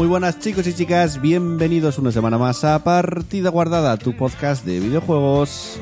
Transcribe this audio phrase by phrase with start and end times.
[0.00, 4.80] Muy buenas chicos y chicas, bienvenidos una semana más a Partida Guardada, tu podcast de
[4.80, 5.78] videojuegos.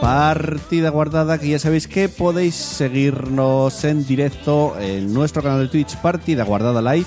[0.00, 5.96] Partida Guardada, que ya sabéis que podéis seguirnos en directo en nuestro canal de Twitch
[5.96, 7.06] Partida Guardada Live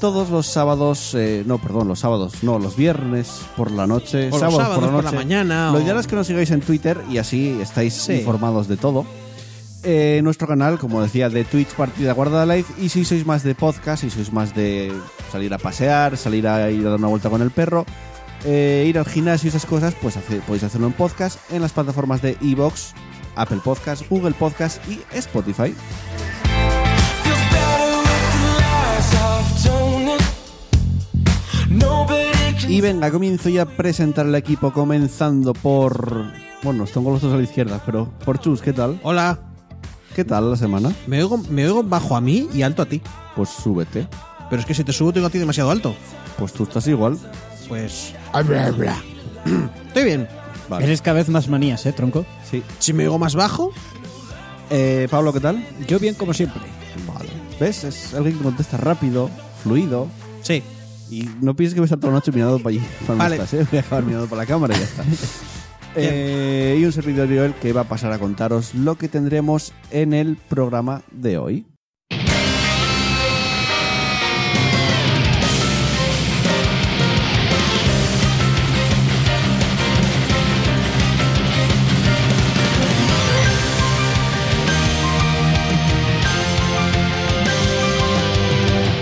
[0.00, 4.38] todos los sábados, eh, no, perdón, los sábados, no, los viernes por la noche, O
[4.38, 5.16] los sábados por la por noche.
[5.16, 8.68] la mañana, Lo o- ideal es que nos sigáis en Twitter y así estáis informados
[8.68, 9.04] de todo.
[9.84, 12.66] Eh, nuestro canal, como decía, de Twitch Partida Guardada Live.
[12.78, 14.92] Y si sois más de podcast, si sois más de
[15.30, 17.86] salir a pasear, salir a ir a dar una vuelta con el perro,
[18.44, 22.22] eh, ir al gimnasio y esas cosas, pues podéis hacerlo en podcast en las plataformas
[22.22, 22.92] de Evox,
[23.36, 25.74] Apple Podcast, Google Podcast y Spotify.
[32.68, 36.26] Y venga, comienzo ya a presentar el equipo, comenzando por.
[36.62, 39.00] Bueno, tengo los dos a la izquierda, pero por Chus, ¿qué tal?
[39.02, 39.47] Hola,
[40.18, 40.92] ¿Qué tal la semana?
[41.06, 43.00] me oigo, me oigo bajo a mí y alto a ti.
[43.36, 44.08] Pues súbete.
[44.50, 45.94] Pero es que si te subo, te oigo a ti demasiado alto.
[46.36, 47.16] Pues tú estás igual.
[47.68, 48.14] Pues.
[49.86, 50.26] Estoy bien.
[50.68, 50.86] Vale.
[50.86, 52.26] Eres cada vez más manías, ¿eh, tronco?
[52.50, 52.64] Sí.
[52.80, 53.70] Si me oigo más bajo,
[54.70, 55.64] Eh, Pablo, ¿qué tal?
[55.86, 56.62] Yo bien como siempre.
[57.06, 57.30] Vale.
[57.60, 57.84] ¿Ves?
[57.84, 59.30] Es alguien que contesta rápido,
[59.62, 60.08] fluido.
[60.42, 60.64] sí.
[61.10, 62.82] Y no pienses que voy a estar toda la noche mirando para allí.
[63.06, 63.36] Cuando Vale.
[63.36, 63.66] estás, ¿eh?
[63.70, 65.04] Voy a acabar mirando para la cámara y ya está.
[66.00, 70.14] Eh, y un servidor Joel que va a pasar a contaros lo que tendremos en
[70.14, 71.66] el programa de hoy.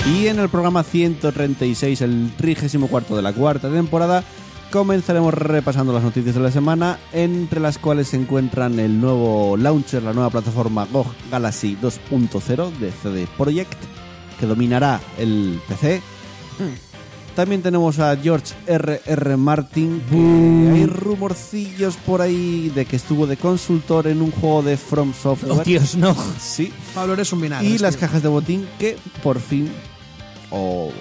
[0.08, 4.24] Y en el programa 136, el 34 de la cuarta temporada,
[4.70, 10.02] comenzaremos repasando las noticias de la semana, entre las cuales se encuentran el nuevo launcher,
[10.02, 13.78] la nueva plataforma GOG Galaxy 2.0 de CD Projekt,
[14.38, 16.02] que dominará el PC.
[17.34, 19.36] También tenemos a George R.R.
[19.36, 24.78] Martin, que hay rumorcillos por ahí de que estuvo de consultor en un juego de
[24.78, 25.52] From Software.
[25.60, 26.16] Oh, Dios, no.
[26.40, 27.68] Sí, Pablo, eres un vinagre.
[27.68, 28.00] y las tío.
[28.00, 29.70] cajas de botín que por fin,
[30.56, 30.92] o, o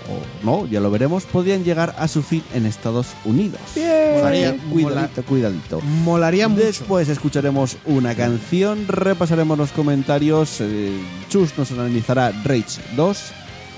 [0.43, 3.59] no, ya lo veremos, podrían llegar a su fin en Estados Unidos.
[3.75, 5.81] Molaría- cuidadito, cuidadito.
[5.81, 6.63] Molaría mucho.
[6.65, 10.91] Después escucharemos una canción, repasaremos los comentarios, eh,
[11.29, 13.07] Chus nos analizará Rage 2,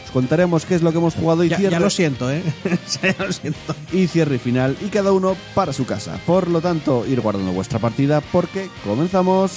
[0.05, 2.41] os contaremos qué es lo que hemos jugado y Ya, cierre, ya lo siento, ¿eh?
[3.03, 3.75] ya lo siento.
[3.91, 6.19] y cierre final, y cada uno para su casa.
[6.25, 9.51] Por lo tanto, ir guardando vuestra partida porque comenzamos.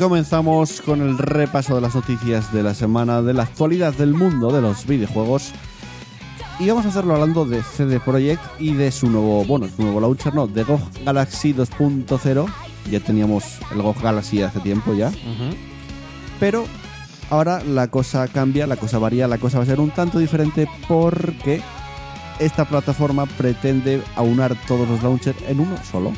[0.00, 4.50] Comenzamos con el repaso de las noticias de la semana, de la actualidad del mundo
[4.50, 5.52] de los videojuegos.
[6.58, 10.00] Y vamos a hacerlo hablando de CD Projekt y de su nuevo, bueno, su nuevo
[10.00, 12.46] launcher, no, de GOG Galaxy 2.0.
[12.90, 15.12] Ya teníamos el GOG Galaxy hace tiempo ya.
[16.40, 16.64] Pero
[17.28, 20.66] ahora la cosa cambia, la cosa varía, la cosa va a ser un tanto diferente
[20.88, 21.60] porque
[22.38, 26.14] esta plataforma pretende aunar todos los launchers en uno solo.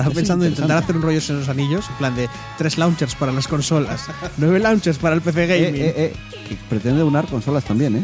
[0.00, 2.78] Estaba Es pensando en intentar hacer un rollo en los anillos, en plan de tres
[2.78, 4.06] launchers para las consolas,
[4.38, 5.82] nueve launchers para el PC Eh, Gaming.
[5.82, 6.12] eh, eh,
[6.48, 8.02] que pretende aunar consolas también, ¿eh?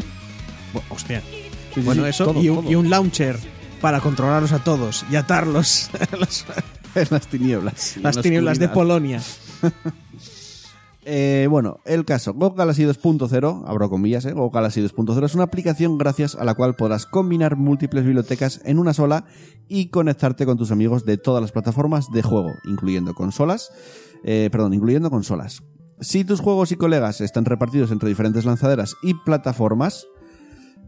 [0.73, 1.21] Bu- Hostia.
[1.73, 2.69] Sí, bueno, sí, eso todo, y, todo.
[2.69, 3.37] y un launcher
[3.81, 5.89] para controlarlos a todos y atarlos
[6.95, 7.95] en las tinieblas.
[8.01, 8.69] las la tinieblas de.
[8.69, 9.21] Polonia.
[11.09, 14.33] Eh, bueno, el caso, GOG Galaxy 2.0, abro comillas, ¿eh?
[14.33, 18.77] GOG Galaxy 2.0 es una aplicación gracias a la cual podrás combinar múltiples bibliotecas en
[18.77, 19.23] una sola
[19.69, 23.71] y conectarte con tus amigos de todas las plataformas de juego, incluyendo consolas,
[24.25, 25.63] eh, perdón, incluyendo consolas.
[26.01, 30.07] Si tus juegos y colegas están repartidos entre diferentes lanzaderas y plataformas,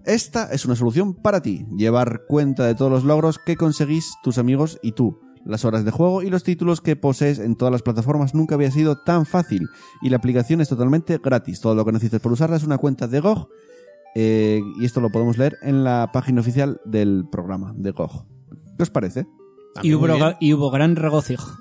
[0.04, 1.66] esta es una solución para ti.
[1.78, 5.18] Llevar cuenta de todos los logros que conseguís tus amigos y tú.
[5.46, 8.72] Las horas de juego y los títulos que posees en todas las plataformas nunca había
[8.72, 9.68] sido tan fácil
[10.02, 11.62] y la aplicación es totalmente gratis.
[11.62, 13.50] Todo lo que necesitas por usarla es una cuenta de GOG
[14.16, 18.26] eh, y esto lo podemos leer en la página oficial del programa de GOG.
[18.78, 19.28] ¿Qué os parece?
[19.94, 20.08] Hubo,
[20.40, 21.58] y hubo gran regocijo.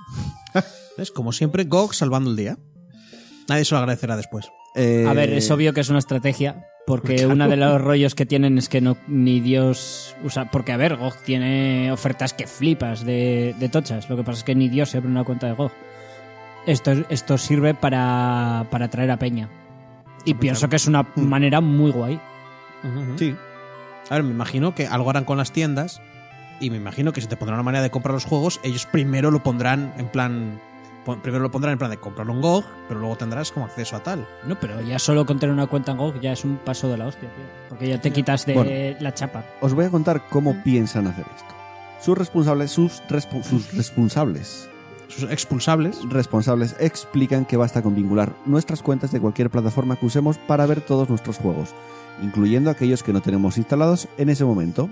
[0.98, 1.10] ¿Ves?
[1.12, 2.58] Como siempre, GOG salvando el día.
[3.48, 4.48] Nadie se lo agradecerá después.
[4.74, 8.24] Eh, A ver, es obvio que es una estrategia, porque uno de los rollos que
[8.24, 10.50] tienen es que no ni Dios usa.
[10.50, 14.08] Porque, a ver, GOG tiene ofertas que flipas de, de tochas.
[14.08, 15.70] Lo que pasa es que ni Dios se abre una cuenta de GOG.
[16.66, 19.50] Esto, esto sirve para, para atraer a Peña.
[20.24, 22.18] Y pienso que es una manera muy guay.
[23.16, 23.34] Sí.
[24.08, 26.00] A ver, me imagino que algo harán con las tiendas
[26.60, 29.30] y me imagino que si te pondrán una manera de comprar los juegos, ellos primero
[29.30, 30.60] lo pondrán en plan...
[31.16, 34.02] Primero lo pondrán en plan de comprarlo en GOG, pero luego tendrás como acceso a
[34.02, 34.26] tal.
[34.46, 36.98] No, pero ya solo con tener una cuenta en GOG ya es un paso de
[36.98, 37.44] la hostia, tío.
[37.68, 38.96] Porque ya te quitas de Bueno.
[39.00, 39.44] la chapa.
[39.60, 41.54] Os voy a contar cómo piensan hacer esto.
[42.00, 44.68] Sus responsables, sus, respo- sus responsables,
[45.08, 45.98] Sus expulsables.
[46.10, 50.80] responsables explican que basta con vincular nuestras cuentas de cualquier plataforma que usemos para ver
[50.82, 51.70] todos nuestros juegos,
[52.22, 54.88] incluyendo aquellos que no tenemos instalados en ese momento.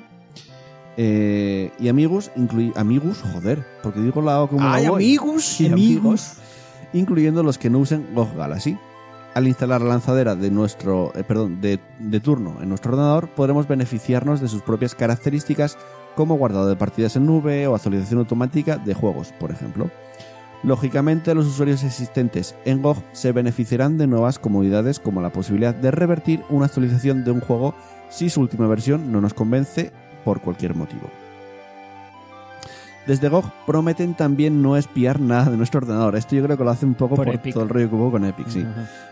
[0.96, 5.04] Eh, y amigos, inclui amigos, joder, porque digo la O como la ¡Ay, voy.
[5.04, 5.60] amigos!
[5.60, 6.32] Y amigos,
[6.92, 8.78] incluyendo los que no usen GOG Galaxy.
[9.34, 13.68] Al instalar la lanzadera de nuestro, eh, perdón, de, de turno en nuestro ordenador, podremos
[13.68, 15.76] beneficiarnos de sus propias características
[16.14, 19.90] como guardado de partidas en nube o actualización automática de juegos, por ejemplo.
[20.62, 25.90] Lógicamente, los usuarios existentes en GOG se beneficiarán de nuevas comodidades como la posibilidad de
[25.90, 27.74] revertir una actualización de un juego
[28.08, 29.92] si su última versión no nos convence
[30.26, 31.08] por cualquier motivo.
[33.06, 36.16] Desde GOG prometen también no espiar nada de nuestro ordenador.
[36.16, 38.24] Esto yo creo que lo hace un poco Por todo el rollo que hubo con
[38.24, 38.66] Epic, sí.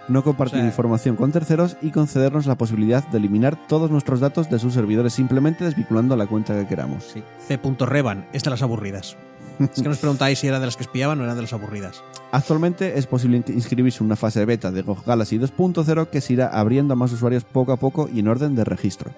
[0.09, 4.19] No compartir O sea- información con terceros y concedernos la posibilidad de eliminar todos nuestros
[4.19, 7.05] datos de sus servidores simplemente desvinculando la cuenta que queramos.
[7.05, 7.23] Sí.
[7.47, 9.17] C.Reban, es de las aburridas.
[9.61, 12.03] es que nos preguntáis si era de las que espiaban o eran de las aburridas.
[12.33, 16.21] Actualmente es posible in- inscribirse en una fase de beta de GOG Galaxy 2.0 que
[16.21, 19.13] se irá abriendo a más usuarios poco a poco y en orden de registro.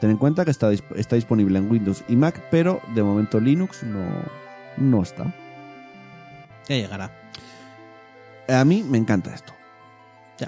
[0.00, 3.82] Ten en cuenta que está, está disponible en Windows y Mac, pero de momento Linux
[3.82, 4.06] no,
[4.76, 5.34] no está.
[6.68, 7.10] Ya llegará.
[8.48, 9.52] A mí me encanta esto.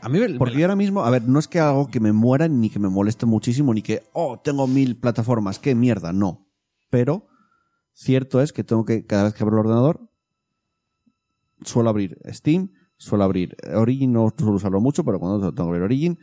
[0.01, 2.13] A mí me- Porque yo ahora mismo, a ver, no es que algo que me
[2.13, 6.47] muera ni que me moleste muchísimo, ni que, oh, tengo mil plataformas, qué mierda, no.
[6.91, 7.27] Pero
[7.93, 10.01] cierto es que tengo que, cada vez que abro el ordenador,
[11.65, 15.83] suelo abrir Steam, suelo abrir Origin, no suelo usarlo mucho, pero cuando tengo que abrir
[15.83, 16.19] Origin,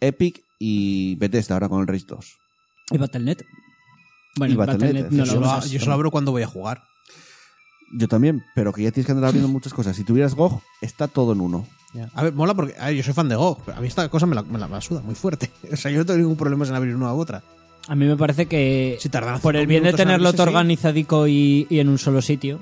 [0.00, 2.38] Epic y Bethesda ahora con el Rage 2.
[2.92, 3.38] ¿Y Battle.net?
[4.36, 6.82] Bueno, Y Battle.net, no yo, lo yo pero- solo abro cuando voy a jugar.
[7.94, 9.94] Yo también, pero que ya tienes que andar abriendo muchas cosas.
[9.96, 11.66] Si tuvieras GOG, está todo en uno.
[11.92, 12.08] Ya.
[12.14, 14.08] A ver, mola porque a ver, yo soy fan de GOG, pero a mí esta
[14.08, 15.50] cosa me la, me la- me la suda muy fuerte.
[15.72, 17.42] O sea, yo no tengo ningún problema en abrir una u otra.
[17.88, 21.26] A mí me parece que Si tardan por el bien de tenerlo abrirse, todo organizadico
[21.26, 22.60] y, y en un solo sitio,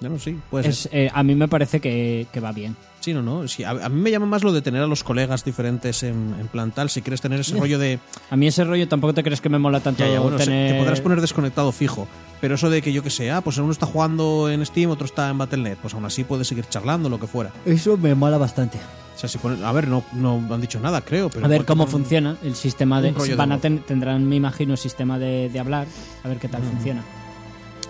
[0.00, 0.96] Ya no, sí, puede es, ser.
[0.96, 2.74] eh, a mí me parece que, que va bien.
[3.02, 3.48] Sí, no, no.
[3.48, 6.36] Sí, a, a mí me llama más lo de tener a los colegas diferentes en,
[6.40, 6.88] en plan tal.
[6.88, 7.98] Si quieres tener ese rollo de.
[8.30, 10.44] A mí ese rollo tampoco te crees que me mola tanto Ya, ya, bueno, se-
[10.44, 10.72] tener...
[10.72, 12.06] te podrás poner desconectado fijo.
[12.40, 15.04] Pero eso de que yo que sé, ah, pues uno está jugando en Steam, otro
[15.04, 17.50] está en Battle.net, pues aún así puedes seguir charlando, lo que fuera.
[17.66, 18.78] Eso me mola bastante.
[19.14, 21.28] O sea, si a ver, no, no han dicho nada, creo.
[21.28, 23.12] Pero A ver cómo funciona el sistema de...
[23.36, 25.86] Van a ten- tendrán, me imagino, sistema de, de hablar,
[26.24, 27.02] a ver qué tal funciona.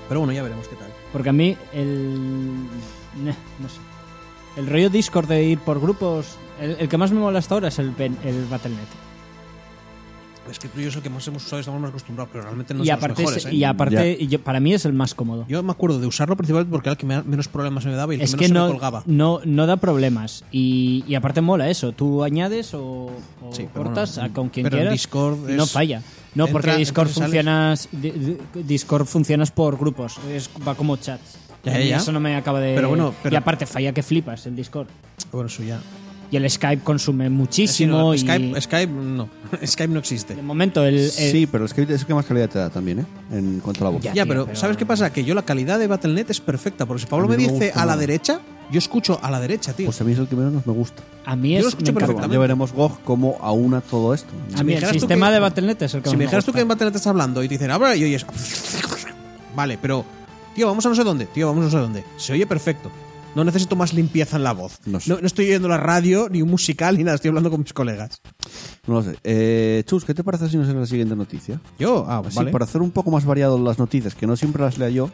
[0.09, 0.89] Pero bueno, ya veremos qué tal.
[1.13, 2.55] Porque a mí el...
[3.15, 3.77] No sé.
[4.57, 6.37] El rollo Discord de ir por grupos...
[6.61, 8.79] El, el que más me mola hasta ahora es el, el Battle.net.
[10.51, 12.29] Es que tú y yo es el que más hemos usado y estamos más acostumbrados,
[12.33, 13.47] pero realmente no y, son aparte los mejores.
[13.47, 13.55] es- ¿eh?
[13.55, 15.45] y aparte, y yo- para mí es el más cómodo.
[15.49, 18.13] Yo me acuerdo de usarlo principalmente porque era el que me- menos problemas me daba
[18.13, 19.03] y el es que que menos se me colgaba.
[19.07, 20.45] no, no da problemas.
[20.51, 21.93] Y, y aparte mola eso.
[21.93, 23.13] Tú añades o, o
[23.53, 24.93] Sí, pero cortas bueno, a con quien pero quieras.
[24.93, 26.03] Discord no falla.
[26.35, 30.19] No, entra- porque Discord funcionas, di- di- Discord funcionas por grupos.
[30.29, 31.39] Es, va como chats.
[31.65, 31.97] Ya, ya.
[31.99, 32.75] Eso no me acaba de.
[32.75, 34.89] Pero bueno, pero- Y aparte falla que flipas el Discord.
[35.31, 35.81] Bueno, eso ya.
[36.31, 37.99] Y el Skype consume Sí, muchísimo.
[37.99, 39.29] no, y Skype, Skype no.
[39.67, 40.35] Skype no existe.
[40.35, 42.71] de momento el, el- Sí, pero es que es el que más calidad te da
[42.71, 43.05] también, ¿eh?
[43.33, 44.03] En cuanto a la voz.
[44.03, 44.15] Ya.
[44.15, 45.13] Ya, tío, pero, pero- ¿sabes qué pasa?
[45.13, 47.99] Que yo la calidad de Battle.net es perfecta, porque si Pablo me dice a la
[47.99, 48.41] derecha,
[48.71, 49.87] yo escucho a la derecha, tío.
[49.87, 51.03] Pues a mí es el que menos me gusta.
[51.27, 52.35] a mí yo es lo me escucho perfectamente.
[52.35, 54.33] Ya veremos GOG cómo aúna todo esto.
[54.55, 56.25] A Si mí el sistema que- de Battle.net es el que si más me me
[56.25, 58.25] dijeras tú que en Battle.net estás hablando y te dicen, ahora y oyes.
[59.55, 60.05] Vale, pero.
[60.55, 61.27] Tío, vamos a no sé dónde.
[61.27, 62.05] Tío, vamos a no sé dónde.
[62.17, 62.91] Se oye perfecto.
[63.35, 64.79] No necesito más limpieza en la voz.
[64.85, 65.09] No sé.
[65.11, 67.15] No, no estoy oyendo la radio, ni un musical, ni nada.
[67.15, 68.21] Estoy hablando con mis colegas.
[68.87, 69.17] No lo sé.
[69.25, 71.59] Eh, Chus, ¿qué te parece si nos es la siguiente noticia?
[71.79, 72.51] Yo, ah, Así, vale.
[72.51, 75.09] para hacer un poco más variado las noticias, que no siempre las lea yo,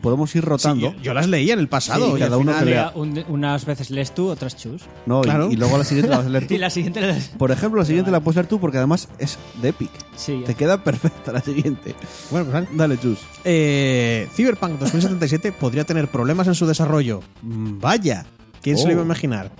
[0.00, 2.06] podemos ir Sí, yo, las leía en el pasado.
[2.10, 2.92] Sí, y cada uno final- que lea.
[2.94, 4.82] Un- unas veces lees tú, otras chus.
[5.06, 5.50] No, y- Claro.
[5.50, 6.54] y, luego la siguiente la vas a leer tú.
[6.54, 9.38] Y la siguiente la Por ejemplo, la siguiente la puedes leer tú porque además es
[9.62, 9.90] de Epic.
[10.16, 10.42] Sí.
[10.46, 11.94] Te queda perfecta la siguiente.
[12.30, 12.68] Bueno, pues vale.
[12.72, 13.18] Dale, Chus.
[13.44, 17.20] Eh, Cyberpunk 2077 podría tener problemas en su desarrollo.
[17.42, 18.26] Mm, Vaya,
[18.62, 19.06] ¿quién se lo iba a Oh.
[19.06, 19.50] imaginar?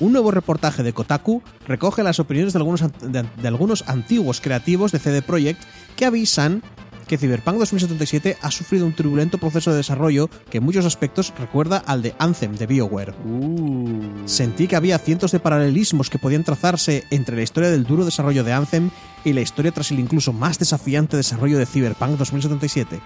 [0.00, 4.92] Un nuevo reportaje de Kotaku recoge las opiniones de algunos, de, de algunos antiguos creativos
[4.92, 5.62] de CD Projekt
[5.96, 6.62] que avisan
[7.10, 11.78] que Cyberpunk 2077 ha sufrido un turbulento proceso de desarrollo que en muchos aspectos recuerda
[11.78, 13.16] al de Anthem de BioWare.
[13.24, 14.22] Uh.
[14.26, 18.44] Sentí que había cientos de paralelismos que podían trazarse entre la historia del duro desarrollo
[18.44, 18.90] de Anthem
[19.24, 23.00] y la historia tras el incluso más desafiante desarrollo de Cyberpunk 2077.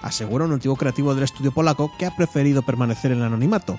[0.00, 3.78] Asegura un antiguo creativo del estudio polaco que ha preferido permanecer en el anonimato.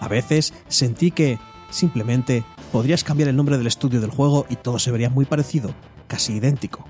[0.00, 1.38] A veces sentí que,
[1.70, 5.72] simplemente, podrías cambiar el nombre del estudio del juego y todo se vería muy parecido,
[6.08, 6.88] casi idéntico.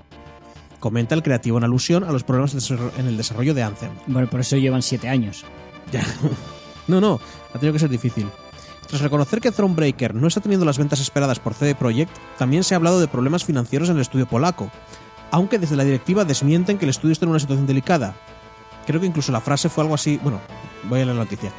[0.81, 3.91] Comenta el creativo en alusión a los problemas en el desarrollo de Anthem.
[4.07, 5.45] Bueno, por eso llevan siete años.
[5.93, 6.03] Ya.
[6.87, 7.21] No, no,
[7.53, 8.27] ha tenido que ser difícil.
[8.87, 12.73] Tras reconocer que Thronebreaker no está teniendo las ventas esperadas por CD Projekt, también se
[12.73, 14.69] ha hablado de problemas financieros en el estudio polaco,
[15.29, 18.15] aunque desde la directiva desmienten que el estudio está en una situación delicada.
[18.87, 20.19] Creo que incluso la frase fue algo así.
[20.21, 20.41] Bueno,
[20.89, 21.53] voy a leer la noticia.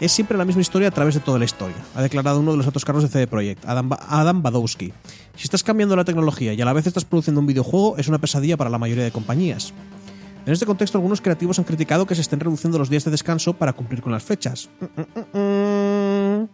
[0.00, 2.56] Es siempre la misma historia a través de toda la historia, ha declarado uno de
[2.58, 4.92] los altos cargos de CD Projekt, Adam, Ba- Adam Badowski.
[5.34, 8.18] Si estás cambiando la tecnología y a la vez estás produciendo un videojuego, es una
[8.18, 9.72] pesadilla para la mayoría de compañías.
[10.46, 13.54] En este contexto, algunos creativos han criticado que se estén reduciendo los días de descanso
[13.54, 14.70] para cumplir con las fechas.
[14.80, 16.48] Mm, mm, mm.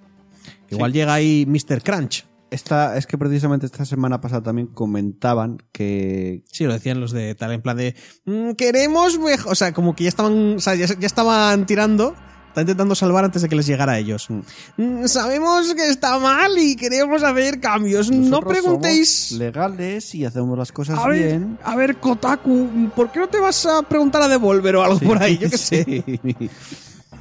[0.70, 1.82] Igual llega ahí Mr.
[1.82, 2.24] Crunch.
[2.50, 7.34] Esta, es que precisamente esta semana pasada también comentaban que Sí, lo decían los de
[7.34, 7.94] tal, en plan de.
[8.24, 9.52] "Mm, queremos mejor.
[9.52, 10.54] O sea, como que ya estaban.
[10.56, 12.14] O sea, ya, ya estaban tirando.
[12.54, 14.28] Están intentando salvar antes de que les llegara a ellos.
[14.76, 18.12] "Mm, sabemos que está mal y queremos hacer cambios.
[18.12, 19.26] no preguntéis.
[19.30, 21.58] somos legales y hacemos las cosas A ver, bien.
[21.64, 25.20] a ver, Kotaku, ¿por qué no te vas a preguntar a Devolver o algo por
[25.20, 25.36] ahí?
[25.38, 25.84] Yo qué sé.
[26.14, 26.50] Sí.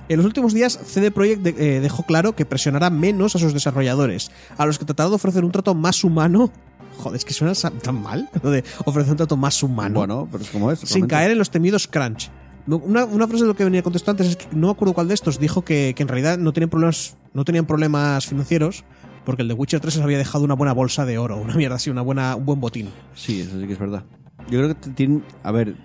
[0.10, 3.54] En los últimos días, CD Projekt de- eh, dejó claro que presionará menos a sus
[3.54, 6.52] desarrolladores, a los que tratará de ofrecer un trato más humano.
[7.00, 9.96] Joder, es que suena tan mal, lo de ofrecer un trato más humano.
[9.96, 10.80] Bueno, pero es como es.
[10.80, 11.16] sin realmente.
[11.16, 12.30] caer en los temidos crunch.
[12.65, 14.93] No, Una, una frase de lo que venía contestando antes es que no me acuerdo
[14.93, 18.86] cuál de estos dijo que, que en realidad no tenían problemas, no tenían problemas financieros
[19.25, 21.75] porque el de Witcher 3 les había dejado una buena bolsa de oro, una mierda
[21.75, 22.89] así, una buena, un buen botín.
[23.15, 24.03] Sí, eso sí que es verdad.
[24.50, 25.24] Yo creo que tienen.
[25.43, 25.75] A ver.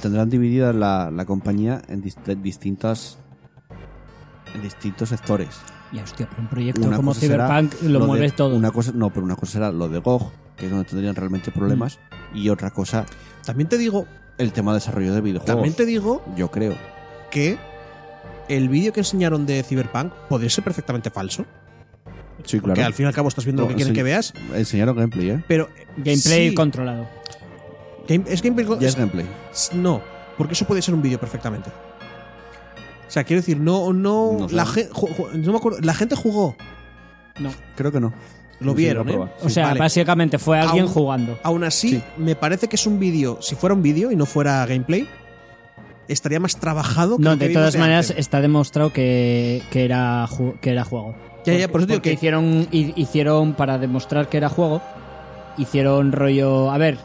[0.00, 3.18] Tendrán dividida la, la compañía en distintas.
[4.54, 5.48] En distintos sectores.
[5.92, 8.56] Ya, hostia, pero un proyecto Una como Cyberpunk lo, de- mueves todo.
[8.56, 11.50] Una cosa, no, pero una cosa será lo de GOG, que es donde tendrían realmente
[11.50, 11.98] problemas.
[12.32, 12.36] Mm.
[12.36, 13.04] Y otra cosa,
[13.44, 14.06] También te digo,
[14.38, 15.54] el tema de desarrollo de videojuegos.
[15.54, 16.74] también te digo Yo creo.
[17.30, 17.58] que
[18.48, 21.44] el vídeo que enseñaron de Cyberpunk podría ser perfectamente falso.
[22.44, 22.84] Sí, claro.
[22.84, 24.32] al fin y al cabo estás viendo lo que quieren que veas.
[24.54, 25.44] Enseñaron gameplay, ¿eh?
[25.46, 25.68] Pero.
[25.96, 27.06] Gameplay sí, controlado.
[28.08, 28.66] game- es gameplay.
[28.80, 29.26] Ya es gameplay.
[29.74, 30.02] No,
[30.36, 31.70] porque eso puede ser un vídeo perfectamente.
[33.06, 34.54] O sea, quiero decir, no, no, No sé.
[34.56, 36.56] la, gen- ju- ju- no me acuerdo, la gente jugó,
[37.38, 37.50] No.
[37.76, 38.12] Creo que no.
[38.64, 39.18] Lo vieron, ¿eh?
[39.42, 39.80] O sea, Vale.
[39.80, 41.38] básicamente fue alguien Aún- jugando.
[41.42, 42.02] Aún así, Sí.
[42.16, 45.08] me parece que es un vídeo, si fuera un vídeo y no fuera gameplay,
[46.08, 50.28] estaría más trabajado que No, que de todas maneras está demostrado que, que, era,
[50.60, 51.14] que era juego.
[51.44, 54.80] Ya, ya, por eso digo que- hicieron, hi- hicieron, para demostrar que era juego,
[55.58, 56.70] hicieron rollo...
[56.70, 56.98] A ver,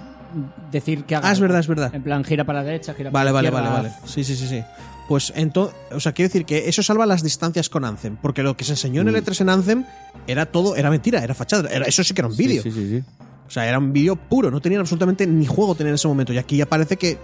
[0.72, 1.94] decir que haga Ah, es verdad, es verdad.
[1.96, 4.00] En plan, gira para la derecha, gira Vale, para vale, la vale, izquierda.
[4.00, 4.12] vale.
[4.12, 4.64] Sí, sí, sí, sí.
[5.08, 8.58] Pues entonces, o sea, quiero decir que eso salva las distancias con Anthem, porque lo
[8.58, 9.18] que se enseñó en el Mm.
[9.26, 9.86] E3 en Anthem
[10.28, 12.62] era todo, era mentira, era fachada, era, eso sí que era un vídeo.
[12.62, 13.04] Sí, sí, sí.
[13.48, 16.34] O sea, era un vídeo puro, no tenían absolutamente ni juego tener en ese momento.
[16.34, 17.18] Y aquí ya parece que,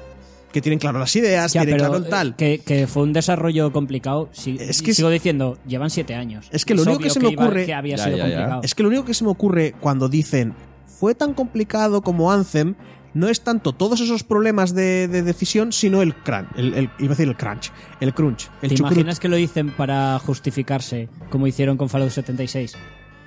[0.53, 2.29] que tienen claro las ideas, Ya, tienen pero claro el tal.
[2.29, 4.29] eh, Que, que fue un desarrollo complicado.
[4.31, 6.47] Sí, Es que es- sigo diciendo, llevan siete años.
[6.53, 8.29] Es que lo único que se me iba- ocurre- que había Ya, sido ya, ya.
[8.35, 8.61] complicado.
[8.63, 10.53] Es que lo único que se me ocurre cuando dicen
[10.87, 12.75] fue tan complicado como Anthem
[13.13, 16.47] no es tanto todos esos problemas de, de decisión, sino el crunch.
[16.55, 17.71] El, el- iba a decir el crunch.
[17.99, 18.49] El crunch.
[18.61, 18.91] El ¿Te chucrut.
[18.93, 22.73] imaginas que lo dicen para justificarse, como hicieron con Fallout 76?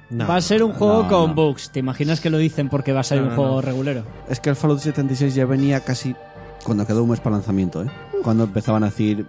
[0.08, 0.28] No.
[0.28, 1.34] va a ser un juego no, con no.
[1.34, 1.70] bugs.
[1.70, 3.60] ¿Te imaginas que lo dicen porque va a ser No, un no, juego no.
[3.62, 4.04] regulero?
[4.28, 6.14] Es que el Fallout 76 ya venía casi
[6.64, 7.86] cuando quedó un mes para lanzamiento, ¿eh?
[8.22, 9.26] Cuando empezaban a decir,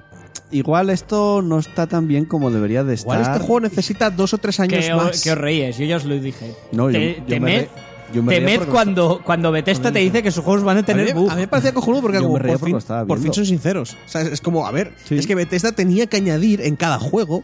[0.52, 3.20] igual esto no está tan bien como debería de estar.
[3.20, 5.24] Igual este juego necesita dos o tres años Que, más.
[5.24, 6.54] que os reíes, yo ya os lo dije.
[6.72, 7.70] No, yo, Te- yo temed- me re-
[8.14, 11.32] yo me porque cuando, cuando Bethesda te dice que sus juegos van a tener bugs.
[11.32, 13.18] a mí me parecía cojonudo porque Yo como me por, porque fin, lo estaba por
[13.18, 13.36] fin viendo.
[13.36, 13.94] son sinceros.
[14.06, 15.18] O sea, es como, a ver, Sí.
[15.18, 17.44] es que Bethesda tenía que añadir en cada juego,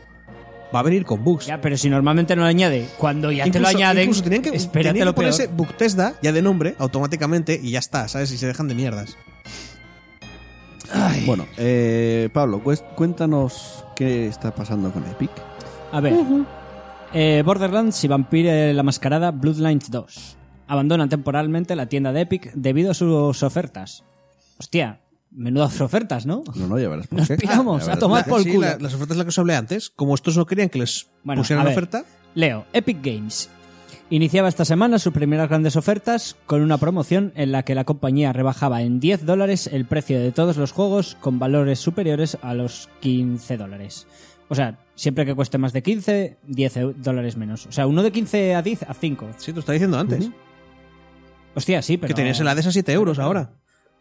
[0.74, 1.46] va a venir con bugs.
[1.46, 4.50] Ya, pero si normalmente no lo añade, cuando ya te lo añaden, incluso tenían que,
[4.50, 5.32] espérate tenían que lo peor.
[5.32, 8.32] ponerse Bugtesda ya de nombre automáticamente y ya está, ¿sabes?
[8.32, 9.17] Y se dejan de mierdas.
[11.25, 12.62] Bueno, eh, Pablo,
[12.96, 15.32] cuéntanos qué está pasando con Epic.
[15.91, 16.13] A ver,
[17.15, 22.91] Eh, Borderlands y Vampire la Mascarada Bloodlines 2 abandonan temporalmente la tienda de Epic debido
[22.91, 24.03] a sus ofertas.
[24.60, 25.01] Hostia,
[25.32, 26.43] menudas ofertas, ¿no?
[26.55, 27.38] No, no, ya verás por Nos qué.
[27.38, 28.67] piramos, a tomar por Sí, culo.
[28.67, 31.08] la- las ofertas de las que os hablé antes, como estos no querían que les
[31.24, 31.74] Bueno, pusieran a ver.
[31.77, 32.05] oferta,
[32.36, 33.50] Leo, Epic Games.
[34.10, 38.32] Iniciaba esta semana sus primeras grandes ofertas con una promoción en la que la compañía
[38.32, 42.89] rebajaba en 10 dólares el precio de todos los juegos con valores superiores a los
[43.00, 44.05] 15 dólares.
[44.50, 47.65] O sea, siempre que cueste más de 15, 10 eu- dólares menos.
[47.65, 49.29] O sea, uno de 15 a 10 a 5.
[49.38, 50.29] sí, te lo estaba diciendo antes,
[51.55, 52.10] Hostia, sí, pero...
[52.10, 53.51] que tenías el ADES a 7 euros ahora.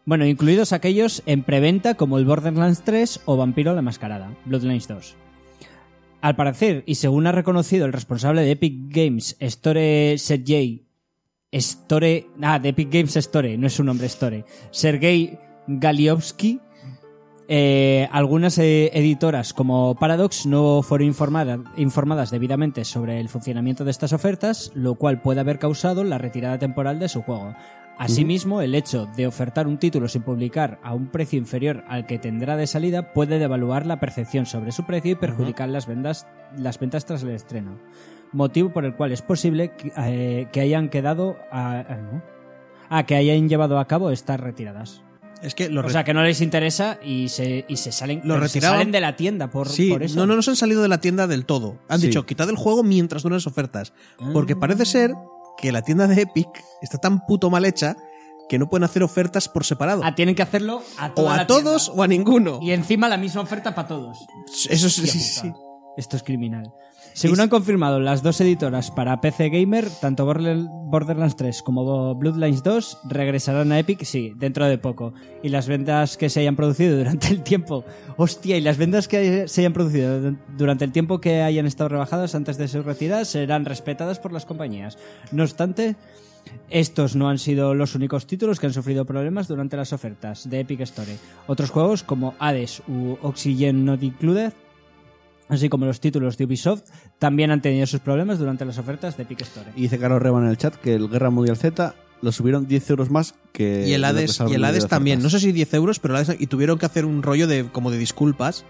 [0.05, 5.15] Bueno, incluidos aquellos en preventa como el Borderlands 3 o Vampiro la Mascarada, Bloodlines 2.
[6.21, 10.85] Al parecer, y según ha reconocido el responsable de Epic Games, Store Sergey
[11.51, 16.59] Store, ah, de Epic Games Store, no es su nombre Store, Sergey Galiovsky,
[17.47, 23.91] eh, algunas eh, editoras como Paradox no fueron informada- informadas debidamente sobre el funcionamiento de
[23.91, 27.55] estas ofertas, lo cual puede haber causado la retirada temporal de su juego.
[27.97, 32.17] Asimismo, el hecho de ofertar un título sin publicar a un precio inferior al que
[32.17, 36.25] tendrá de salida puede devaluar la percepción sobre su precio y perjudicar las, vendas,
[36.57, 37.77] las ventas tras el estreno.
[38.31, 42.23] Motivo por el cual es posible que, eh, que hayan quedado a, ah, ¿no?
[42.89, 45.03] Ah, que hayan llevado a cabo estas retiradas.
[45.43, 48.47] Es que O sea, que no les interesa y se, y se salen, Lo pero
[48.47, 50.15] se retiraban- salen de la tienda por, Sí, por eso.
[50.15, 51.79] no, no, no se han salido de la tienda del todo.
[51.89, 52.07] Han Sí.
[52.07, 53.93] dicho, quitad el juego mientras duran las ofertas.
[54.31, 55.13] Porque parece ser
[55.57, 56.47] que la tienda de Epic
[56.81, 57.95] está tan puto mal hecha
[58.49, 60.01] que no pueden hacer ofertas por separado.
[60.03, 61.99] Ah, tienen que hacerlo a o toda a la todos tienda.
[62.01, 62.59] o a ninguno.
[62.61, 64.17] Y encima la misma oferta para todos.
[64.69, 65.51] Eso sí, Hostia sí, sí.
[65.97, 66.71] Esto es criminal.
[67.13, 72.63] Según han confirmado las dos editoras para PC Gamer, tanto Borderl- Borderlands 3 como Bloodlines
[72.63, 75.13] 2 regresarán a Epic, sí, dentro de poco.
[75.43, 77.85] Y las ventas que se hayan producido durante el tiempo.
[78.17, 82.33] Hostia, y las ventas que se hayan producido durante el tiempo que hayan estado rebajadas
[82.33, 84.97] antes de su retirada serán respetadas por las compañías.
[85.31, 85.95] No obstante,
[86.71, 90.61] estos no han sido los únicos títulos que han sufrido problemas durante las ofertas de
[90.61, 91.15] Epic Store.
[91.45, 94.51] Otros juegos como Hades u Oxygen Not Included,
[95.53, 96.83] así como los títulos de Ubisoft,
[97.19, 99.69] también han tenido sus problemas durante las ofertas de Epic Store.
[99.75, 102.89] Y dice Carlos Reba en el chat que el Guerra Mundial Z lo subieron 10
[102.89, 103.85] euros más que.
[103.87, 105.21] Y el Hades, y el Hades también.
[105.21, 107.65] No sé si 10 euros, pero el Hades- y tuvieron que hacer un rollo de
[107.65, 108.63] como de disculpas.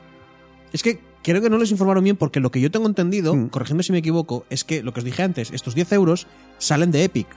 [0.71, 3.49] Es que creo que no les informaron bien porque lo que yo tengo entendido, Mm.
[3.49, 6.25] corregidme si me equivoco, es que lo que os dije antes, estos 10 euros
[6.57, 7.27] salen de Epic.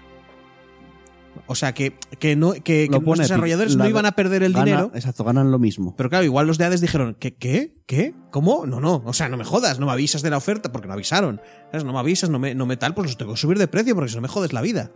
[1.49, 4.53] O sea, que, que, no, que, que Lo los desarrolladores no iban a perder el
[4.53, 4.91] Gana- dinero.
[4.95, 5.95] Exacto, ganan lo mismo.
[5.97, 7.35] Pero claro, igual los de Hades dijeron, ¿qué?
[7.37, 7.77] ¿Qué?
[7.87, 8.15] ¿Qué?
[8.33, 8.67] ¿Cómo?
[8.67, 9.03] No, no.
[9.07, 11.41] O sea, no me jodas, no me avisas de la oferta porque no avisaron.
[11.71, 11.85] ¿Sabes?
[11.85, 13.95] No me avisas, no me, no me tal, pues los tengo que subir de precio
[13.95, 14.91] porque si no me jodes la vida.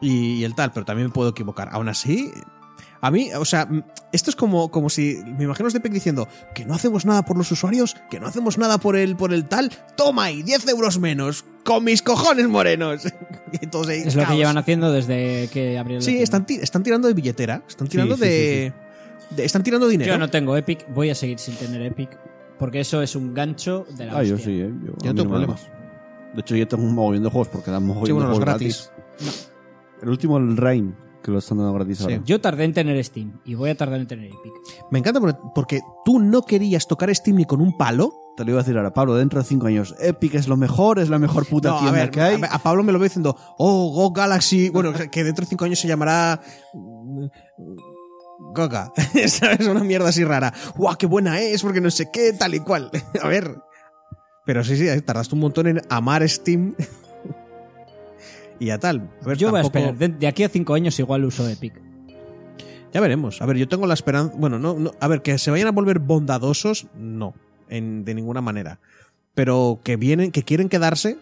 [0.00, 1.68] Y, y el tal, pero también me puedo equivocar.
[1.72, 2.30] Aún así,
[3.06, 3.68] a mí, o sea,
[4.12, 7.36] esto es como, como si, me imagino de Epic diciendo, que no hacemos nada por
[7.36, 10.98] los usuarios, que no hacemos nada por el, por el tal, toma ahí, 10 euros
[10.98, 13.04] menos, con mis cojones morenos.
[13.52, 17.14] Es lo que llevan haciendo desde que abrieron la Sí, están, ti- están tirando de
[17.14, 18.72] billetera, están tirando Sí, sí, de,
[19.30, 20.12] de- Están tirando dinero.
[20.12, 22.08] Yo no tengo Epic, voy a seguir sin tener Epic,
[22.58, 24.72] porque eso es un gancho de la Ah, yo sí, ¿eh?
[24.84, 25.68] Yo, no tengo problemas.
[26.34, 28.44] De hecho, yo tengo un mogollón de juegos porque dan mogollón Sí, bueno, de juegos
[28.46, 28.90] gratis.
[30.02, 32.04] El último, el Rain, que lo están dando gratis Sí.
[32.04, 32.20] ahora.
[32.26, 34.52] Yo tardé en tener Steam y voy a tardar en tener Epic.
[34.90, 35.20] Me encanta
[35.54, 38.12] porque, tú no querías tocar Steam ni con un palo.
[38.36, 40.98] Te lo iba a decir ahora, Pablo, dentro de 5 años, Epic es lo mejor,
[40.98, 42.40] es la mejor puta No, a ver, que hay.
[42.50, 44.68] a Pablo me lo veo diciendo, oh, Go Galaxy.
[44.70, 46.40] Bueno, que dentro de cinco años se llamará.
[46.74, 47.26] mm,
[48.54, 48.92] Goga.
[49.28, 49.66] ¿Sabes?
[49.66, 50.52] Una mierda así rara.
[50.76, 51.62] ¡Guau, qué buena es!
[51.62, 52.90] Porque no sé qué, tal y cual.
[53.22, 53.56] a ver.
[54.44, 56.74] Pero sí, sí, tardaste un montón en amar Steam.
[58.64, 59.10] y ya tal.
[59.22, 61.74] A ver, Yo voy a esperar, de, de aquí a cinco años igual uso Epic.
[62.92, 63.42] Ya veremos.
[63.42, 64.34] A ver, yo tengo la esperanza.
[64.36, 64.92] Bueno, no, no.
[65.00, 67.34] A ver, que se vayan a volver bondadosos, no.
[67.68, 68.78] En, de ninguna manera.
[69.34, 71.18] Pero que vienen, que quieren quedarse,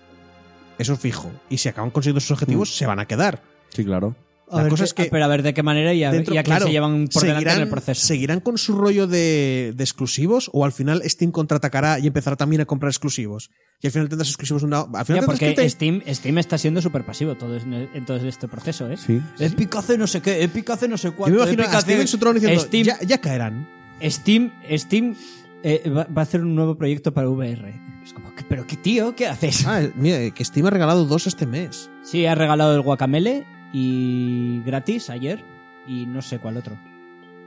[0.78, 1.30] eso es fijo.
[1.48, 3.42] Y si acaban consiguiendo sus objetivos, se van a quedar.
[3.70, 4.14] Sí, claro.
[4.52, 6.34] A La ver cosa es que Pero a ver de qué manera y a, dentro-
[6.34, 8.06] y a quién claro, se llevan por delante en el seguirán, proceso.
[8.06, 10.50] ¿Seguirán con su rollo de, de exclusivos?
[10.52, 13.50] ¿O al final Steam contraatacará y empezará también a comprar exclusivos?
[13.80, 14.80] Y al final tendrás exclusivos una.
[14.94, 18.16] Al final Ya, porque que te- Steam, Steam está siendo súper pasivo todo en todo
[18.18, 18.96] este proceso, ¿eh?
[18.96, 19.20] Sí.
[19.38, 21.36] Epic hace no sé qué, Epic hace no sé Yo cuánto.
[21.38, 23.68] me imagino Epic a Steam hace- en su trono diciendo, Steam, ya, ya caerán.
[24.02, 25.16] Steam, Steam
[25.64, 27.72] eh, va, va a hacer un nuevo proyecto para VR.
[28.04, 29.14] Es como, ¿qué- ¿pero qué tío?
[29.14, 29.64] ¿Qué haces?
[29.66, 31.88] Ah, mira, que Steam ha regalado dos este mes.
[32.02, 35.44] Sí, ha regalado el Guacamele y gratis ayer
[35.86, 36.78] y no sé cuál otro.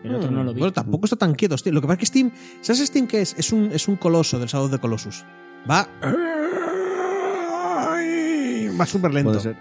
[0.03, 0.57] El otro no lo vi.
[0.57, 0.59] Hmm.
[0.59, 1.73] Bueno, tampoco está tan quieto, Steam.
[1.73, 2.31] Lo que pasa es que Steam.
[2.61, 3.35] ¿Sabes Steam qué es?
[3.37, 5.25] Es un, es un coloso del Shadow de Colossus.
[5.69, 5.87] Va.
[8.79, 9.31] Va súper lento.
[9.31, 9.57] Puede ser.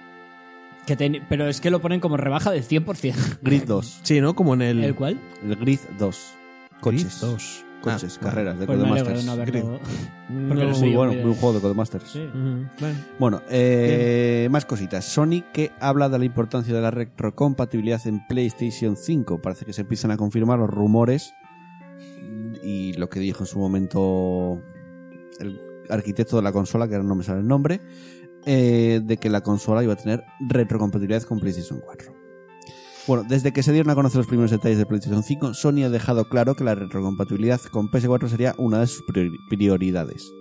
[0.87, 3.38] Que pero es que lo ponen como rebaja del 100%.
[3.42, 4.00] Grid 2.
[4.03, 4.35] Sí, ¿no?
[4.35, 4.85] Como en el.
[4.85, 5.18] ¿El cual?
[5.42, 6.33] El Grid 2.
[6.81, 7.20] Coches.
[7.20, 7.64] Grid 2.
[7.92, 9.25] Coches, Ah, carreras de Pues Codemasters.
[9.25, 9.37] no
[10.31, 12.11] No, no muy bueno, muy muy juego de Codemasters.
[12.11, 12.29] Sí.
[12.33, 12.99] Bueno.
[13.18, 15.05] Bueno, eh, más cositas.
[15.05, 19.40] Sony que habla de la importancia de la retrocompatibilidad en PlayStation 5.
[19.42, 21.35] Parece que se empiezan a confirmar los rumores
[22.62, 24.62] y lo que dijo en su momento
[25.40, 27.81] el arquitecto de la consola, que ahora no me sale el nombre,
[28.47, 32.13] eh, de que la consola iba a tener retrocompatibilidad con PlayStation 4.
[33.07, 35.90] Bueno, desde que se dieron a conocer los primeros detalles de PlayStation 5, Sony ha
[35.90, 40.33] dejado claro que la retrocompatibilidad con PS4 sería una de sus priori- prioridades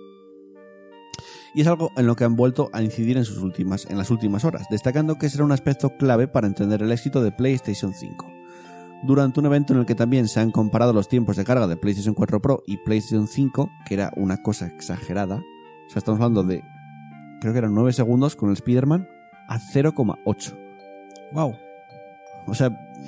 [1.54, 4.10] y es algo en lo que han vuelto a incidir en, sus últimas, en las
[4.10, 8.26] últimas horas, destacando que será un aspecto clave para entender el éxito de PlayStation 5.
[9.04, 11.76] Durante un evento en el que también se han comparado los tiempos de carga de
[11.76, 16.42] PlayStation 4 Pro y PlayStation 5, que era una cosa exagerada, o sea, estamos hablando
[16.42, 16.64] de,
[17.40, 19.06] creo que eran 9 segundos con el Spider-Man
[19.48, 20.58] a 0,8.
[21.32, 21.54] Wow.
[22.46, 22.66] O sea,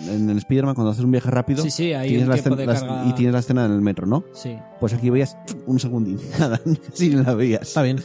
[0.09, 3.03] en el Spider-Man cuando haces un viaje rápido Sí, sí, hay tienes un la escena-
[3.05, 4.25] de y tienes la escena en el metro, ¿no?
[4.33, 4.59] Sí.
[4.81, 6.61] Pues aquí veías un segundín, nada,
[6.92, 7.62] si la veías.
[7.62, 7.99] Está bien.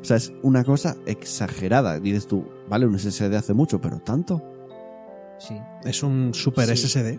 [0.00, 1.98] O sea, es una cosa exagerada.
[2.00, 4.42] Dices tú, vale, un SSD hace mucho, pero tanto.
[5.38, 5.56] Sí.
[5.84, 6.86] Es un super Sí.
[6.86, 7.18] SSD.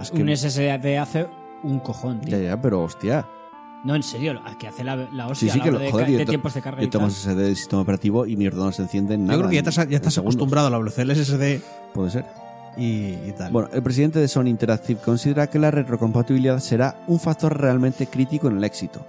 [0.00, 1.26] Es que- Un SSD hace
[1.62, 2.36] un cojón, tío.
[2.38, 3.26] Ya, ya, pero hostia.
[3.84, 6.06] No, en serio, que hace la, la hostia Sí, sí, que hora lo- de, joder,
[6.06, 6.82] ca- yo de te- tiempos de carga.
[6.82, 7.10] Yo tal.
[7.10, 9.34] SSD del sistema operativo y mi ordenador se enciende en nada.
[9.34, 11.60] Yo creo que ya estás, ya estás acostumbrado a la velocidad del SSD
[11.94, 12.24] Puede ser.
[13.50, 18.48] Bueno, el presidente de Sony Interactive considera que la retrocompatibilidad será un factor realmente crítico
[18.48, 19.04] en el éxito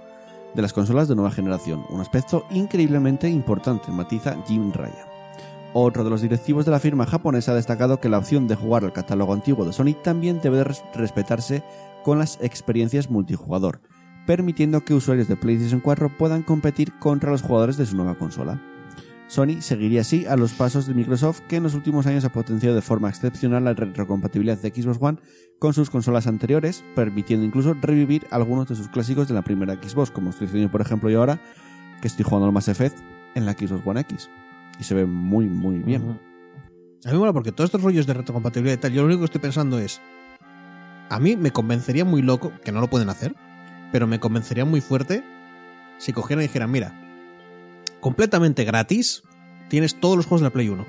[0.54, 5.08] de las consolas de nueva generación, un aspecto increíblemente importante, matiza Jim Ryan.
[5.72, 8.82] Otro de los directivos de la firma japonesa ha destacado que la opción de jugar
[8.84, 11.62] al catálogo antiguo de Sony también debe de res- respetarse
[12.02, 13.80] con las experiencias multijugador,
[14.26, 18.60] permitiendo que usuarios de PlayStation 4 puedan competir contra los jugadores de su nueva consola.
[19.30, 22.74] Sony seguiría así a los pasos de Microsoft, que en los últimos años ha potenciado
[22.74, 25.18] de forma excepcional la retrocompatibilidad de Xbox One
[25.60, 30.10] con sus consolas anteriores, permitiendo incluso revivir algunos de sus clásicos de la primera Xbox,
[30.10, 31.40] como estoy haciendo por ejemplo yo ahora,
[32.02, 32.98] que estoy jugando al Mass Effect
[33.36, 34.28] en la Xbox One X.
[34.80, 36.02] Y se ve muy, muy bien.
[37.04, 39.20] A mí me mola porque todos estos rollos de retrocompatibilidad y tal, yo lo único
[39.20, 40.00] que estoy pensando es.
[41.08, 43.36] A mí me convencería muy loco, que no lo pueden hacer,
[43.92, 45.22] pero me convencería muy fuerte
[45.98, 46.99] si cogieran y dijeran: Mira,
[48.00, 49.22] completamente gratis,
[49.68, 50.86] tienes todos los juegos de la Play 1.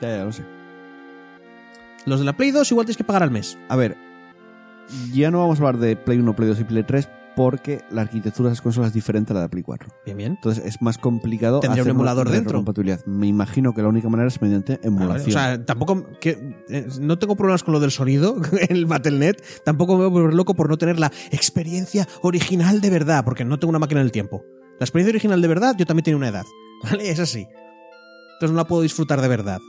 [0.00, 0.44] Ya, ya lo sé.
[2.06, 3.56] Los de la Play 2 igual tienes que pagar al mes.
[3.68, 3.96] A ver,
[5.12, 8.02] ya no vamos a hablar de Play 1, Play 2 y Play 3 porque la
[8.02, 9.88] arquitectura de las consolas es diferente a la de Play 4.
[10.04, 10.32] Bien, bien.
[10.32, 12.42] Entonces es más complicado ¿Tendría un hacer una emulador dentro?
[12.50, 13.06] retrocompatibilidad.
[13.06, 15.28] Me imagino que la única manera es mediante A ver, emulación.
[15.28, 16.04] o sea, tampoco.
[16.20, 19.36] Que, eh, no tengo problemas con lo del sonido en el Battle.net.
[19.64, 23.44] Tampoco me voy a volver loco por no tener la experiencia original de verdad, porque
[23.44, 24.44] no tengo una máquina del tiempo.
[24.82, 26.44] La experiencia original de verdad, yo también tengo una edad.
[26.82, 27.08] ¿Vale?
[27.08, 27.46] Es así.
[28.34, 29.60] Entonces no la puedo disfrutar de verdad.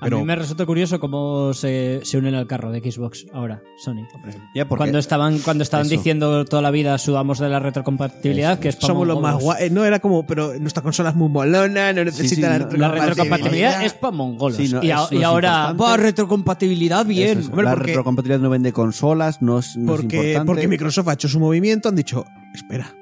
[0.00, 3.62] Pero A mí me resulta curioso cómo se, se unen al carro de Xbox ahora,
[3.84, 4.06] Sony.
[4.54, 5.94] ya, porque Cuando estaban, cuando estaban Eso.
[5.96, 9.68] diciendo toda la vida sudamos de la retrocompatibilidad, que es somos los más guay.
[9.70, 12.88] No era como, pero nuestra consola es muy molona, no necesita sí, la no, La
[12.90, 13.06] retrocompatibilidad.
[13.06, 14.56] retrocompatibilidad es para mongolos.
[14.56, 17.28] Sí, no, y, a- ahora, va, retrocompatibilidad, bien.
[17.30, 20.46] Eso es, Hombre, la porque- retrocompatibilidad no vende consolas, no es, no es Porque, importante.
[20.46, 22.24] porque Microsoft ha hecho su movimiento, han dicho,
[22.54, 22.94] espera,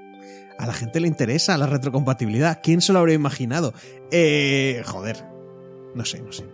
[0.58, 2.60] a la gente le interesa la retrocompatibilidad.
[2.62, 3.72] ¿Quién se lo habría imaginado?
[4.10, 5.24] Eh, joder.
[5.94, 6.44] No sé, no sé.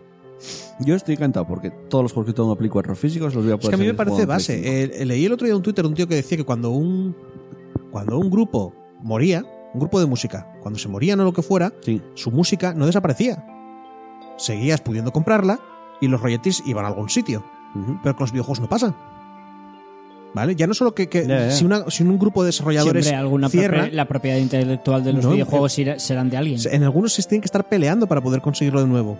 [0.80, 3.52] Yo estoy encantado porque todos los juegos que tengo en Play 4 físicos los voy
[3.52, 4.54] a Es poder que a mí me parece base.
[4.88, 4.94] 5.
[5.02, 7.14] Eh, leí el otro día un Twitter de un tío que decía que cuando un,
[7.90, 11.72] cuando un grupo moría, un grupo de música, cuando se morían o lo que fuera,
[11.82, 12.00] Sí.
[12.14, 13.44] su música no desaparecía.
[14.38, 15.60] Seguías pudiendo comprarla
[16.00, 17.44] y los royalties iban a algún sitio.
[18.02, 18.94] Pero con los videojuegos no pasa.
[20.32, 20.54] ¿Vale?
[20.54, 21.50] Ya no solo que, que.
[21.50, 25.12] Si, una- si un grupo de desarrolladores Siempre alguna cierra, propia- la propiedad intelectual de
[25.12, 26.60] los No, videojuegos irá- serán de alguien.
[26.70, 29.16] en algunos se tienen que estar peleando para poder conseguirlo de nuevo.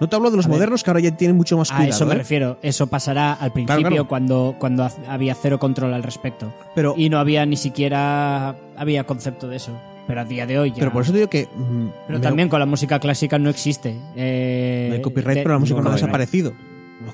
[0.00, 0.58] No te hablo de los A ver.
[0.58, 1.96] modernos que ahora ya tienen mucho más A cuidado.
[1.96, 2.18] eso me ¿eh?
[2.18, 2.58] refiero.
[2.62, 4.06] Eso pasará al principio claro.
[4.08, 6.52] cuando, cuando ha- había cero control al respecto.
[6.74, 9.72] Pero, Y no había ni siquiera había concepto de eso.
[10.06, 10.76] Pero a día de hoy ya.
[10.78, 11.48] pero por eso te digo que.
[11.54, 13.96] mm, Pero me- también con la música clásica no existe.
[14.14, 16.52] eh, no hay copyright, de- pero la música no, no ha desaparecido.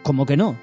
[0.03, 0.57] ¿Cómo que no?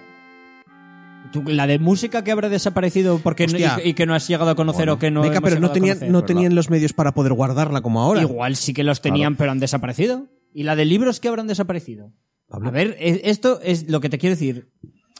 [1.32, 3.76] Tú- la de música que habrá desaparecido porque Hostia.
[3.78, 4.94] y, que- y que no has llegado a conocer Bueno.
[4.94, 5.22] o que no.
[5.22, 6.12] Venga, pero no tenían, conocer.
[6.12, 8.22] no Pero tenían los medios para poder guardarla como ahora.
[8.22, 10.28] Igual sí que los tenían, pero han desaparecido.
[10.54, 12.12] ¿Y la de libros que habrán desaparecido?
[12.48, 12.67] Pablo.
[12.67, 14.70] A ver, esto es lo que te quiero decir.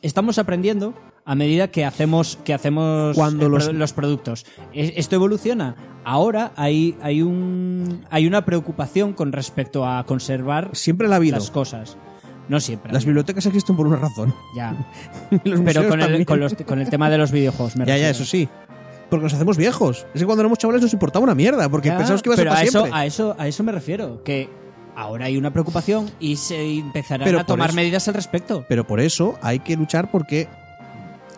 [0.02, 0.94] Estamos aprendiendo
[1.24, 4.46] a medida que hacemos, que hacemos Cuando el los- los productos.
[4.74, 5.76] Es- Esto evoluciona.
[6.04, 11.38] Ahora hay, hay, un, hay una preocupación con respecto a conservar Siempre la ha habido.
[11.38, 11.96] las cosas.
[12.52, 12.92] No siempre.
[12.92, 14.36] Las bibliotecas existen por una razón.
[14.56, 14.76] Ya.
[15.44, 17.76] Los Pero con el, con, los- con el tema de los videojuegos.
[17.78, 18.12] me Ya, ya, refiero.
[18.12, 18.50] eso sí.
[19.10, 20.06] Porque nos hacemos viejos.
[20.14, 22.38] Es que cuando éramos chavales nos importaba una mierda, porque Ya, pensamos que iba a
[22.38, 23.00] ser para a eso, siempre.
[23.00, 24.50] a eso a eso me refiero que
[24.96, 28.86] ahora hay una preocupación y se empezarán Pero a tomar eso- medidas al respecto Pero
[28.86, 30.48] por eso hay que luchar porque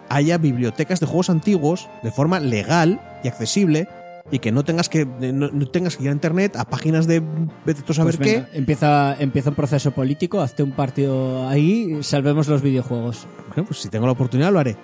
[0.10, 3.88] haya bibliotecas de juegos antiguos de forma legal y accesible
[4.32, 7.22] y que no tengas que no, no tengas que ir a internet a páginas de
[7.66, 8.46] vete tú a saber Pues qué.
[8.58, 13.28] Empieza, empieza un proceso político, hazte un partido ahí, salvemos los videojuegos.
[13.50, 14.76] Bueno, pues si tengo la oportunidad lo haré.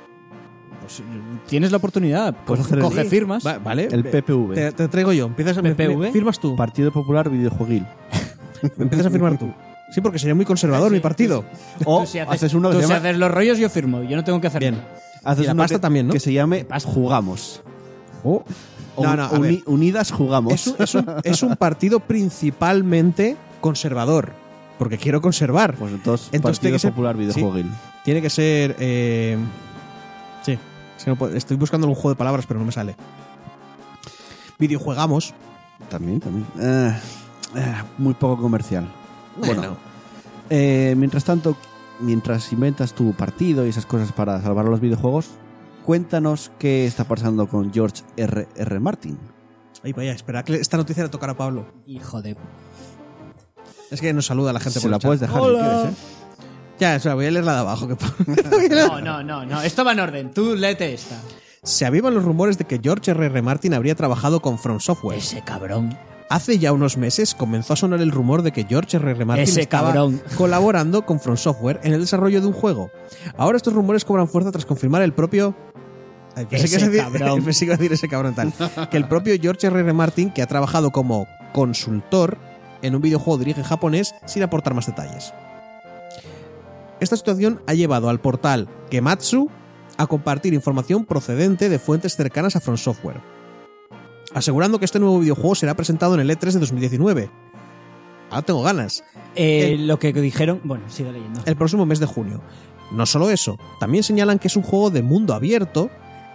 [0.82, 1.02] Pues,
[1.47, 3.45] tienes la oportunidad, Puedes coge, firmas.
[3.45, 3.88] Va- vale.
[3.91, 4.54] El PPV.
[4.56, 5.28] Te, te traigo yo.
[5.28, 6.12] Empiezas a PPV.
[6.12, 6.56] firmas tú.
[6.56, 7.86] Partido Popular Videojueguil.
[8.78, 9.54] Empiezas a firmar tú.
[9.91, 11.45] Sí, porque sería muy conservador mi partido.
[11.86, 14.04] O Tú si haces uno que tú se si llama, haces los rollos, yo firmo.
[14.04, 14.75] Yo no tengo que hacer Bien.
[14.75, 14.88] nada.
[15.23, 16.13] haces y la pasta que, también, ¿no?
[16.13, 17.62] que se llame Jugamos.
[18.23, 18.43] O
[19.04, 19.64] No, no, a Uni- ver.
[19.66, 20.54] Unidas Jugamos.
[20.54, 24.32] Es un, es un- es un partido principalmente conservador.
[24.78, 25.76] Porque quiero conservar.
[25.76, 27.70] Pues entonces, Entonces tiene que ser- Popular Videojueguil.
[28.06, 28.76] Tiene que ser.
[28.80, 29.38] eh,
[30.44, 30.58] Sí.
[30.98, 32.96] Es que no puedo- estoy buscando un juego de palabras, pero no me sale.
[34.58, 35.34] Videojuegamos.
[35.90, 36.46] También, también.
[36.60, 36.98] Eh,
[37.56, 38.88] eh, muy poco comercial.
[39.38, 39.78] Bueno, Bueno.
[40.50, 41.56] eh, mientras tanto,
[42.00, 45.30] mientras inventas tu partido y esas cosas para salvar a los videojuegos,
[45.89, 48.47] cuéntanos qué está pasando con George R.
[48.56, 48.80] R.
[48.80, 49.17] Martin.
[49.84, 51.65] Ay, vaya, espera que esta noticia le tocará a Pablo.
[51.88, 52.38] Hijo de.
[53.89, 55.08] Es que nos saluda la gente Se por la el chat.
[55.08, 55.95] puedes dejar si quieres, ¿eh?
[56.80, 57.88] Ya, espera, voy a leer la de abajo.
[57.88, 57.95] Que
[58.69, 59.63] No, no, no, no.
[59.63, 60.32] Esto va en orden.
[60.32, 61.15] Tú léete esta.
[61.63, 63.25] Se avivan los rumores de que George R.
[63.25, 63.41] R.
[63.41, 65.17] Martin habría trabajado con From Software.
[65.17, 65.97] Ese cabrón.
[66.30, 69.10] Hace ya unos meses comenzó a sonar el rumor de que George R.
[69.10, 69.25] R.
[69.25, 70.21] Martin Ese estaba cabrón.
[70.38, 72.91] colaborando con From Software en el desarrollo de un juego.
[73.36, 75.56] Ahora estos rumores cobran fuerza tras confirmar el propio...
[76.36, 77.44] Ay, pensé Ese que a decir- cabrón.
[77.46, 78.54] pensé que iba a decir ese cabrón tal.
[78.89, 79.80] Que el propio George R.
[79.80, 79.94] R.
[79.94, 82.38] Martin, que ha trabajado como consultor
[82.82, 85.34] en un videojuego de origen japonés, sin aportar más detalles.
[87.00, 89.50] Esta situación ha llevado al portal Gematsu
[89.98, 93.20] a compartir información procedente de fuentes cercanas a From Software,
[94.34, 97.30] asegurando que este nuevo videojuego será presentado en el E3 de 2019.
[98.30, 99.04] Ahora tengo ganas.
[99.36, 100.62] Eh, El- Lo que dijeron.
[100.63, 101.42] Bueno, sigue leyendo.
[101.46, 102.42] El próximo mes de junio.
[102.92, 105.89] No solo eso, también señalan que es un juego de mundo abierto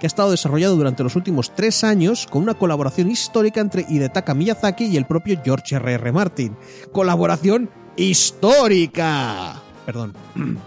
[0.05, 4.35] que ha estado desarrollado durante los últimos tres años con una colaboración histórica entre Hidetaka
[4.35, 5.95] Miyazaki y el propio George R.
[5.95, 6.13] R.
[6.13, 6.55] Martin.
[6.93, 9.63] Colaboración histórica.
[9.87, 10.13] Perdón.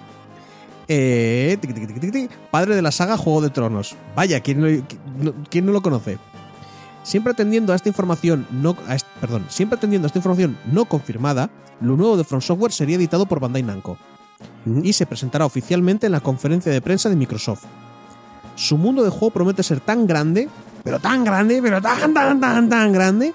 [0.89, 1.58] Eh,
[2.50, 3.97] padre de la saga Juego de Tronos.
[4.15, 6.17] Vaya, ¿quién no, qui- no- quién no lo conoce?
[7.04, 11.50] Siempre atendiendo a esta información no, a perdón, siempre atendiendo a esta información no confirmada,
[11.82, 13.97] lo nuevo de From Software sería editado por Bandai Namco
[14.82, 17.65] y se presentará oficialmente en la conferencia de prensa de Microsoft.
[18.58, 20.50] Su mundo de juego promete ser tan grande,
[20.84, 23.34] pero tan grande, pero tan, tan, tan, tan grande,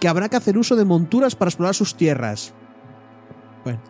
[0.00, 2.52] que habrá que hacer uso de monturas para explorar sus tierras.
[3.64, 3.80] Bueno,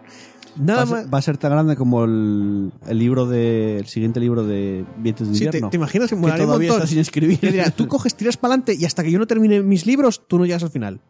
[0.57, 1.01] Va nada a, más.
[1.03, 4.85] ser, va a ser tan grande como el, el libro de el siguiente libro de
[4.99, 5.71] Vientos de Sí, te, invierno.
[5.71, 6.83] te imaginas que que molaría un todavía montón?
[6.85, 7.41] está sin escribir.
[7.41, 10.39] Dirá, tú coges, tiras para adelante y hasta que yo no termine mis libros, tú
[10.39, 11.01] no llegas al final.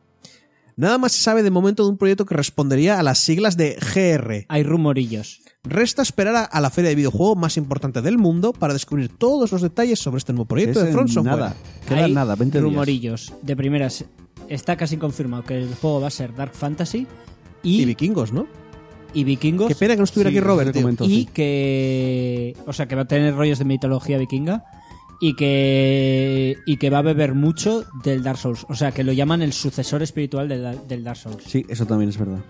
[0.76, 3.76] Nada más se sabe de momento de un proyecto que respondería a las siglas de
[3.76, 4.46] GR.
[4.48, 5.40] Hay rumorillos.
[5.64, 9.50] Resta esperar a, a la feria de videojuego más importante del mundo para descubrir todos
[9.50, 11.36] los detalles sobre este nuevo proyecto Es de Front Software.
[11.36, 11.56] nada.
[11.88, 12.62] Queda Hay nada, 20 días.
[12.70, 13.32] rumorillos.
[13.42, 14.04] De primeras,
[14.48, 17.06] está casi confirmado que el juego va a ser Dark Fantasy
[17.62, 18.46] y, Y vikingos, ¿no?
[19.14, 19.68] y vikingos.
[19.68, 21.28] Qué pena que no estuviera Sí, aquí Robert, comentó, y sí.
[21.32, 24.64] que o sea que va a tener rollos de mitología vikinga
[25.20, 29.12] y que y que va a beber mucho del Dark Souls o sea que lo
[29.12, 32.40] llaman el sucesor espiritual del, del Dark Souls Sí, eso también es verdad.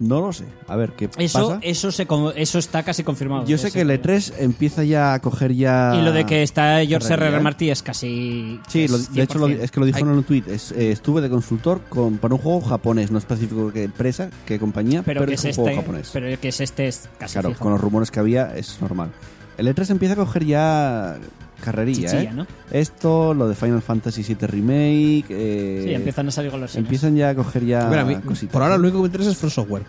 [0.00, 0.44] No lo sé.
[0.66, 1.58] A ver, ¿qué eso pasa?
[1.62, 5.20] eso se eso está casi confirmado Yo sé Ese- que el E3 empieza ya a
[5.20, 5.94] coger ya...
[5.96, 7.14] y lo de que está George R.
[7.14, 7.20] R.
[7.20, 7.42] realidad.
[7.42, 9.60] Martí es casi Sí, lo- de hecho lo- 100%.
[9.62, 10.44] es que lo dijo en un tweet.
[10.48, 14.58] Es, eh, estuve de consultor con, para un juego japonés, no específico qué empresa, qué
[14.58, 16.10] compañía, pero, pero que es es un juego este japonés.
[16.12, 17.60] pero que es este es casi claro, fijo.
[17.60, 19.10] con los rumores que había es normal.
[19.58, 21.18] El E3 empieza a coger ya
[21.62, 22.34] carrerilla, Chichilla, ¿eh?
[22.34, 22.46] ¿no?
[22.70, 25.24] Esto, lo de Final Fantasy VII Remake...
[25.30, 28.16] eh, sí empiezan a salir con los empiezan ya a coger ya Mira, a mí,
[28.16, 28.52] cositas.
[28.52, 29.82] por ahora lo único que me interesa es Front Software.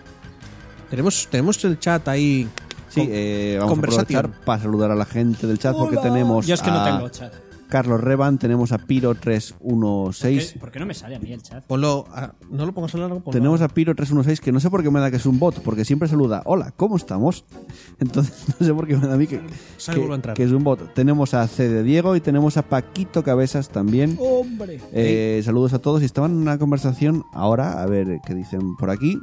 [0.89, 2.47] Tenemos, tenemos el chat ahí.
[2.89, 6.45] Sí, con- eh, vamos a aprovechar para saludar a la gente del chat porque tenemos
[6.45, 7.33] yo es que no a tengo chat
[7.73, 11.41] Carlos Revan, tenemos a ¿Por Piro316, qué, por qué no me sale a mí el
[11.41, 11.65] chat?
[11.65, 12.05] Ponlo.
[12.11, 13.19] ah, no lo pongas a largo.
[13.21, 13.65] ponlo tenemos a...
[13.65, 16.07] a Piro316 que no sé por qué me da que es un bot, porque siempre
[16.07, 17.45] saluda, hola, ¿cómo estamos?
[17.99, 20.35] Entonces no sé por qué me da a mí que, a que, entrar.
[20.35, 20.93] que es un bot.
[20.93, 24.17] Tenemos a C de Diego y tenemos a Paquito Cabezas también.
[24.19, 24.79] ¡Hombre!
[24.91, 28.91] Eh, saludos a todos y estaban en una conversación ahora, a ver qué dicen por
[28.91, 29.17] aquí.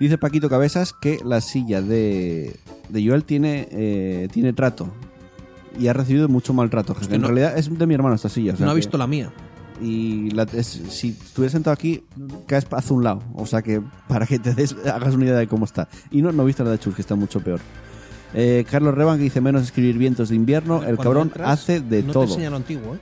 [0.00, 4.90] Dice Paquito Cabezas que la silla de, de Joel tiene, eh, tiene trato
[5.78, 6.94] y ha recibido mucho maltrato.
[6.98, 8.54] Hostia, en no- realidad es de mi hermano esta silla.
[8.54, 9.30] o sea no ha que- visto la mía.
[9.80, 12.02] Y la- es- si estuviera sentado aquí,
[12.46, 13.22] caes hacia un lado.
[13.34, 15.88] O sea que para que te des, hagas una idea de cómo está.
[16.10, 17.60] Y no, no he visto la de Chus, que está mucho peor.
[18.34, 20.78] Eh, Carlos Revan que dice menos escribir vientos de invierno.
[20.78, 22.24] El Cuando cabrón entras, hace de no te todo.
[22.24, 22.98] enseña lo antiguo, ¿eh?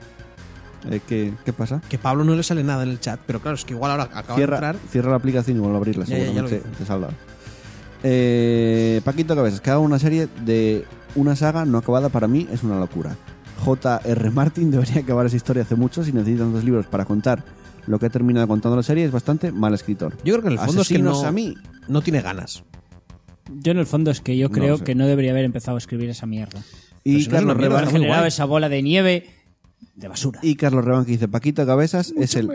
[0.91, 1.81] Eh, ¿qué, ¿Qué pasa?
[1.89, 4.03] Que Pablo no le sale nada en el chat, pero claro, es que igual ahora
[4.03, 4.75] acaba de Cierra, entrar.
[4.89, 7.09] cierra la aplicación y vuelve a abrirla, Ya, ya, ya lo seguramente te, te saldrá.
[8.03, 12.63] Eh, Paquito Cabezas, que haga una serie de una saga no acabada para mí es
[12.63, 13.15] una locura.
[13.59, 14.29] J.R.
[14.31, 17.43] Martin debería acabar esa historia hace mucho si necesita tantos libros para contar
[17.87, 20.13] lo que ha terminado contando la serie es bastante mal escritor.
[20.23, 21.55] Yo creo que en el fondo es que no, a mí.
[21.87, 22.63] no tiene ganas.
[23.49, 24.83] Yo en el fondo es que yo No creo sé.
[24.83, 26.59] que no debería haber empezado a escribir esa mierda.
[27.05, 29.25] Y si no Carlos está muy generado esa bola de nieve
[29.95, 30.39] de basura.
[30.43, 32.49] y Carlos Reban que dice Paquito Cabezas es el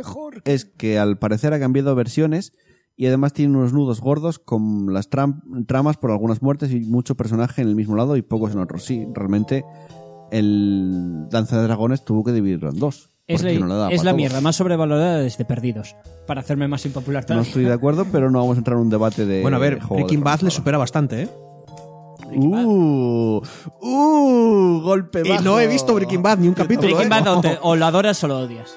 [0.45, 2.53] es que al parecer ha cambiado versiones
[2.97, 7.15] y además tiene unos nudos gordos con las tram- tramas por algunas muertes y mucho
[7.17, 8.79] personaje en el mismo lado y pocos en otro.
[8.79, 9.65] Sí, realmente
[10.31, 13.11] el Danza de Dragones tuvo que dividirlo en dos.
[13.27, 15.95] es la, no es la mierda más sobrevalorada desde Perdidos.
[16.27, 18.91] Para hacerme más impopular No estoy de acuerdo, pero no vamos a entrar en un
[18.91, 19.43] debate de.
[19.43, 21.29] bueno, a ver, Breaking Bad le supera bastante, ¿eh?
[22.35, 23.43] Uh,
[23.83, 25.43] uh, golpe Y bajo.
[25.43, 26.89] no he visto Breaking Bad ni un capítulo.
[26.97, 27.21] Breaking ¿eh?
[27.21, 28.75] Bad o, te- o lo adoras o lo odias.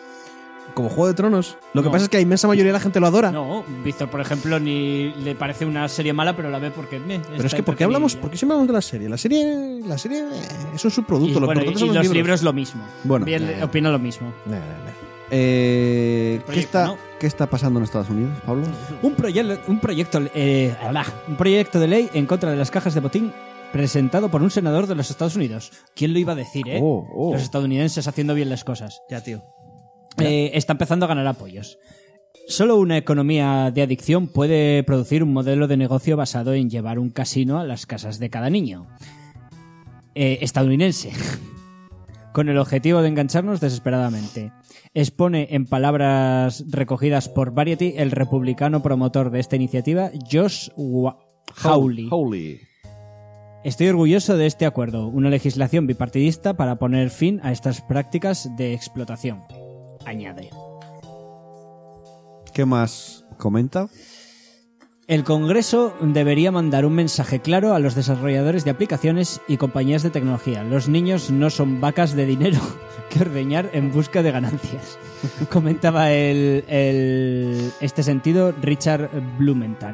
[0.75, 1.57] Como Juego de Tronos.
[1.73, 1.91] Lo que No.
[1.91, 3.31] pasa es que la inmensa mayoría de la gente lo adora.
[3.31, 6.99] No, Víctor, por ejemplo, ni le parece una serie mala, pero la ve porque.
[6.99, 8.15] Pero es que ¿por qué hablamos?
[8.15, 9.09] ¿Por qué siempre hablamos de la serie?
[9.09, 10.41] La serie, la serie eh,
[10.75, 11.37] es un subproducto.
[11.37, 12.43] Y, lo bueno, importante y son los, los libros.
[12.43, 12.83] lo mismo.
[13.05, 13.25] Bueno.
[13.25, 13.63] Bien, Eh.
[13.63, 14.31] opino lo mismo.
[14.45, 14.91] Nah, nah.
[15.31, 16.97] Eh, ¿qué, está, ¿no?
[17.19, 18.63] ¿Qué está pasando en Estados Unidos, Pablo?
[19.01, 20.75] Un, proye- un proyecto eh,
[21.27, 23.33] un proyecto de ley en contra de las cajas de botín
[23.71, 25.71] presentado por un senador de los Estados Unidos.
[25.95, 26.79] ¿Quién lo iba a decir, eh?
[26.81, 27.33] Oh, oh.
[27.33, 29.01] Los estadounidenses haciendo bien las cosas.
[29.09, 29.43] Ya, tío.
[30.19, 31.77] Eh, está empezando a ganar apoyos.
[32.47, 37.09] Solo una economía de adicción puede producir un modelo de negocio basado en llevar un
[37.09, 38.87] casino a las casas de cada niño.
[40.13, 41.11] Eh, estadounidense.
[42.33, 44.51] Con el objetivo de engancharnos desesperadamente.
[44.93, 51.17] Expone en palabras recogidas por Variety el republicano promotor de esta iniciativa, Josh Wa-.
[51.63, 52.59] Howley.
[53.63, 58.73] Estoy orgulloso de este acuerdo, una legislación bipartidista para poner fin a estas prácticas de
[58.73, 59.41] explotación.
[60.05, 60.49] Añade.
[62.53, 63.87] ¿Qué más comenta?
[65.07, 70.09] El Congreso debería mandar un mensaje claro a los desarrolladores de aplicaciones y compañías de
[70.09, 70.63] tecnología.
[70.63, 72.57] Los niños no son vacas de dinero
[73.09, 74.97] que ordeñar en busca de ganancias.
[75.51, 79.93] Comentaba el, el- este sentido Richard Blumenthal,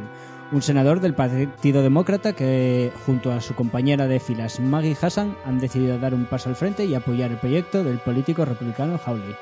[0.53, 5.59] un senador del Partido Demócrata que, junto a su compañera de filas Maggie Hassan, han
[5.59, 9.35] decidido dar un paso al frente y apoyar el proyecto del político republicano Hawley.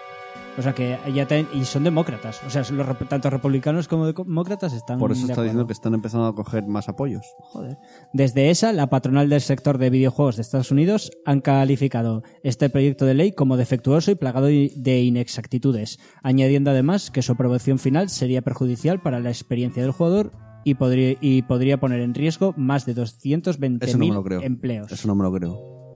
[0.59, 2.41] O sea que ya y son demócratas.
[2.45, 4.99] O sea, los tanto republicanos como demócratas están.
[4.99, 7.25] Por eso está diciendo que están empezando a coger más apoyos.
[7.39, 7.77] Joder.
[8.11, 13.05] Desde esa, la patronal del sector de videojuegos de Estados Unidos han calificado este proyecto
[13.05, 18.41] de ley como defectuoso y plagado de inexactitudes, añadiendo además que su aprobación final sería
[18.41, 20.33] perjudicial para la experiencia del jugador
[20.65, 24.41] y podría, y podría poner en riesgo más de Eso no me 220.000 lo creo.
[24.41, 24.91] empleos.
[24.91, 25.93] Eso no me lo creo.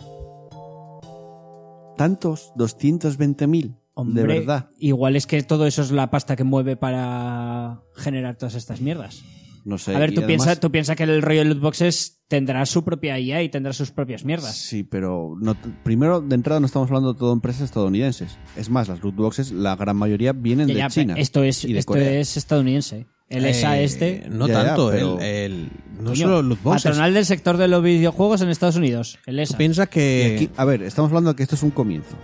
[1.98, 2.54] ¿Tantos?
[2.56, 3.83] ¿220.000?
[3.96, 4.70] De Hombre, verdad.
[4.80, 9.22] Igual es que todo eso es la pasta que mueve para generar todas estas mierdas.
[9.66, 9.96] No sé.
[9.96, 12.84] A ver, tú además- piensas tú piensa que el rollo de loot boxes tendrá su
[12.84, 14.58] propia IA y tendrá sus propias mierdas.
[14.58, 18.38] Sí, pero no, primero, de entrada, no estamos hablando de todo empresas estadounidenses.
[18.58, 21.14] Es más, las loot boxes, la gran mayoría vienen Ya, de ya, China.
[21.18, 22.20] Esto es, y de esto Corea.
[22.20, 23.06] es estadounidense.
[23.30, 24.26] El ESA Eh, este.
[24.30, 24.90] No Ya, tanto.
[24.92, 26.84] pero- el, el- no coño, solo loot boxes.
[26.84, 29.18] Patronal del sector de los videojuegos en Estados Unidos.
[29.26, 29.58] El ESA.
[29.58, 30.34] piensas Y que.
[30.36, 32.18] aquí- a ver, estamos hablando de que esto es un comienzo.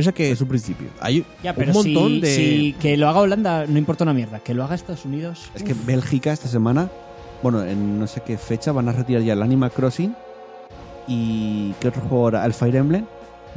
[0.00, 0.88] Tú piensas que Es un principio.
[1.00, 2.34] hay Ya, pero un montón si, de.
[2.34, 4.40] si que lo haga Holanda no importa una mierda.
[4.40, 5.50] Que lo haga Estados Unidos.
[5.54, 6.88] Es que Bélgica esta semana,
[7.42, 10.14] bueno, en no sé qué fecha, van a retirar ya el Animal Crossing
[11.06, 12.44] y ¿qué otro juego ahora?
[12.46, 13.04] El Fire Emblem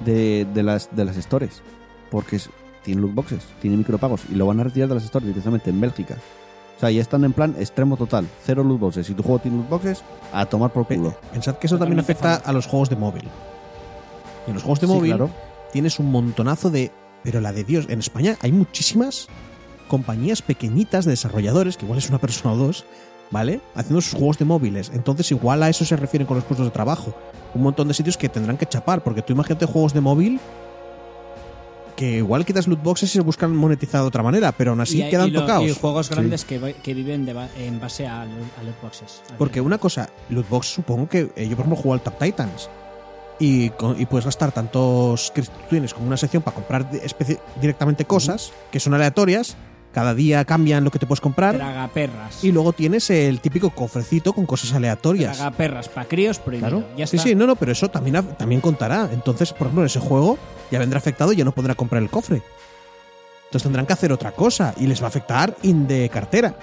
[0.05, 1.61] de, de las, de las stores.
[2.09, 2.49] Porque es-
[2.83, 5.79] tiene loot boxes, tiene micropagos y lo van a retirar de las stores directamente en
[5.79, 6.17] Bélgica.
[6.75, 9.07] O sea, ya están en plan extremo total, cero loot boxes.
[9.07, 10.03] Si tu juego tiene loot boxes,
[10.33, 11.15] a tomar por culo.
[11.31, 13.23] Pensad que eso también afecta a los juegos de móvil.
[14.45, 15.29] Y en los juegos de Sí, móvil claro.
[15.73, 16.91] Tienes un montonazo de.
[17.23, 19.27] Pero la de Dios, en España hay muchísimas
[19.87, 22.85] compañías pequeñitas de desarrolladores, que igual es una persona o dos,
[23.31, 23.61] ¿vale?
[23.75, 24.91] Haciendo sus juegos de móviles.
[24.93, 27.13] Entonces, igual a eso se refieren con los puestos de trabajo.
[27.55, 30.39] Un montón de sitios que tendrán que chapar, porque tú imagínate juegos de móvil
[31.95, 35.01] que igual quitas loot boxes y se buscan monetizar de otra manera, pero aún así
[35.03, 35.65] y, quedan y lo- tocados.
[35.67, 36.57] y juegos grandes que,
[36.93, 39.21] viven de ba- en base a, a loot boxes.
[39.37, 42.67] Porque una cosa, Lootbox supongo que eh, yo por ejemplo juego al Top Titans
[43.43, 46.89] y, y puedes gastar tantos que tú tienes como una sección para comprar
[47.59, 49.57] directamente cosas que son aleatorias,
[49.91, 52.43] cada día cambian lo que te puedes comprar Tragaperras.
[52.43, 55.35] y luego tienes el típico cofrecito con cosas aleatorias.
[55.37, 56.69] Tragaperras para críos prohibido.
[56.69, 56.87] Claro.
[56.97, 57.27] Ya sí, está.
[57.29, 59.09] sí, no, no, pero eso también, también contará.
[59.11, 60.37] Entonces, por ejemplo, en ese juego
[60.71, 62.41] ya vendrá afectado y ya no podrá comprar el cofre.
[63.45, 66.55] Entonces tendrán que hacer otra cosa y les va a afectar in de cartera.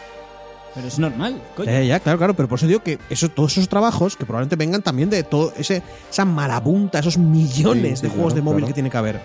[0.74, 1.70] Pero es normal, coño.
[1.70, 4.56] Ya, ya, claro, claro, pero por eso digo que eso, todos esos trabajos que probablemente
[4.56, 8.42] vengan también de todo ese, esa marabunta, esos millones Sí, de sí, juegos claro, de
[8.42, 8.66] móvil claro.
[8.68, 9.20] que tiene que haber.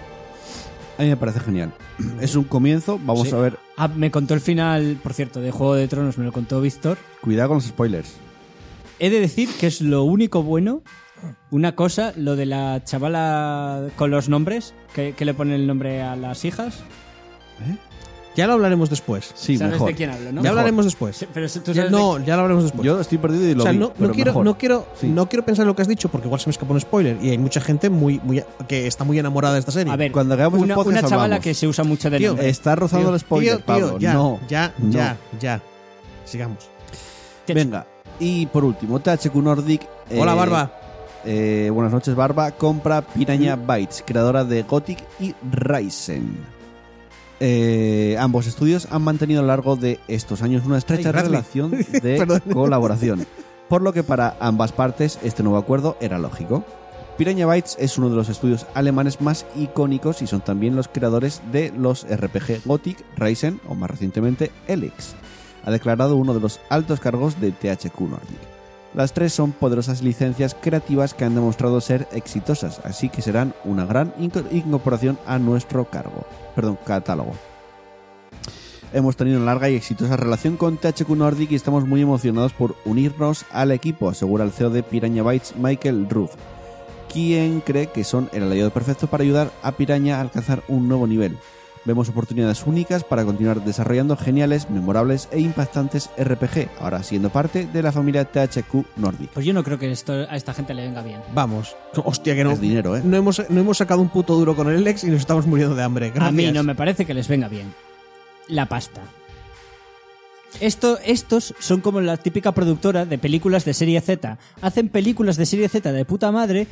[0.98, 1.74] A mí me parece genial.
[2.22, 3.36] Es un comienzo, vamos Sí.
[3.36, 3.60] a ver.
[3.78, 6.98] Ah, me contó el final, por cierto, de Juego de Tronos, me lo contó Víctor.
[7.22, 8.14] Cuidado con los spoilers.
[8.98, 10.82] he de decir que es lo único bueno.
[11.52, 16.02] Una cosa, lo de la chavala con los nombres, que, que le pone el nombre
[16.02, 16.80] a las hijas.
[18.36, 19.32] Ya lo hablaremos después.
[19.34, 19.88] Sí, ¿Sabes mejor.
[19.90, 20.44] de quién hablo, no?
[20.44, 21.16] ya hablaremos después.
[21.16, 22.86] Sí, Pero tú Ya- sabes no, de- ya lo hablaremos después.
[22.86, 24.46] Yo estoy perdido y lo o sea, vi, no, no pero quiero, mejor.
[24.46, 25.08] no, quiero, Sí.
[25.08, 27.18] no quiero pensar en lo que has dicho porque igual se me escapa un spoiler
[27.22, 29.92] y hay mucha gente muy, muy que está muy enamorada de esta serie.
[29.92, 31.44] A ver, Cuando hagamos el una, podcast una chavala hablamos.
[31.44, 32.50] que se usa mucho de Tío, nombre.
[32.50, 34.00] Está rozando el spoiler, Tío, tío, Pablo.
[34.00, 34.40] ya, no.
[34.50, 34.92] ya, no.
[34.92, 35.62] ya, ya.
[36.26, 36.70] Sigamos.
[37.48, 37.86] Venga.
[38.20, 39.88] Y por último, THQ Nordic.
[40.18, 40.72] Hola, eh, Barba.
[41.26, 42.52] eh, buenas noches, Barba.
[42.52, 46.55] Compra Piranha Bytes, creadora de Gothic y Ryzen.
[47.40, 51.72] Eh, ambos estudios han mantenido a lo largo de estos años una estrecha Ay, relación
[51.92, 53.26] de colaboración,
[53.68, 56.64] por lo que para ambas partes este nuevo acuerdo era lógico.
[57.18, 61.42] Piranha Bytes es uno de los estudios alemanes más icónicos y son también los creadores
[61.52, 65.16] de los RPG Gothic, Ryzen o más recientemente Elix.
[65.64, 68.55] Ha declarado uno de los altos cargos de THQ Nordic.
[68.96, 73.86] Las tres son poderosas licencias creativas que han demostrado ser exitosas, así que serán una
[73.86, 76.26] gran inco- incorporación a nuestro cargo,
[76.56, 77.34] perdón, catálogo.
[78.94, 82.76] Hemos tenido una larga y exitosa relación con THQ Nordic y estamos muy emocionados por
[82.86, 86.32] unirnos al equipo, asegura el CEO de Piranha Bytes, Michael Ruth,
[87.12, 91.06] quien cree que son el aliado perfecto para ayudar a Piranha a alcanzar un nuevo
[91.06, 91.38] nivel.
[91.86, 97.84] Vemos oportunidades únicas para continuar desarrollando geniales, memorables e impactantes RPG, ahora siendo parte de
[97.84, 99.30] la familia THQ Nordic.
[99.30, 101.20] Pues yo no creo que esto a esta gente le venga bien.
[101.34, 101.76] Vamos.
[102.04, 102.52] Hostia, que no.
[102.52, 103.02] Es dinero, ¿eh?
[103.04, 105.76] No hemos, no hemos sacado un puto duro con el Lex y nos estamos muriendo
[105.76, 106.08] de hambre.
[106.08, 106.54] A mí Gracias.
[106.54, 107.72] no me parece que les venga bien.
[108.48, 109.02] La pasta.
[110.60, 114.40] Esto, estos son como la típica productora de películas de serie Z.
[114.62, 116.66] Hacen películas de serie Z de puta madre,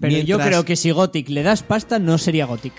[0.00, 2.72] pero yo creo que si Gothic le das pasta, no sería Gothic.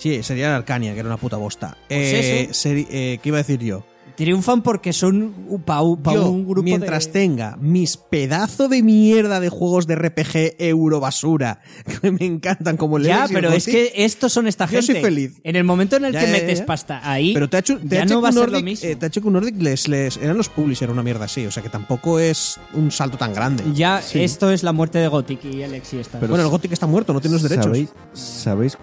[0.00, 1.76] Sí, sería el Arcania, que era una puta bosta.
[1.88, 2.68] Pues Eh, eso.
[2.68, 3.84] seri- eh, ¿Qué iba a decir yo?
[4.16, 7.12] Triunfan porque son un- pa, un- pa Yo, un grupo mientras de...
[7.12, 11.60] tenga mis pedazo de mierda de juegos de RPG euro basura,
[12.02, 14.92] que me encantan como el Ya, pero es que estos son esta Yo gente.
[14.92, 15.40] soy feliz.
[15.42, 16.66] En el momento en el Ya, que ya, metes ya.
[16.66, 18.88] pasta ahí, Pero THQ, ya THQ no va a ser lo Nordic, mismo.
[18.90, 21.46] eh, THQ Nordic les, les, eran los publishers, una mierda así.
[21.46, 23.64] O sea que tampoco es un salto tan grande.
[23.74, 24.22] ya Sí.
[24.22, 26.18] esto es la muerte de Gothic y Alex y esta.
[26.20, 27.64] Pero- bueno, el Gothic está muerto, no tiene los derechos.
[27.66, 28.76] ¿Sabéis, ¿Sabéis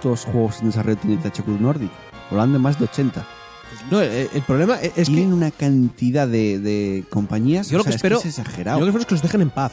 [0.00, 1.90] cuántos juegos en desarrollo tiene THQ Nordic?
[2.30, 3.26] Hablan de más de 80.
[3.90, 5.04] No, el, el problema es que.
[5.04, 7.68] Tienen una cantidad de, de compañías.
[7.68, 8.78] Yo lo sea, que es es exagerado.
[8.80, 9.72] Yo lo que espero es que los dejen en paz.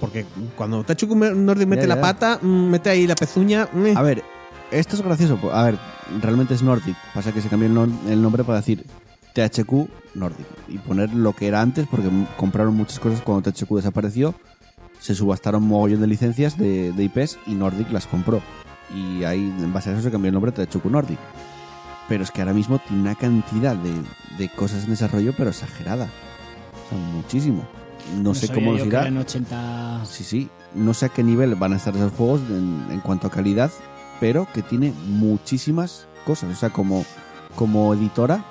[0.00, 0.24] Porque
[0.56, 3.68] cuando THQ Nordic mete Ya, la pata, mm, mete ahí la pezuña.
[3.72, 3.96] mm.
[3.96, 4.22] A ver,
[4.70, 5.38] esto es gracioso.
[5.52, 5.78] A ver,
[6.22, 6.96] realmente es Nordic.
[7.14, 8.84] Pasa que se cambió el, nom- el nombre para decir
[9.34, 10.46] THQ Nordic.
[10.68, 14.34] Y poner lo que era antes, porque compraron muchas cosas cuando THQ desapareció.
[15.00, 18.42] Se subastaron mogollón de licencias de, de IPs y Nordic las compró.
[18.94, 21.18] Y ahí, en base a eso, se cambió el nombre a THQ Nordic.
[22.08, 23.92] Pero es que ahora mismo tiene una cantidad de,
[24.36, 26.08] de cosas en desarrollo, pero exagerada.
[26.86, 27.62] O sea, muchísimo.
[28.20, 29.02] No, sé cómo que irá.
[29.02, 30.04] eran 80...
[30.04, 30.48] Sí, sí.
[30.74, 33.70] No sé a qué nivel van a estar esos juegos en, en cuanto a calidad,
[34.18, 36.50] pero que tiene muchísimas cosas.
[36.52, 37.04] O sea, como,
[37.54, 38.44] como editora,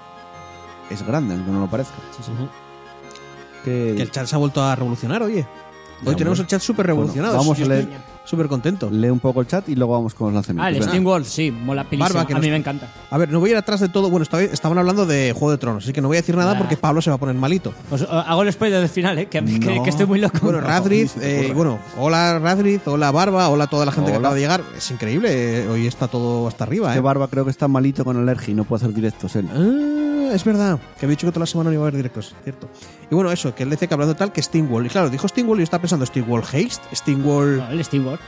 [0.89, 1.95] es grande, aunque no lo parezca.
[3.65, 5.45] Que- Que el chat se ha vuelto a revolucionar, oye.
[6.05, 7.35] Hoy Ya, tenemos el chat súper revolucionado.
[7.35, 7.89] Bueno, vamos a leer-
[8.29, 8.89] súper contento.
[8.91, 10.65] Lee un poco el chat y luego vamos con los lanzamientos.
[10.73, 10.83] Ah, el.
[10.83, 12.13] Steam World, sí, mola pilísimo.
[12.13, 12.87] Barba, que a nos- mí me encanta.
[13.09, 14.09] A ver, no voy a ir atrás de todo.
[14.09, 16.53] Bueno, estaba- estaban hablando de Juego de Tronos, así que no voy a decir nada
[16.53, 16.59] Nah.
[16.59, 17.73] porque Pablo se va a poner malito.
[17.89, 19.25] Os, eh, hago el spoiler del final, ¿eh?
[19.27, 19.83] que, que- No.
[19.83, 20.37] que estoy muy loco.
[20.43, 21.55] Bueno, No, Radriz, ni se te eh, ocurra.
[21.55, 24.27] bueno, hola Radriz, hola Barba, hola toda la gente que Hola.
[24.27, 24.61] acaba de llegar.
[24.77, 27.01] Es increíble, eh, hoy está todo hasta arriba, Este ¿eh?
[27.01, 29.47] Barba creo que está malito con alergia y no puede hacer directos él.
[29.53, 32.35] Ah, es verdad, que había dicho que toda la semana no iba a haber directos,
[32.43, 32.69] cierto.
[33.11, 34.85] Y bueno, eso, que él decía que hablando tal que Steamwall.
[34.85, 36.95] Y claro, dijo Steamwall y yo estaba pensando, ¿Steamwall Haste?
[36.95, 37.57] ¿Steamwall...?
[37.57, 38.19] No, el Steam World.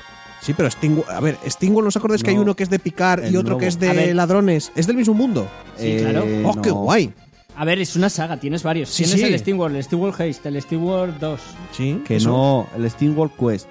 [0.42, 1.06] Sí, pero Steamwall...
[1.10, 2.42] A ver, ¿Steamwall no os acordáis que hay No.
[2.42, 4.72] uno que es de picar y El otro que es de ladrones?
[4.76, 5.48] ¿Es del mismo mundo?
[5.78, 6.26] Sí, claro.
[6.46, 6.76] ¡Oh, qué no.
[6.78, 7.14] guay!
[7.56, 8.90] A ver, es una saga, tienes varios.
[8.90, 9.28] Sí, tienes sí.
[9.34, 11.40] el Steam World, el Steam World Haste, el Steam World 2.
[11.74, 12.30] Sí, Que eso.
[12.30, 13.68] no, el Steam World Quest,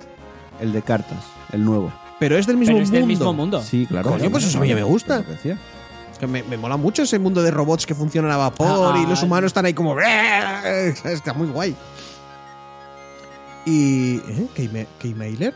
[0.61, 1.93] el de cartas, el nuevo.
[2.21, 2.99] Pero es del mismo Pero es mundo.
[3.01, 3.63] del mismo mundo.
[3.63, 4.11] Sí, claro.
[4.11, 5.25] Coño, pues eso a mí ya me gusta.
[6.21, 9.03] Lo que me, me mola mucho ese mundo de robots que funcionan a vapor Ah,
[9.03, 9.27] y los ah.
[9.27, 9.97] humanos están ahí como...
[10.01, 11.75] Está muy guay.
[13.65, 14.17] Y...
[14.17, 14.47] ¿Eh?
[14.55, 15.55] ¿Keime- ¿Keymailer?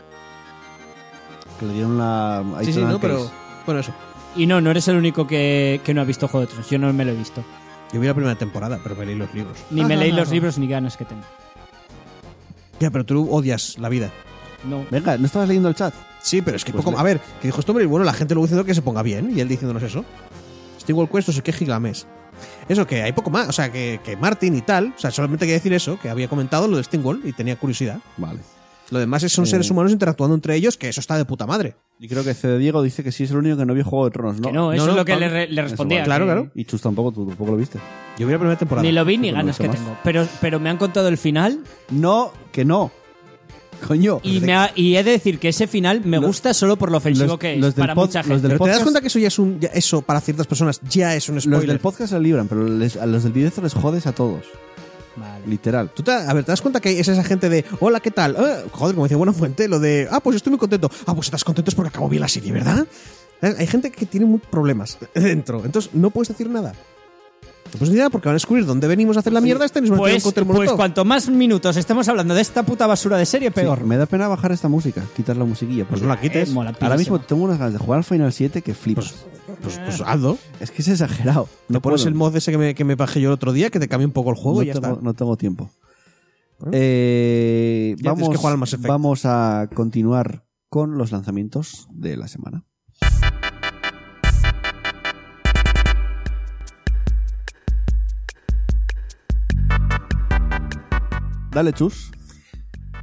[1.59, 2.43] Que le dieron la.
[2.63, 3.29] Sí, sí, no, pero...
[3.65, 3.93] Bueno, eso.
[4.35, 6.69] Y no, no eres el único que, que no ha visto Juego de Tronos.
[6.69, 7.43] Yo no me lo he visto.
[7.93, 9.57] Yo vi la primera temporada, pero me leí los libros.
[9.69, 11.21] Ni me leí los libros ni ganas que tengo.
[12.79, 14.09] Ya, pero tú odias la vida.
[14.67, 14.83] No.
[14.91, 15.93] Venga, ¿no estabas leyendo el chat?
[16.21, 16.95] Sí, pero es que Pues poco...
[16.97, 18.81] le- A ver, que dijo esto, hombre, y bueno, la gente luego diciendo que se
[18.81, 20.03] ponga bien, y él diciéndonos eso.
[20.85, 22.07] Steamworld Quest, no sé qué gigames.
[22.69, 25.45] Eso, que hay poco más, o sea, que, que Martin y tal, o sea, solamente
[25.45, 27.99] quería decir eso, que había comentado lo de Steamworld y tenía curiosidad.
[28.17, 28.39] Vale.
[28.91, 29.47] Lo demás es- son Eh.
[29.47, 31.75] seres humanos interactuando entre ellos, que eso está de puta madre.
[31.99, 34.05] Y creo que CD Diego dice que sí es el único que no vio Juego
[34.05, 34.47] de Tronos, ¿no?
[34.49, 35.99] Que no, eso no, es lo que le, re- le respondía.
[35.99, 36.05] vale.
[36.05, 36.51] Claro, que claro.
[36.53, 37.79] Y Chus tampoco, tú tampoco lo viste.
[38.19, 38.83] Yo vi la primera temporada.
[38.85, 39.77] Ni lo vi ni ganas que más.
[39.77, 39.97] tengo.
[40.03, 42.91] Pero, pero me han contado el final No, que no.
[43.87, 44.19] Coño.
[44.23, 46.91] y, me ha- y he de decir que ese final me Los- gusta solo por
[46.91, 48.41] lo ofensivo los- que es los del para pod- mucha los gente.
[48.47, 49.59] del Pero te das podcast- cuenta que eso ya es un.
[49.59, 51.67] ya- eso para ciertas personas ya es un Los spoiler.
[51.67, 54.45] del podcast se libran, pero les- a los del directo les jodes a todos.
[55.17, 55.47] Vale.
[55.47, 55.89] Literal.
[55.95, 58.35] Tú te- a ver, ¿te das cuenta que es esa gente de hola, ¿qué tal?
[58.37, 60.91] Ah, joder, como decía Buena Fuente, lo de ah, pues estoy muy contento.
[61.05, 62.85] Ah, pues estás contento es porque acabó bien la serie, ¿verdad?
[63.39, 63.59] ¿Sabes?
[63.59, 66.73] Hay gente que tiene muchos problemas dentro, entonces no puedes decir nada.
[67.79, 69.97] Decir nada porque van a descubrir dónde venimos a hacer la mierda a tirar un
[69.97, 73.79] Pues, pues cuanto más minutos estemos hablando de esta puta basura de serie, peor.
[73.79, 75.87] Sí, me da pena bajar esta música, quitar la musiquilla.
[75.87, 76.49] Pues no la quites.
[76.49, 79.25] Eh, mola ahora mismo tengo unas ganas de jugar al Final 7 que flipas.
[79.61, 80.37] Pues, pues hazlo.
[80.59, 81.47] es que es exagerado.
[81.69, 82.09] No pones puedo.
[82.09, 84.07] el mod ese que me, que me bajé yo el otro día, que te cambia
[84.07, 85.01] un poco el juego no, y ya tengo, está.
[85.01, 85.69] no tengo tiempo.
[86.71, 92.65] Eh, vamos, que jugar al Mass vamos a continuar con los lanzamientos de la semana.
[101.55, 102.11] Dale, chus.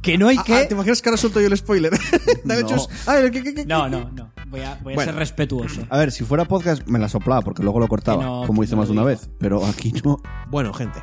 [0.01, 0.53] Que no hay Ah, que.
[0.55, 1.91] ah, ¿Te imaginas que ahora suelto yo el spoiler?
[2.45, 2.67] Dale, No.
[2.69, 2.87] chus.
[3.07, 3.65] Ah, ¿qué, qué, qué, qué?
[3.65, 4.31] No, no, no.
[4.47, 5.11] Voy a, voy a Bueno.
[5.11, 5.81] ser respetuoso.
[5.89, 8.73] A ver, si fuera podcast me la soplaba porque luego lo cortaba, no, como hice
[8.75, 9.29] no más de una vez.
[9.39, 10.21] Pero aquí no.
[10.49, 11.01] Bueno, gente.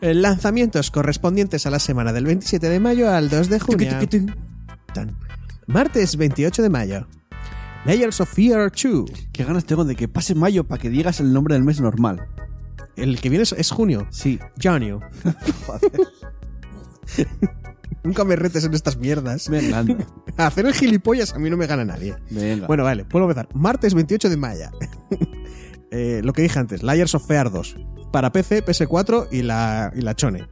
[0.00, 3.90] Eh, Lanzamientos correspondientes a la semana del 27 de mayo al 2 de junio.
[5.66, 7.06] Martes 28 de mayo.
[7.84, 9.10] Layers of Fear 2.
[9.32, 12.26] Qué ganas tengo de que pase mayo para que digas el nombre del mes normal.
[12.96, 14.06] El que viene es, es junio.
[14.10, 14.38] Sí.
[14.62, 15.00] Junio.
[18.02, 19.48] Nunca me retes en estas mierdas.
[19.48, 19.84] Venga,
[20.36, 22.16] hacer el gilipollas a mí no me gana nadie.
[22.30, 22.66] Venga.
[22.66, 23.48] Bueno, vale, puedo empezar.
[23.54, 24.66] Martes 28 de mayo.
[25.92, 27.76] Eh, lo que dije antes, Layers of Fear 2.
[28.12, 30.46] Para PC, PS4 y la, y la Chone.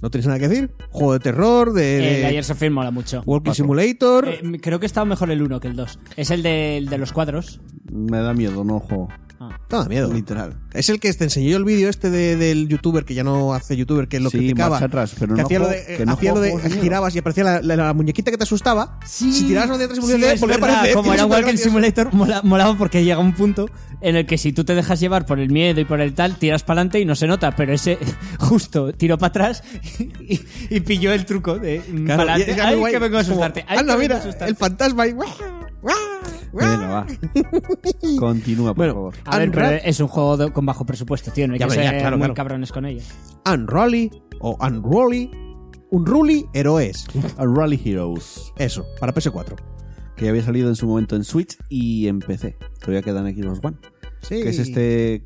[0.00, 0.70] ¿No tienes nada que decir?
[0.90, 3.22] Juego de terror, de, Eh, el Ayer of Fear mola mucho.
[3.26, 3.56] Walking Paso.
[3.56, 4.28] Simulator.
[4.28, 5.98] Eh, creo que estaba mejor el 1 que el 2.
[6.16, 7.60] Es el de, el de los cuadros.
[7.92, 9.08] Me da miedo, no juego.
[9.40, 9.56] Ah.
[9.70, 10.12] no da miedo.
[10.12, 10.56] Literal.
[10.72, 13.54] Es el que te enseñé yo el vídeo este de- del youtuber que ya no
[13.54, 14.78] hace youtuber, que lo Sí, criticaba.
[14.78, 17.18] atrás, pero que no hacía lo de, que no hacía lo de de girabas y
[17.20, 18.98] aparecía la, la- la muñequita que te asustaba.
[19.06, 19.32] Sí.
[19.32, 20.94] Si tirabas hacia atrás y Sí, a volvía a verdad, aparecer.
[20.94, 21.64] como era supergracioso.
[21.64, 23.70] Simulator, mola- molaba porque llega un punto
[24.00, 26.36] en el que si tú te dejas llevar por el miedo y por el tal,
[26.36, 27.96] tiras para adelante y no se nota, pero ese
[28.40, 29.62] justo tiró para atrás
[30.20, 32.60] y, y pilló el truco de Claro, para adelante.
[32.60, 33.64] Ay, que vengo a Como, asustarte.
[33.68, 34.50] Ay, Anda, a mira, asustarte".
[34.50, 35.14] el fantasma y...
[35.84, 37.06] Va.
[38.18, 39.14] Continúa, por Bueno, favor.
[39.26, 41.46] A ver, pero Unra- es un juego de- con bajo presupuesto, tío.
[41.46, 42.34] No hay Ya, que ya, ser claro, muy claro.
[42.34, 43.02] cabrones con ello.
[43.52, 44.10] Unrolly
[44.40, 45.30] o Unrolly.
[45.90, 47.06] Unruly Heroes.
[47.38, 49.56] A Rally Heroes, Eso, para PS4.
[50.16, 52.56] que ya había salido en su momento en Switch y en PC.
[52.80, 53.76] Todavía quedan aquí los One.
[54.20, 54.42] Sí.
[54.42, 55.24] Que es este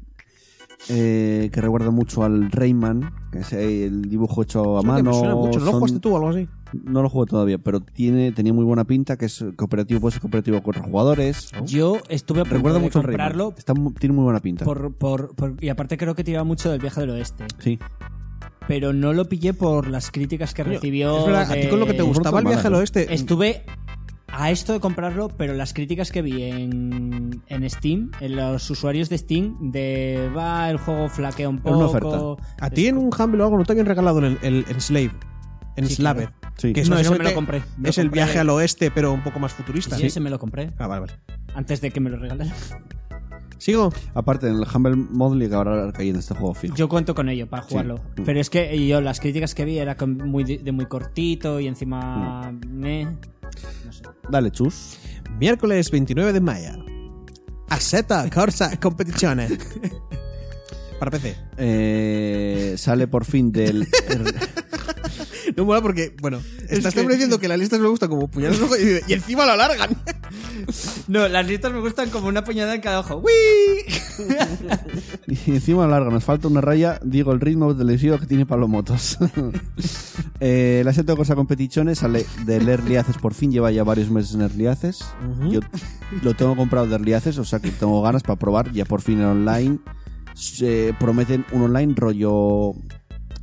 [0.88, 5.14] eh, que recuerda mucho al Rayman, que es el dibujo hecho a que me mano.
[5.14, 5.58] suena mucho.
[5.58, 6.48] ¿No lo son- jugaste tú o algo así?
[6.72, 10.20] No lo juego todavía, pero tiene, tenía muy buena pinta, que es cooperativo, puede ser
[10.22, 11.50] cooperativo a cuatro jugadores.
[11.66, 14.64] Yo estuve a punto Recuerda de mucho al comprarlo Está tiene muy buena pinta.
[14.64, 17.44] por, por, por- y aparte creo que tiraba mucho del viaje del oeste.
[17.58, 17.78] Sí.
[18.68, 21.18] Pero no lo pillé por las críticas que recibió.
[21.18, 22.76] Es verdad, a ti con lo que te gustaba el viaje al ¿eh?
[22.78, 23.12] oeste.
[23.12, 23.64] Estuve
[24.28, 29.08] a esto de comprarlo, pero las críticas que vi en, en Steam, en los usuarios
[29.10, 32.38] de Steam, de va, el juego flaquea un Era una poco.
[32.60, 35.10] A ti en un Humble o algo no te habían regalado el, el, el Slave.
[35.76, 36.30] En Sí, Slaver.
[36.58, 36.72] Sí.
[36.72, 37.62] Que es No, ese me lo compré.
[37.76, 39.96] Me lo es el viaje al oeste, pero un poco más futurista.
[39.96, 40.70] Sí, ese me lo compré.
[40.78, 41.12] Ah, vale, vale.
[41.54, 42.52] Antes de que me lo regalaran.
[43.58, 43.92] ¿Sigo?
[44.14, 46.74] Aparte, en el Humble Model acabará cayendo este juego fijo.
[46.74, 48.00] Yo cuento con ello para jugarlo.
[48.16, 48.22] Mm.
[48.24, 52.50] Pero es que yo las críticas que vi era muy, de muy cortito y encima.
[52.50, 52.60] Mm.
[52.80, 54.02] me- no sé.
[54.28, 54.98] Dale, chus.
[55.38, 56.84] Miércoles 29 de mayo.
[57.68, 59.48] Aseta Corsa Competizione.
[60.98, 61.36] Para PC.
[61.56, 63.86] Eh, sale por fin del.
[65.56, 69.10] No mola porque, bueno, estás siempre diciendo que las listas me gustan como puñales y,
[69.10, 69.90] y encima lo alargan.
[71.08, 73.16] No, las listas me gustan como una puñada en cada ojo.
[73.16, 74.32] ¡Wii!
[75.46, 77.00] y encima larga, nos falta una raya.
[77.04, 79.18] Digo, el ritmo televisivo que tiene Pablo Motos.
[80.40, 83.50] eh, la Seto Cosa Competiciones sale del Early Access por fin.
[83.50, 85.04] Lleva ya varios meses en Early Access.
[85.50, 85.60] Yo
[86.22, 88.72] lo tengo comprado de Early Access, o sea que tengo ganas para probar.
[88.72, 89.78] Ya por fin en online.
[90.34, 92.72] Se prometen un online rollo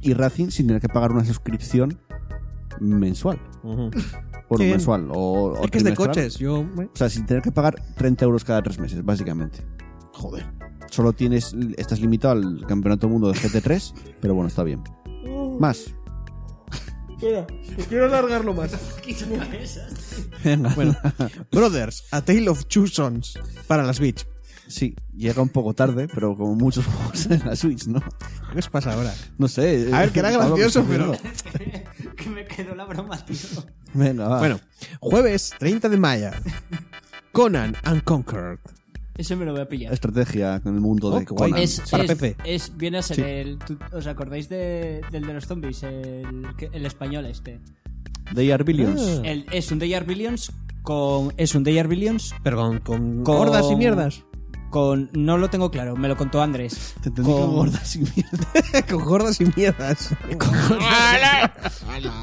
[0.02, 2.00] y Racing sin tener que pagar una suscripción
[2.80, 3.40] mensual.
[3.64, 4.70] Bueno, Qué bien.
[4.72, 6.38] mensual o, o Es que es de coches.
[6.38, 9.60] Yo, O sea, sin tener que pagar 30 euros cada tres meses, básicamente.
[10.14, 10.46] joder.
[10.90, 14.82] Solo tienes, estás limitado al campeonato del mundo de GT3, pero bueno, está bien.
[15.60, 15.94] Más.
[17.88, 18.72] quiero alargarlo más.
[20.44, 20.74] Venga.
[20.74, 20.96] Bueno,
[21.52, 23.38] Brothers, A Tale of Two Sons
[23.68, 24.26] para la Switch.
[24.68, 28.02] Sí, llega un poco tarde, pero como muchos juegos en la Switch, ¿no?
[28.52, 29.14] ¿Qué os pasa ahora?
[29.38, 29.90] No sé.
[29.94, 31.12] A ver, que era gracioso, ¿qué pero-
[32.16, 33.36] que me quedó la broma, tío.
[33.94, 34.40] Venga, va.
[34.40, 34.60] Bueno,
[35.00, 36.30] jueves 30 de mayo.
[37.32, 38.60] Conan Unconquered.
[39.18, 39.94] Eso me lo voy a pillar.
[39.94, 41.52] Estrategia con el mundo Oh, de qué guay.
[41.52, 41.64] Conan.
[41.64, 42.36] Es, Para es- PC.
[42.46, 43.22] es- viene a ser Sí.
[43.24, 43.60] el.
[43.92, 45.84] ¿Os acordáis de- del de los zombies?
[45.84, 47.60] El, el español este.
[48.34, 49.02] They are billions.
[49.02, 49.22] Ah.
[49.28, 50.52] El- es un Day Are Billions
[50.84, 51.34] con.
[51.38, 54.24] Es un Day Are Billions Pero con, con, Con- gordas y mierdas.
[54.70, 55.10] Con.
[55.14, 56.96] No lo tengo claro, me lo contó Andrés.
[57.02, 58.48] Te entendí con- con gordas y mierda.
[58.90, 60.16] con gordas y mierdas.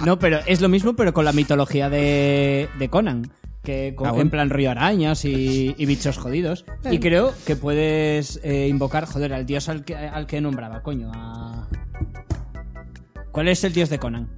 [0.05, 3.31] No, pero es lo mismo, pero con la mitología de, de Conan.
[3.63, 4.23] Que con- Ah, bueno.
[4.23, 6.65] en plan río arañas y, y bichos jodidos.
[6.89, 11.11] Y creo que puedes eh, invocar, joder, al dios al que, al que nombraba, coño.
[11.13, 11.67] a-
[13.33, 14.31] ¿Cuál es el dios de Conan?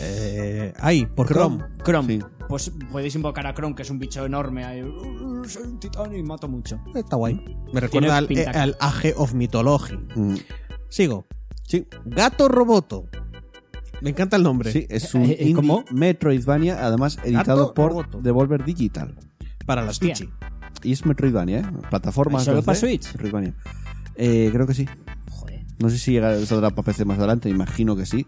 [0.00, 1.64] Eh, ahí, por Chrome.
[1.84, 2.20] Chrome.
[2.20, 2.22] Sí.
[2.48, 4.64] Pues podéis invocar a Chrome, que es un bicho enorme.
[4.64, 6.80] ahí, "Uh, soy un titán y mato mucho.
[6.94, 7.40] Está guay.
[7.72, 9.96] Me recuerda al, eh, al Age of Mythology.
[10.14, 10.36] Mm,
[10.88, 11.26] Sigo.
[11.64, 13.08] Sí, Gato Roboto.
[14.00, 14.70] Me encanta el nombre.
[14.70, 15.84] sí, es un Eh, eh, indie ¿cómo?
[15.90, 18.20] Metroidvania, además editado Gato por Roboto.
[18.20, 19.16] Devolver Digital.
[19.64, 20.14] Para la Hostia.
[20.14, 20.30] Switch.
[20.84, 21.64] Y es Metroidvania, ¿eh?
[21.90, 22.44] Plataformas.
[22.44, 23.06] ¿Solo 2D, para Switch?
[23.12, 23.54] Metroidvania.
[24.14, 24.86] Eh, creo que sí.
[25.30, 25.64] Joder.
[25.80, 28.26] No sé si llega saldrá para PC más adelante, imagino que sí.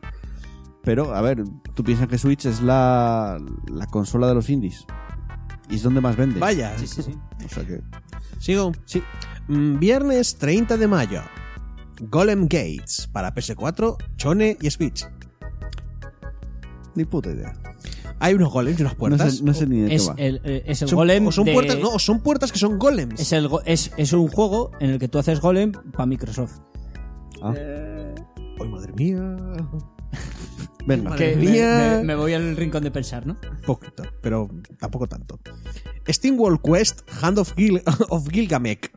[0.83, 4.87] Pero, a ver, tú piensas que Switch es la, la consola de los indies.
[5.69, 6.41] Y es donde más vende.
[6.41, 6.77] Vaya.
[6.79, 7.13] Sí, sí, sí.
[7.45, 7.83] O sea que.
[8.39, 8.73] Sigo.
[8.87, 9.03] Sí.
[9.49, 11.21] Mm, Viernes 30 de mayo.
[12.01, 15.07] Golem Gates para PS4, Chone y Switch.
[16.95, 17.53] Ni puta idea.
[18.21, 19.37] Hay unos golems y unas No puertas.
[19.37, 20.15] sé, no sé ni de qué Es va.
[20.17, 21.27] el, eh, es el Son- golem.
[21.27, 23.21] o son de- puertas, no, o son puertas que son golems.
[23.21, 26.59] Es, el es, es un juego en el que tú haces golem para Microsoft.
[27.43, 29.37] Ah, Ay, madre mía.
[30.97, 31.97] Me, mía.
[31.99, 33.37] me- me voy al rincón de pensar, ¿no?
[33.67, 35.39] Poquito, pero tampoco tanto.
[36.09, 38.91] Steam World Quest Hand of, Gil of Gilgamesh.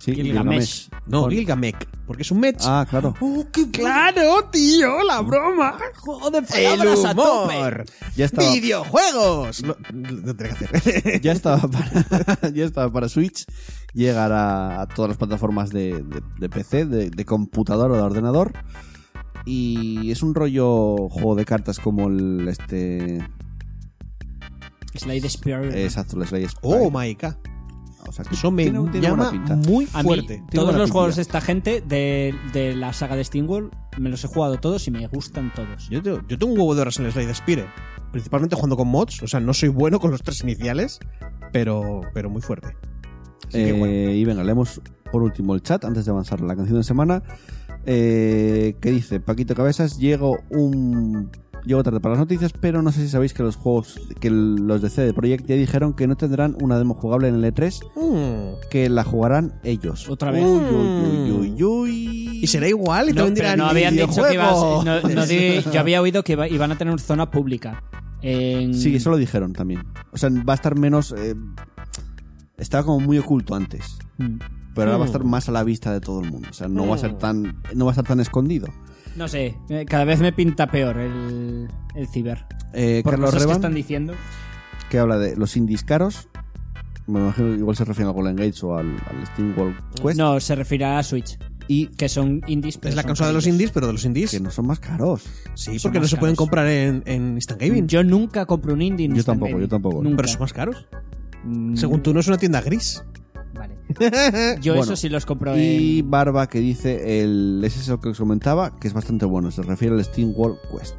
[0.00, 0.88] Sí, Gilgamesh.
[1.06, 1.74] No, Con- Gilgamesh,
[2.06, 2.56] porque es un mech.
[2.64, 3.14] Ah, claro.
[3.20, 5.02] ¡Oh, qué claro, tío!
[5.02, 5.76] ¡La broma!
[5.96, 7.56] Juego de ¡El palabras a tope.
[7.56, 7.84] humor!
[8.16, 9.60] Ya estaba, ¡Videojuegos!
[9.62, 11.20] Lo, lo tendré que hacer.
[11.22, 13.44] ya estaba para, ya estaba para Switch.
[13.92, 18.52] Llegará a todas las plataformas de, de- de PC, de, de computador o de ordenador.
[19.44, 23.18] Y es un rollo juego de cartas como el este.
[24.94, 25.64] Slide Spear.
[25.76, 26.54] Exacto, el.
[26.62, 27.34] ¡Oh, my God!
[28.06, 29.54] O sea, que Eso me tiene- tiene llama pinta.
[29.56, 30.42] muy A mí, fuerte.
[30.50, 30.92] Todos los pinta.
[30.92, 34.86] juegos de esta gente de, de la saga de Steamworld me los he jugado todos
[34.88, 35.88] y me gustan todos.
[35.90, 37.66] Yo tengo, yo tengo un huevo de horas en el Slide Spire.
[38.12, 39.22] Principalmente jugando con mods.
[39.22, 41.00] O sea, no soy bueno con los tres iniciales,
[41.52, 42.68] pero, pero muy fuerte.
[43.48, 44.10] Así que Eh, bueno.
[44.12, 44.80] Y venga, leemos
[45.12, 47.22] por último el chat antes de avanzar a la canción de semana.
[47.90, 51.30] Eh, que dice Paquito Cabezas, llego un
[51.64, 54.82] llego tarde para las noticias, pero no sé si sabéis que los juegos que los
[54.82, 58.68] de CD Projekt ya dijeron que no tendrán una demo jugable en el E3, Mm.
[58.70, 60.08] que la jugarán ellos.
[60.10, 60.44] Otra vez.
[60.44, 62.40] Uy, uy, uy, uy, uy.
[62.42, 64.82] Y será igual y No, también pero dirán no habían dicho que iba a videojuego.
[64.82, 67.82] ser- no- no di- Yo había oído que iba- iban a tener zona pública.
[68.20, 68.74] En...
[68.74, 69.82] Sí, eso lo dijeron también.
[70.12, 71.34] O sea, va a estar menos eh,
[72.58, 74.38] estaba como muy oculto antes, Mm.
[74.78, 76.48] Pero ahora va a estar más a la vista de todo el mundo.
[76.50, 77.18] O sea, no va a ser Hmm.
[77.18, 78.68] tan no va a estar tan escondido.
[79.16, 82.46] No sé, eh, cada vez me pinta peor el, el ciber.
[82.72, 84.14] Eh, Por Carlos cosas que Revan, están diciendo.
[84.90, 86.28] que habla de los indies caros.
[87.06, 90.18] Me imagino igual se refiere al Golden Gates o al, al Steam World Quest.
[90.18, 91.38] No, se refiere a Switch.
[91.66, 92.76] Y Que son indies.
[92.78, 94.30] pero Es la son consola de los indies, pero de los indies.
[94.30, 95.24] que no son más caros.
[95.54, 96.46] Sí, son porque no más se pueden caros.
[96.46, 97.88] comprar en, en Instant Gaming.
[97.88, 99.06] Yo nunca compro un indie.
[99.06, 99.62] en Yo Instant tampoco, Gaming.
[99.62, 100.02] yo tampoco.
[100.02, 100.16] Nunca.
[100.16, 100.86] Pero son más caros.
[101.44, 103.02] Mm, Según tú, no es una tienda gris.
[104.60, 106.10] Yo Bueno, eso sí los compro Y en.
[106.10, 109.50] Barba que dice el ese es el que os comentaba, que es bastante bueno.
[109.50, 110.94] Se refiere al Steam World Quest.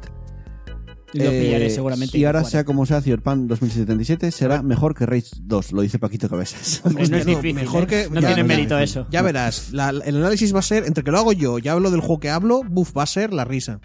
[1.12, 2.16] Lo Eh, pillaré seguramente.
[2.18, 6.28] Y ahora, sea como sea, Cyberpunk 2077 será mejor que Rage 2, lo dice Paquito
[6.28, 6.82] Cabezas.
[6.84, 7.54] Hombre, no es difícil.
[7.54, 7.86] mejor ¿eh?
[7.88, 8.82] que- no ya, tiene mérito ya.
[8.84, 9.06] eso.
[9.10, 11.90] Ya verás, la- el análisis va a ser, entre que lo hago yo y hablo
[11.90, 13.80] del juego que hablo, buf, va a ser la risa.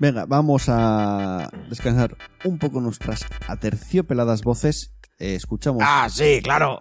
[0.00, 4.90] Venga, vamos a descansar un poco nuestras aterciopeladas voces.
[5.22, 6.80] Eh, escuchamos sí, claro.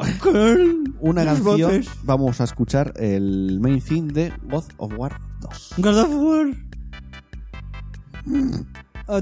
[1.00, 1.46] una canción.
[1.46, 1.88] voces.
[2.02, 5.74] Vamos a escuchar el main theme de God of War 2.
[5.78, 6.48] God of War.
[9.08, 9.22] A.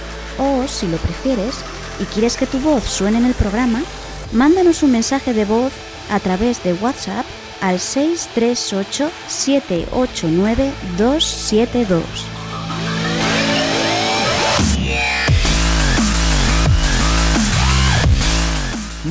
[0.37, 1.55] o, si lo prefieres
[1.99, 3.81] y quieres que tu voz suene en el programa,
[4.31, 5.71] mándanos un mensaje de voz
[6.09, 7.25] a través de WhatsApp
[7.61, 12.03] al 638 789 272.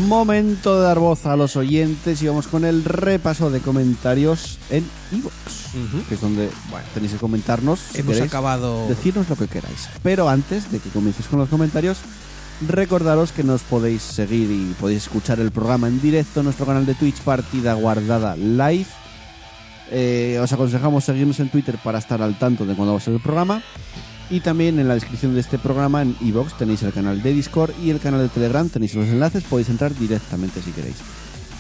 [0.06, 4.84] Momento de dar voz a los oyentes y vamos con el repaso de comentarios en
[5.12, 5.59] iVoox,
[6.08, 7.80] que es donde bueno, tenéis que comentarnos.
[7.80, 8.88] si Hemos queréis, acabado.
[8.88, 9.88] Decirnos lo que queráis.
[10.02, 11.98] Pero antes de que comiences con los comentarios,
[12.68, 16.86] recordaros que nos podéis seguir y podéis escuchar el programa en directo en nuestro canal
[16.86, 18.86] de Twitch Partida Guardada Live.
[19.92, 23.14] Eh, os aconsejamos seguirnos en Twitter para estar al tanto de cuando va a ser
[23.14, 23.62] el programa.
[24.30, 27.72] Y también en la descripción de este programa en iVoox tenéis el canal de Discord
[27.82, 28.68] y el canal de Telegram.
[28.68, 30.96] Tenéis los enlaces, podéis entrar directamente si queréis.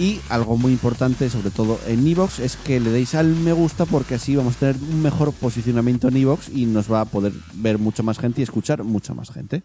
[0.00, 3.84] Y algo muy importante, sobre todo en iVoox, es que le deis al me gusta
[3.84, 7.32] porque así vamos a tener un mejor posicionamiento en iVoox y nos va a poder
[7.54, 9.62] ver mucha más gente y escuchar mucha más gente.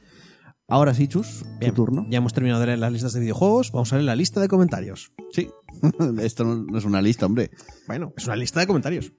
[0.68, 2.06] Ahora sí, Chus, Bien, tu turno.
[2.10, 3.72] Ya hemos terminado de leer las listas de videojuegos.
[3.72, 5.12] Vamos a leer la lista de comentarios.
[5.32, 5.48] Sí.
[6.20, 7.52] Esto no, es una lista, hombre.
[7.88, 9.14] Bueno, es una lista de comentarios.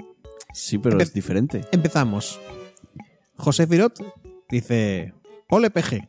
[0.53, 1.65] Sí, pero Empe- es diferente.
[1.73, 2.39] Empezamos.
[3.37, 3.95] José Firot
[4.51, 5.15] dice:
[5.49, 6.09] Ole PG.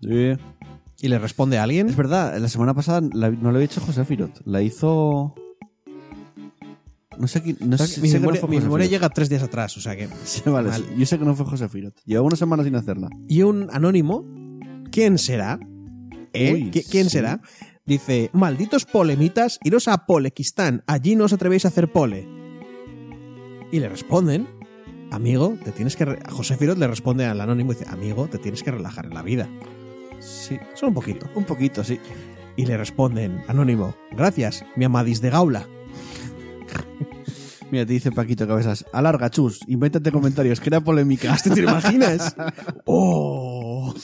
[0.00, 0.32] Sí.
[1.00, 1.88] Y le responde a alguien.
[1.88, 4.42] Es verdad, la semana pasada la- no la había hecho José Firot.
[4.44, 5.34] La hizo.
[7.18, 7.56] No sé quién.
[7.60, 9.00] No sé, mi sé que no memoria, fue mi José memoria Firot.
[9.00, 10.08] llega tres días atrás, o sea que.
[10.24, 10.80] Sí, vale, Mal.
[10.82, 10.86] sí.
[10.98, 11.94] Yo sé que no fue José Firot.
[12.04, 13.08] Lleva una semana sin hacerla.
[13.28, 14.24] Y un anónimo,
[14.90, 15.58] ¿quién será?
[16.32, 16.52] ¿Eh?
[16.54, 17.10] Uy, ¿Qui- ¿Quién sí.
[17.10, 17.40] será?
[17.86, 22.28] Dice, malditos polemitas, iros a Polequistán, allí no os atrevéis a hacer pole.
[23.72, 24.46] Y le responden,
[25.10, 26.04] amigo, te tienes que...
[26.04, 26.18] re-".
[26.24, 29.14] A José Firot le responde al anónimo y dice, amigo, te tienes que relajar en
[29.14, 29.48] la vida.
[30.28, 30.58] Sí.
[30.74, 31.28] Solo un poquito.
[31.34, 31.98] Un poquito, sí.
[32.56, 35.66] Y le responden, anónimo, gracias, mi amadis de gaula.
[37.70, 38.86] Mira, te dice Paquito Cabezas.
[38.92, 39.60] Alarga, Chus.
[39.66, 40.58] Invéntate comentarios.
[40.58, 41.36] Crea polémica.
[41.42, 42.34] ¿Te, te imaginas?
[42.86, 43.94] ¡Oh!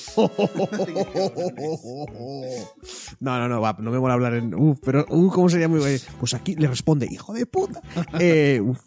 [3.21, 4.55] No, no, no, va, no me mola hablar en.
[4.55, 5.07] Uf, pero.
[5.09, 5.99] Uh, ¿Cómo sería muy guay?
[6.21, 7.81] Pues aquí le responde, hijo de puta.
[8.19, 8.81] Eh, uf.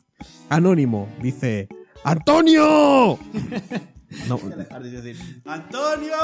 [0.50, 1.68] Anónimo, dice.
[2.04, 3.18] ¡Antonio!
[4.28, 4.40] No,
[5.46, 6.16] ¡Antonio!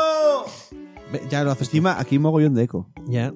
[1.12, 1.78] ve, ya lo haces tú.
[1.78, 2.90] Encima, aquí mogollón de eco.
[3.08, 3.34] Ya.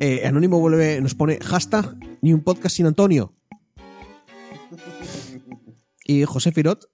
[0.00, 3.34] Eh, Anónimo vuelve, nos pone hashtag ni un podcast sin Antonio.
[6.04, 6.88] Y José Firot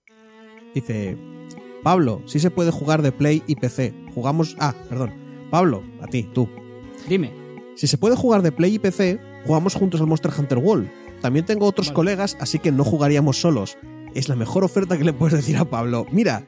[0.74, 1.16] dice:
[1.82, 3.94] Pablo, sí se puede jugar de Play y PC.
[4.14, 4.56] Jugamos.
[4.58, 5.12] Ah, perdón.
[5.50, 6.48] Pablo, a ti, tú.
[7.08, 7.32] Dime.
[7.76, 10.88] Si se puede jugar de Play y PC, jugamos juntos al Monster Hunter World.
[11.20, 11.94] También tengo otros Vale.
[11.94, 13.76] colegas, así que no jugaríamos solos.
[14.14, 16.06] Es la mejor oferta que le puedes decir a Pablo.
[16.12, 16.46] Mira,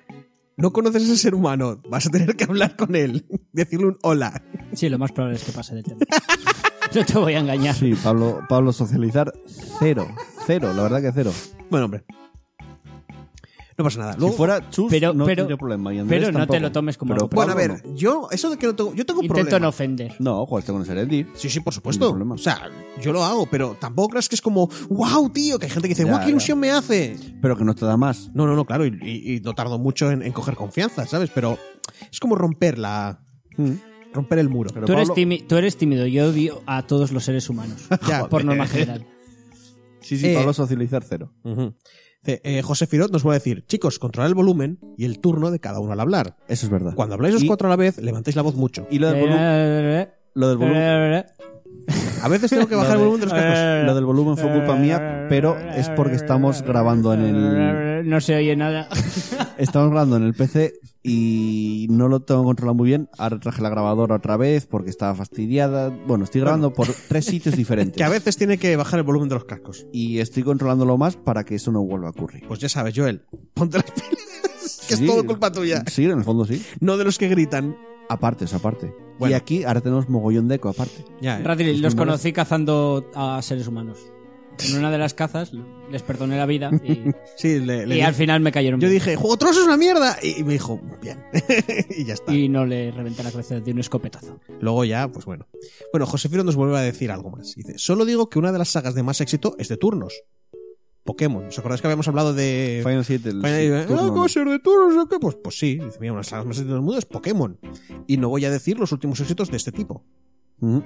[0.56, 3.98] no conoces a ese ser humano, vas a tener que hablar con él, decirle un
[4.02, 4.42] hola.
[4.72, 5.98] Sí, lo más probable es que pase de tema.
[6.94, 7.74] no te voy a engañar.
[7.74, 9.32] Sí, Pablo, Pablo socializar
[9.78, 10.06] cero.
[10.46, 11.32] Cero, la verdad que cero.
[11.68, 12.04] Bueno, hombre.
[13.78, 14.14] No pasa nada.
[14.16, 15.92] Luego- si fuera Chus, Pero- no pero- tendría problema.
[15.92, 18.48] y Andrés pero no te lo tomes como Pero algo bueno, a ver, yo, eso
[18.48, 18.94] de que no tengo.
[18.94, 19.58] Yo tengo un Intento problema.
[19.64, 20.14] no ofender.
[20.18, 21.28] No, no jugaste con el Serendip.
[21.34, 22.08] Sí, sí, por No supuesto.
[22.08, 22.34] problema.
[22.36, 22.70] O sea,
[23.02, 25.94] yo lo hago, pero tampoco creas que es como, wow, tío, que hay gente que
[25.94, 26.30] dice, Ya, wow, qué ya.
[26.30, 27.16] ilusión me hace.
[27.42, 28.30] Pero que no te da más.
[28.32, 31.30] No, no, no, claro, y, y- y no tardo mucho en, en coger confianza, ¿sabes?
[31.34, 31.58] Pero
[32.10, 33.20] es como romper la.
[34.14, 34.70] romper el muro.
[34.72, 37.82] Pero Tú eres, Pablo- tími- tú eres tímido, yo odio a todos los seres humanos.
[38.08, 38.26] Ya.
[38.26, 39.04] por norma general.
[40.00, 41.30] Sí, sí, Eh, Pablo socializar cero.
[41.44, 41.72] Dice,
[42.44, 45.58] eh, José Firot nos va a decir, chicos, controlad el volumen y el turno de
[45.60, 46.36] cada uno al hablar.
[46.48, 46.94] Eso es verdad.
[46.94, 48.86] Cuando habláis los Y- cuatro a la vez, levantáis la voz mucho.
[48.90, 51.24] Y lo del, volu- lo del volumen.
[52.22, 53.86] A veces tengo que bajar el volumen de los cascos.
[53.86, 58.34] Lo del volumen fue culpa mía, pero es porque estamos grabando en el No se
[58.36, 58.88] oye nada.
[59.58, 63.08] estamos grabando en el PC y no lo tengo controlado muy bien.
[63.18, 65.88] Ahora traje la grabadora otra vez porque estaba fastidiada.
[66.06, 67.96] Bueno, estoy grabando por tres sitios diferentes.
[67.96, 69.86] Que a veces tiene que bajar el volumen de los cascos.
[69.92, 72.44] Y estoy controlándolo más para que eso no vuelva a ocurrir.
[72.48, 73.22] Pues ya sabes, Joel,
[73.54, 75.04] ponte las pilas, que Sí.
[75.04, 75.82] es todo culpa tuya.
[75.86, 76.64] Sí, en el fondo sí.
[76.80, 77.76] No de los que gritan.
[78.08, 78.94] Aparte, es aparte.
[79.18, 79.32] Bueno.
[79.32, 81.04] Y aquí ahora tenemos mogollón de eco aparte.
[81.20, 81.42] Ya, ¿eh?
[81.42, 83.98] Radri, Es los conocí cazando a seres humanos.
[84.64, 85.52] En una de las cazas
[85.90, 88.88] les perdoné la vida y, Sí, le, le y di- al final me cayeron Yo
[88.88, 88.98] bien.
[89.00, 90.16] dije, Juego Tronos es una mierda.
[90.22, 91.22] Y me dijo, bien.
[91.90, 92.34] y ya está.
[92.34, 94.40] Y no le reventé la cabeza de un escopetazo.
[94.60, 95.46] Luego ya, pues bueno.
[95.92, 97.54] Bueno, Josefiro nos vuelve a decir algo más.
[97.54, 100.14] Dice, solo digo que una de las sagas de más éxito es de turnos.
[101.04, 101.46] Pokémon.
[101.46, 102.80] ¿Os acordáis que habíamos hablado de.
[102.82, 104.90] Final 7, el Final- y, ah, turno, ¿qué va a ser de turno?
[104.90, 105.18] no sé qué?
[105.20, 107.60] Pues, pues sí, dice, mira, una de las sagas más exitosas del mundo es Pokémon.
[108.08, 110.04] Y no voy a decir los últimos éxitos de este tipo.
[110.60, 110.82] Ujú.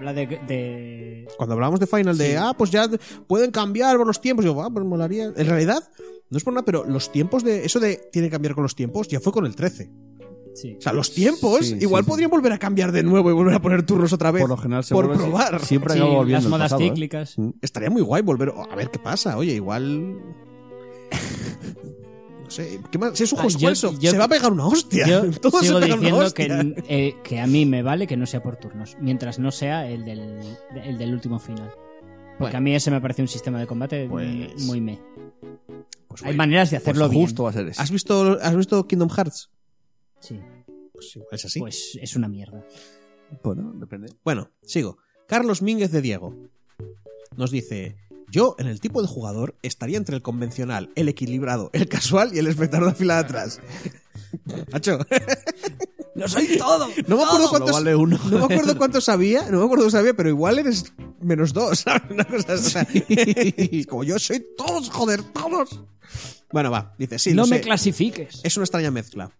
[0.00, 2.88] Habla de, de- Cuando hablábamos de Final, de, ah, pues ya
[3.26, 5.26] pueden cambiar por los tiempos, yo, ah, pues molaría.
[5.26, 5.86] En realidad,
[6.30, 7.66] no es por nada, pero los tiempos de.
[7.66, 9.90] Eso de tiene que cambiar con los tiempos ya fue con el 13.
[10.54, 10.74] Sí.
[10.78, 12.10] O sea, los tiempos Sí, igual sí, sí.
[12.10, 14.40] podrían volver a cambiar de nuevo y volver a poner turnos otra vez.
[14.42, 15.60] Por lo general se por vuelve- probar.
[15.64, 16.84] Siempre Sí, acaba volviendo las modas pasado, ¿eh?
[16.88, 17.36] cíclicas.
[17.60, 19.36] Estaría muy guay volver a ver qué pasa.
[19.36, 20.18] Oye, igual.
[22.50, 23.16] No sé, ¿qué más?
[23.16, 25.06] Si es un Ah, yo- yo- se va a pegar una hostia.
[25.06, 28.26] Yo Todo se sigo una diciendo que, eh, que a mí me vale que no
[28.26, 30.40] sea por turnos, mientras no sea el del,
[30.84, 31.70] el del último final.
[31.70, 32.58] Porque Bueno.
[32.58, 34.98] a mí ese me parece un sistema de combate Pues- muy me.
[36.08, 37.22] Pues Hay maneras de Pues hacerlo bien.
[37.22, 37.80] justo va a ser ese.
[37.80, 39.48] ¿Has visto, ¿Has visto Kingdom Hearts?
[40.18, 40.40] Sí,
[40.92, 41.60] Pues igual es así.
[41.60, 42.64] pues es una mierda.
[43.44, 44.12] Bueno, depende.
[44.24, 44.98] Bueno, sigo.
[45.28, 46.34] Carlos Mínguez de Diego
[47.36, 47.96] nos dice:
[48.30, 52.38] Yo, en el tipo de jugador, estaría entre el convencional, el equilibrado, el casual y
[52.38, 53.60] el espectador de fila de atrás.
[54.72, 54.98] Macho,
[56.14, 56.88] ¡Lo soy todo!
[57.06, 57.72] no me acuerdo cuántos.
[57.72, 58.18] vale uno.
[58.30, 61.78] No me acuerdo cuántos sabía, no me acuerdo cuántos sabía, pero igual eres menos dos,
[61.84, 62.02] ¿sabes?
[62.10, 63.04] Una cosa así.
[63.08, 65.80] Es Como yo soy todos, joder, todos.
[66.52, 67.62] Bueno, va, dice, sí, no lo me sé.
[67.62, 68.40] clasifiques.
[68.42, 69.30] Es una extraña mezcla.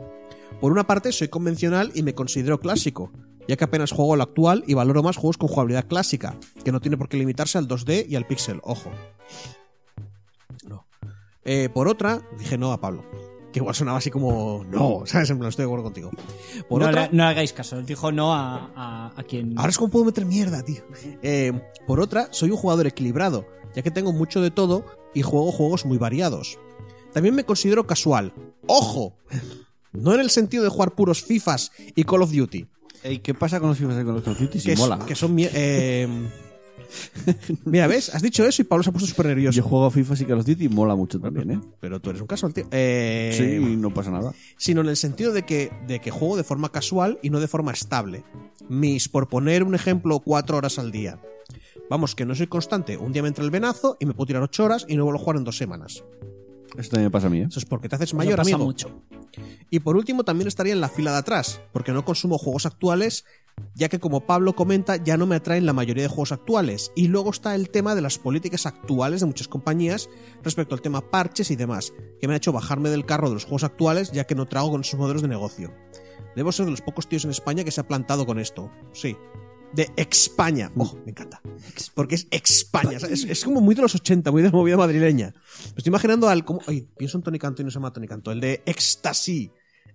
[0.61, 3.11] Por una parte, soy convencional y me considero clásico,
[3.49, 6.81] ya que apenas juego lo actual y valoro más juegos con jugabilidad clásica, que no
[6.81, 8.91] tiene por qué limitarse al 2D y al pixel, ojo.
[10.69, 10.87] No.
[11.45, 13.05] Eh, por otra, dije no a Pablo,
[13.53, 15.31] que igual sonaba así como no, ¿sabes?
[15.31, 16.11] En plan, estoy de acuerdo contigo.
[16.69, 17.79] Por no, otra, le, no hagáis caso.
[17.79, 19.59] Él dijo no a, a, a quien.
[19.59, 20.83] Ahora es como puedo meter mierda, tío.
[21.23, 24.85] Eh, por otra, soy un jugador equilibrado, ya que tengo mucho de todo
[25.15, 26.59] y juego juegos muy variados.
[27.15, 28.35] También me considero casual.
[28.67, 29.15] ¡Ojo!
[29.93, 32.67] No en el sentido de jugar puros FIFAs y Call of Duty,
[33.03, 34.61] Ey, ¿Qué pasa con los FIFA y con los Call of Duty?
[34.61, 34.99] Si que, es- mola.
[35.07, 35.35] que son...
[35.39, 36.07] eh,
[37.65, 38.15] Mira, ¿ves?
[38.15, 39.57] Has dicho eso y Pablo se ha puesto súper nervioso.
[39.57, 41.61] Yo juego a FIFA y Call of Duty y mola mucho también, ¿eh?
[41.81, 42.67] Pero tú eres un casual, tío.
[42.71, 44.33] Eh, Sí, no pasa nada.
[44.59, 47.49] sino en el sentido de que, de que juego de forma casual y no de
[47.49, 48.25] forma estable.
[48.69, 51.21] Mis, por poner un ejemplo, cuatro horas al día.
[51.89, 52.97] Vamos, que no soy constante.
[52.97, 55.21] Un día me entra el venazo y me puedo tirar ocho horas y no vuelvo
[55.21, 56.05] a jugar en dos semanas.
[56.77, 57.47] Eso también me pasa a mí, ¿eh?
[57.49, 58.65] Eso es porque te haces Eso mayor, pasa amigo.
[58.65, 59.03] mucho.
[59.71, 63.25] Y por último, también estaría en la fila de atrás, porque no consumo juegos actuales,
[63.75, 66.93] ya que como Pablo comenta, ya no me atraen la mayoría de juegos actuales.
[66.97, 70.09] Y luego está el tema de las políticas actuales de muchas compañías
[70.43, 73.45] respecto al tema parches y demás, que me ha hecho bajarme del carro de los
[73.45, 75.73] juegos actuales, ya que no trago con esos modelos de negocio.
[76.37, 78.71] Debo ser de los pocos tíos en España que se ha plantado con esto.
[78.93, 79.17] Sí.
[79.75, 80.73] De España.
[80.77, 81.41] Oh, me encanta.
[81.95, 82.97] Porque es España.
[82.97, 85.33] o sea, Es, es como muy de los 80, muy de movida madrileña.
[85.35, 86.45] Me estoy imaginando al.
[86.45, 88.33] Como, ay, pienso en Tony Canto y no se llama Tony Canto.
[88.33, 89.51] El de Ecstasy.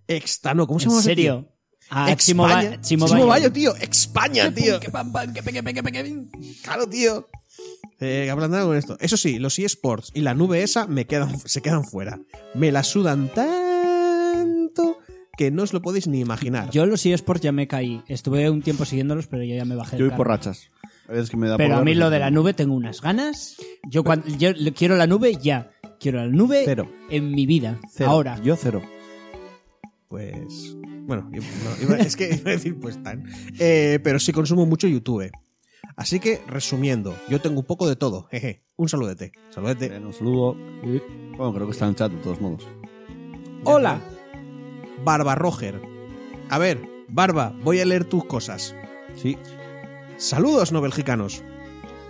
[0.08, 0.66] Extano.
[0.68, 1.00] ¿Cómo se ¿En llama?
[1.02, 1.40] ese serio?
[1.42, 1.52] tío?
[1.90, 2.82] Ah, España.
[2.82, 3.28] Chimo Chimo Bayo.
[3.28, 3.76] Bayo, tío.
[3.76, 4.80] España, tío.
[6.64, 7.28] Claro, tío.
[8.00, 8.98] Eh, hablando con esto.
[9.00, 12.20] Eso sí, los eSports y la nube esa me quedan, se quedan fuera.
[12.54, 13.65] Me la sudan tanto
[15.38, 16.70] que no os lo podéis ni imaginar.
[16.72, 18.02] Yo los eSports ya me caí.
[18.08, 20.72] Estuve un tiempo siguiéndolos, pero yo ya me bajé Yo voy por rachas.
[21.08, 23.58] A veces que me da Pero a mí lo de la nube tengo unas ganas.
[23.90, 25.72] Yo, cuando, yo quiero la nube ya.
[26.00, 26.92] Quiero la nube Cero.
[27.10, 27.80] en mi vida.
[27.92, 28.10] Cero.
[28.10, 28.40] Ahora.
[28.42, 28.82] Yo cero.
[30.08, 30.76] Pues.
[31.06, 31.30] Bueno,
[31.88, 33.26] no, es que iba a decir pues tan.
[33.60, 35.32] Eh, pero sí consumo mucho YouTube.
[35.96, 38.28] Así que, resumiendo, yo tengo un poco de todo.
[38.32, 38.64] Jeje.
[38.76, 39.32] Un saludete.
[39.52, 39.90] Saludete.
[39.90, 40.56] Bien, un saludo.
[41.38, 42.68] Bueno, creo que está en el chat de todos modos.
[43.64, 44.02] Hola.
[45.04, 45.82] Barba Roger.
[46.50, 48.76] A ver, Barba, voy a leer tus cosas.
[49.16, 49.38] Sí.
[50.18, 51.44] Saludos, no belgicanos.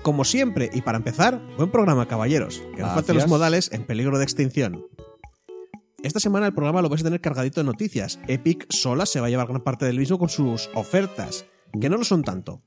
[0.02, 2.62] Como siempre, y para empezar, buen programa, caballeros.
[2.76, 4.86] Que no falten los modales en peligro de extinción.
[6.04, 8.20] Esta semana el programa lo vais a tener cargadito de noticias.
[8.28, 11.46] Epic sola se va a llevar gran parte del mismo con sus ofertas,
[11.82, 12.62] que no lo son tanto.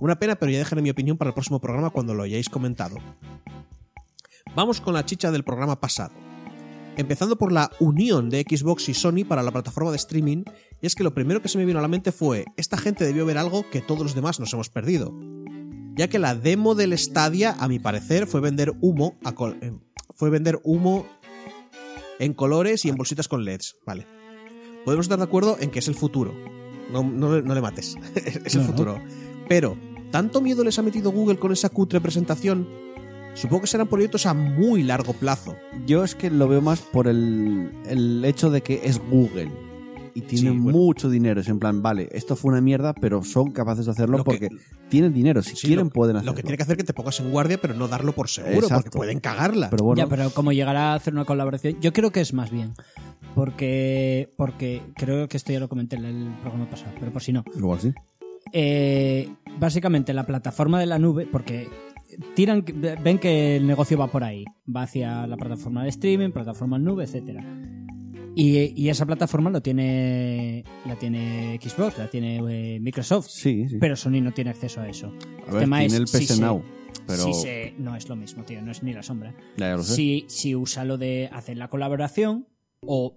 [0.00, 2.96] Una pena, pero ya dejaré mi opinión para el próximo programa cuando lo hayáis comentado.
[4.54, 6.12] Vamos con la chicha del programa pasado.
[6.98, 10.42] Empezando por la unión de Xbox y Sony para la plataforma de streaming,
[10.82, 13.04] y es que lo primero que se me vino a la mente fue, esta gente
[13.04, 15.14] debió ver algo que todos los demás nos hemos perdido.
[15.94, 19.72] Ya que la demo del Stadia, a mi parecer, fue vender humo, a col- eh,
[20.16, 21.06] fue vender humo
[22.18, 23.76] en colores y en bolsitas con LEDs.
[23.86, 24.06] Vale.
[24.84, 26.34] Podemos estar de acuerdo en que es el futuro.
[26.92, 27.94] No, no- no le mates.
[28.44, 28.66] es el no.
[28.68, 29.00] futuro.
[29.48, 29.78] Pero,
[30.10, 32.68] ¿tanto miedo les ha metido Google con esa cutre presentación?
[33.40, 35.54] Supongo que serán proyectos a muy largo plazo.
[35.86, 39.50] Yo es que lo veo más por el, el hecho de que es Google.
[40.14, 40.78] Y tienen Sí, bueno.
[40.78, 41.40] mucho dinero.
[41.40, 44.30] Es en plan, vale, esto fue una mierda, pero son capaces de hacerlo Lo que-
[44.30, 44.48] porque
[44.88, 45.40] tienen dinero.
[45.42, 46.32] Si Sí, quieren, lo, pueden hacerlo.
[46.32, 48.28] Lo que tiene que hacer es que te pongas en guardia, pero no darlo por
[48.28, 48.74] seguro, Exacto.
[48.84, 49.70] porque pueden cagarla.
[49.70, 52.50] Pero bueno, Ya, pero como llegará a hacer una colaboración, yo creo que es más
[52.50, 52.72] bien.
[53.36, 57.32] Porque, porque creo que esto ya lo comenté en el programa pasado, pero por si
[57.32, 57.44] no.
[57.56, 57.92] igual sí.
[58.52, 59.28] Eh,
[59.60, 61.68] básicamente la plataforma de la nube, porque
[62.34, 62.64] tiran,
[63.02, 64.44] ven que el negocio va por ahí.
[64.74, 67.44] Va hacia la plataforma de streaming, plataforma nube, etcétera.
[68.34, 72.36] Y, y esa plataforma lo tiene, la tiene Xbox, la tiene
[72.76, 73.26] eh, Microsoft.
[73.28, 73.78] Sí, sí.
[73.80, 75.12] Pero Sony no tiene acceso a eso.
[75.48, 76.62] a ver, tiene el si se- Now,
[77.06, 79.34] pero si se- no es lo mismo, tío, no es ni la sombra.
[79.56, 79.94] ya, ya lo sé.
[79.96, 82.46] Si, si usa lo de hacer la colaboración
[82.82, 83.16] o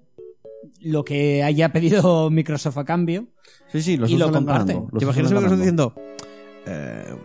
[0.81, 3.27] lo que haya pedido Microsoft a cambio,
[3.71, 5.55] Sí, sí, los y lo ganando, los ¿Te imaginas Microsoft ganando.
[5.57, 5.93] diciendo
[6.65, 7.15] eh,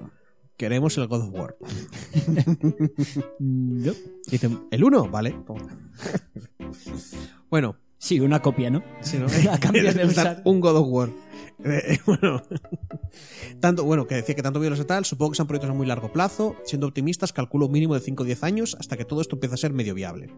[0.56, 1.56] queremos el God of War?
[3.38, 3.92] no.
[4.30, 5.10] Dicen, ¿el 1?
[5.10, 5.36] Vale.
[7.50, 8.82] bueno, Sí, una copia, ¿no?
[9.00, 9.26] Sí, ¿no?
[9.52, 11.10] A cambio de usar- un God of War.
[11.64, 12.42] Eh, bueno,
[13.58, 15.86] tanto, bueno, que decía que tanto videos y tal, supongo que son proyectos a muy
[15.86, 16.56] largo plazo.
[16.64, 19.54] Siendo optimistas, calculo un mínimo de 5 o 10 años hasta que todo esto empiece
[19.54, 20.30] a ser medio viable.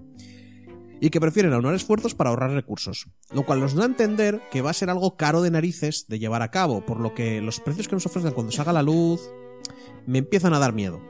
[1.01, 3.07] Y que prefieren aunar esfuerzos para ahorrar recursos.
[3.33, 6.19] Lo cual nos da a entender que va a ser algo caro de narices de
[6.19, 9.21] llevar a cabo, por lo que los precios que nos ofrecen cuando salga la luz
[10.09, 11.01] me empiezan a dar miedo.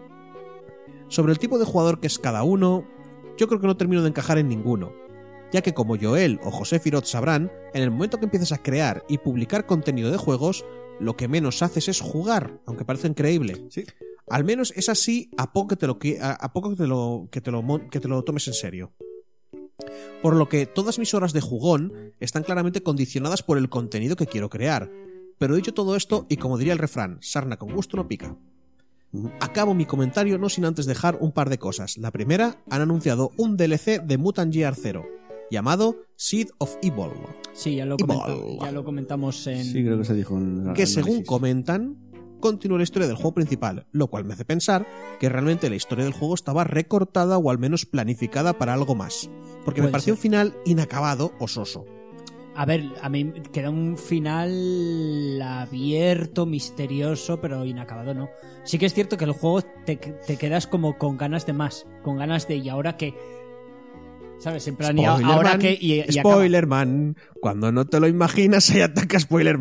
[1.08, 2.86] Sobre el tipo de jugador que es cada uno,
[3.38, 4.92] yo creo que no termino de encajar en ninguno
[5.50, 9.02] ya que como Joel o José Firot sabrán, en el momento que empieces a crear
[9.08, 10.64] y publicar contenido de juegos,
[11.00, 13.64] lo que menos haces es jugar, aunque parece increíble.
[13.70, 13.84] Sí.
[14.28, 16.86] Al menos es así a poco que te lo, qui- a, a poco que te
[16.86, 18.92] lo, que te lo, que te lo tomes en serio.
[20.20, 24.26] Por lo que todas mis horas de jugón están claramente condicionadas por el contenido que
[24.26, 24.90] quiero crear.
[25.38, 28.36] Pero dicho todo esto, y como diría el refrán, sarna con gusto no pica.
[29.40, 31.96] Acabo mi comentario no sin antes dejar un par de cosas.
[31.98, 35.04] La primera, han anunciado un DLC de Mutant Year 0,
[35.50, 37.10] llamado Seed of Evil,
[37.54, 38.58] Sí, ya lo, Y comenta- bol.
[38.60, 39.64] ya lo comentamos en...
[39.64, 41.96] Sí, creo que se dijo en que según comentan,
[42.40, 44.86] continúa la historia del juego principal, lo cual me hace pensar
[45.18, 49.30] que realmente la historia del juego estaba recortada o al menos planificada para algo más.
[49.64, 50.18] Porque me pareció ser.
[50.18, 51.84] un final inacabado o soso.
[52.60, 58.30] A ver, a mí queda un final abierto, misterioso, pero inacabado, ¿no?
[58.64, 61.86] Sí que es cierto que el juego te, te quedas como con ganas de más,
[62.02, 63.14] con ganas de ¿y ahora qué?
[64.40, 64.66] ¿Sabes?
[64.66, 65.78] En plan, ¿y a- Spoiler ahora man, qué?
[65.80, 69.58] Y, y acaba- Spoiler man, cuando no te lo imaginas, ahí ataca Spoiler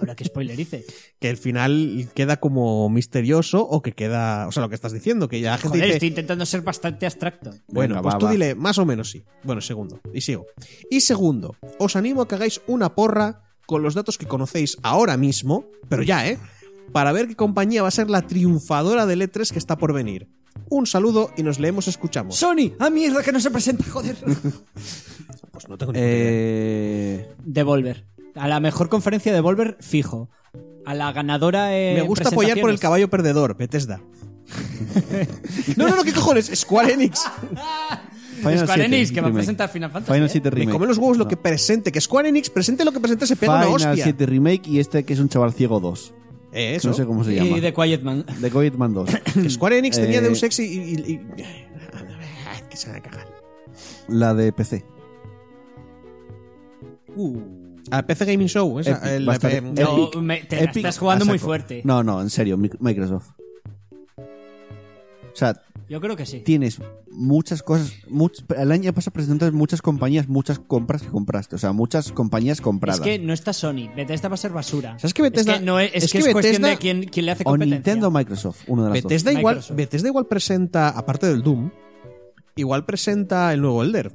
[0.00, 0.08] man.
[0.08, 0.84] Ahora qué spoiler hice.
[1.18, 4.48] que el final queda como misterioso o que queda.
[4.48, 5.96] O sea, lo que estás diciendo, que ya la gente Joder, dice.
[5.96, 7.50] estoy intentando ser bastante abstracto.
[7.68, 8.32] Bueno, Venga, pues va, tú va.
[8.32, 9.22] dile, más o menos sí.
[9.44, 10.00] Bueno, segundo.
[10.12, 10.46] Y sigo.
[10.90, 15.16] Y segundo, os animo a que hagáis una porra con los datos que conocéis ahora
[15.16, 16.38] mismo, pero ya, ¿eh?
[16.92, 20.28] Para ver qué compañía va a ser la triunfadora del E3 que está por venir.
[20.68, 22.34] Un saludo y nos leemos, escuchamos.
[22.34, 24.16] Sony, a mierda que no se presenta, joder.
[25.52, 26.08] Pues no tengo ni idea.
[26.12, 28.06] Eh, Devolver.
[28.40, 30.30] A la mejor conferencia de Devolver, fijo.
[30.86, 34.00] A la ganadora en Me gusta apoyar por el caballo perdedor, Bethesda.
[35.76, 36.50] no, no, no, ¿qué cojones?
[36.54, 37.20] Square Enix.
[38.38, 40.12] Final Square 7 Enix, que va a presentar Final Fantasy.
[40.14, 40.32] Final ¿eh?
[40.32, 40.72] 7 Me Remake.
[40.72, 41.92] come los huevos lo que presente.
[41.92, 44.04] Que Square Enix presente lo que presente se pega una Final hostia.
[44.04, 46.14] 7 Remake y este que es un chaval ciego 2.
[46.52, 46.88] Eh, eso.
[46.88, 47.58] No sé cómo se llama.
[47.58, 48.24] Y The Quiet Man.
[48.40, 49.10] The Quiet Man 2.
[49.34, 50.64] Que Square Enix tenía Eh, Deus Ex y...
[50.64, 51.20] y-
[52.70, 53.28] que se van a cagar.
[54.08, 54.84] La de PC.
[57.90, 58.78] A PC Gaming Show.
[58.80, 59.80] esa, Epic, el- va a estar- eh, Epic.
[59.80, 61.82] No, me- te la Epic estás jugando muy fuerte.
[61.84, 63.30] No, no, en serio, Mic- Microsoft.
[64.18, 66.40] O sea, Yo creo que sí.
[66.40, 66.80] tienes
[67.10, 67.92] muchas cosas.
[68.08, 71.56] much- el año pasado presentaste muchas compañías, muchas compras que compraste.
[71.56, 73.00] O sea, muchas compañías compradas.
[73.00, 73.88] Es que no está Sony.
[73.96, 74.98] Bethesda va a ser basura.
[74.98, 76.76] ¿Sabes que Bethesda- Es que, no es, es es que que es cuestión Bethesda- de
[76.78, 77.76] quién, quién le hace o competencia.
[77.76, 79.38] Nintendo o Microsoft, uno de las Bethesda, dos.
[79.40, 79.76] igual, Microsoft.
[79.76, 81.70] Bethesda igual presenta, aparte del Doom,
[82.56, 84.12] igual presenta el nuevo Elder.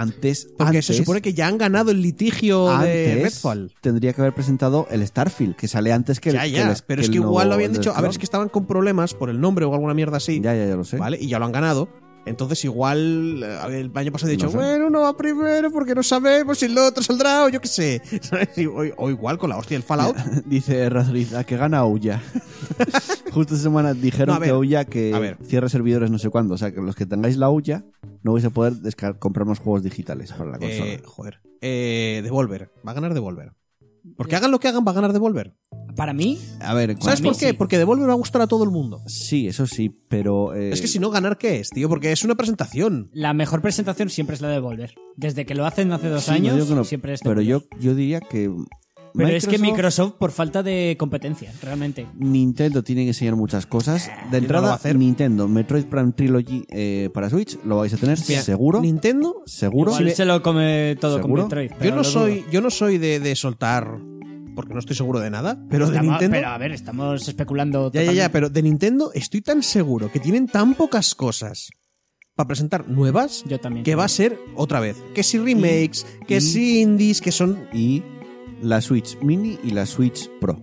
[0.00, 3.72] Antes, Porque antes, se supone que ya han ganado el litigio de Redfall.
[3.80, 6.76] tendría que haber presentado el Starfield, que sale antes que el Ya, que ya, el-
[6.86, 9.28] pero es que igual lo habían dicho, a ver, es que estaban con problemas por
[9.28, 10.98] el nombre o alguna mierda así, Ya, ya, ya lo sé.
[10.98, 11.18] ¿vale?
[11.20, 11.88] Y ya lo han ganado.
[12.26, 14.58] Entonces igual eh, el año pasado he dicho, No sé.
[14.58, 18.02] bueno, uno va primero porque no sabemos si el otro saldrá o yo qué sé.
[18.68, 20.16] O, o igual con la hostia del Fallout.
[20.46, 22.22] Dice Razoriz, a que gana Ouya.
[23.32, 26.54] Justo esta semana dijeron No, a ver, que Ouya que cierra servidores no sé cuándo.
[26.54, 27.84] O sea, que los que tengáis la Ouya
[28.22, 28.74] no vais a poder
[29.18, 30.86] comprar más juegos digitales para la consola.
[30.86, 31.40] Eh, joder.
[31.60, 32.70] Eh, Devolver.
[32.86, 33.52] Va a ganar Devolver.
[34.16, 35.54] Porque hagan lo que hagan, va a ganar Devolver.
[35.98, 37.48] Para mí, a ver, ¿Sabes por qué?
[37.48, 37.52] sí.
[37.54, 39.02] Porque Devolver va a gustar a todo el mundo.
[39.08, 40.54] Sí, eso sí, pero...
[40.54, 41.88] eh, Es que si no, ¿ganar qué es, tío?
[41.88, 43.10] Porque es una presentación.
[43.12, 44.94] la mejor presentación siempre es la de Devolver.
[45.16, 47.64] Desde que lo hacen hace dos sí, no años, que no, siempre es Pero yo,
[47.80, 48.48] yo diría que...
[49.14, 52.06] Pero es que Microsoft, por falta de competencia, realmente.
[52.14, 54.06] Nintendo tiene que enseñar muchas cosas.
[54.06, 54.96] De no lo va a entrada, hacer.
[54.96, 58.80] Nintendo, Metroid Prime Trilogy eh, para Switch, lo vais a tener Mira, seguro.
[58.80, 59.42] Nintendo.
[59.46, 59.90] Seguro.
[59.92, 61.48] Igual se lo come todo ¿Seguro?
[61.48, 61.72] con Metroid.
[61.82, 63.98] Yo no soy, yo no soy de, de soltar.
[64.58, 65.56] Porque no estoy seguro de nada.
[65.70, 66.34] Pero de Nintendo.
[66.36, 67.92] Pero a ver, estamos especulando.
[67.92, 71.70] Ya, ya, ya, pero de Nintendo estoy tan seguro que tienen tan pocas cosas
[72.34, 73.84] para presentar nuevas Yo también.
[73.84, 74.96] que va a ser otra vez.
[75.14, 77.68] Que si remakes, que y- si indies, que son.
[77.72, 78.02] Y
[78.60, 80.60] la Switch Mini y la Switch Pro.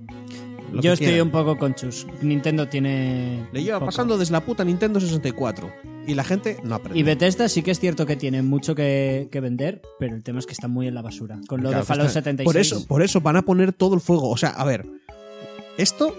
[0.72, 1.28] Lo Yo que estoy quieran.
[1.28, 2.05] un poco con Chus.
[2.22, 3.47] Nintendo tiene.
[3.51, 3.88] Le lleva poco.
[3.88, 5.72] pasando desde la puta Nintendo 64.
[6.07, 6.99] Y la gente no aprende.
[6.99, 10.39] Y Bethesda sí que es cierto que tiene mucho que, que vender, pero el tema
[10.39, 11.39] es que está muy en la basura.
[11.47, 12.45] Con lo Claro, de Fallout está- 76.
[12.45, 14.30] Por eso, por eso van a poner todo el fuego.
[14.30, 14.86] O sea, a ver.
[15.78, 16.16] Esto,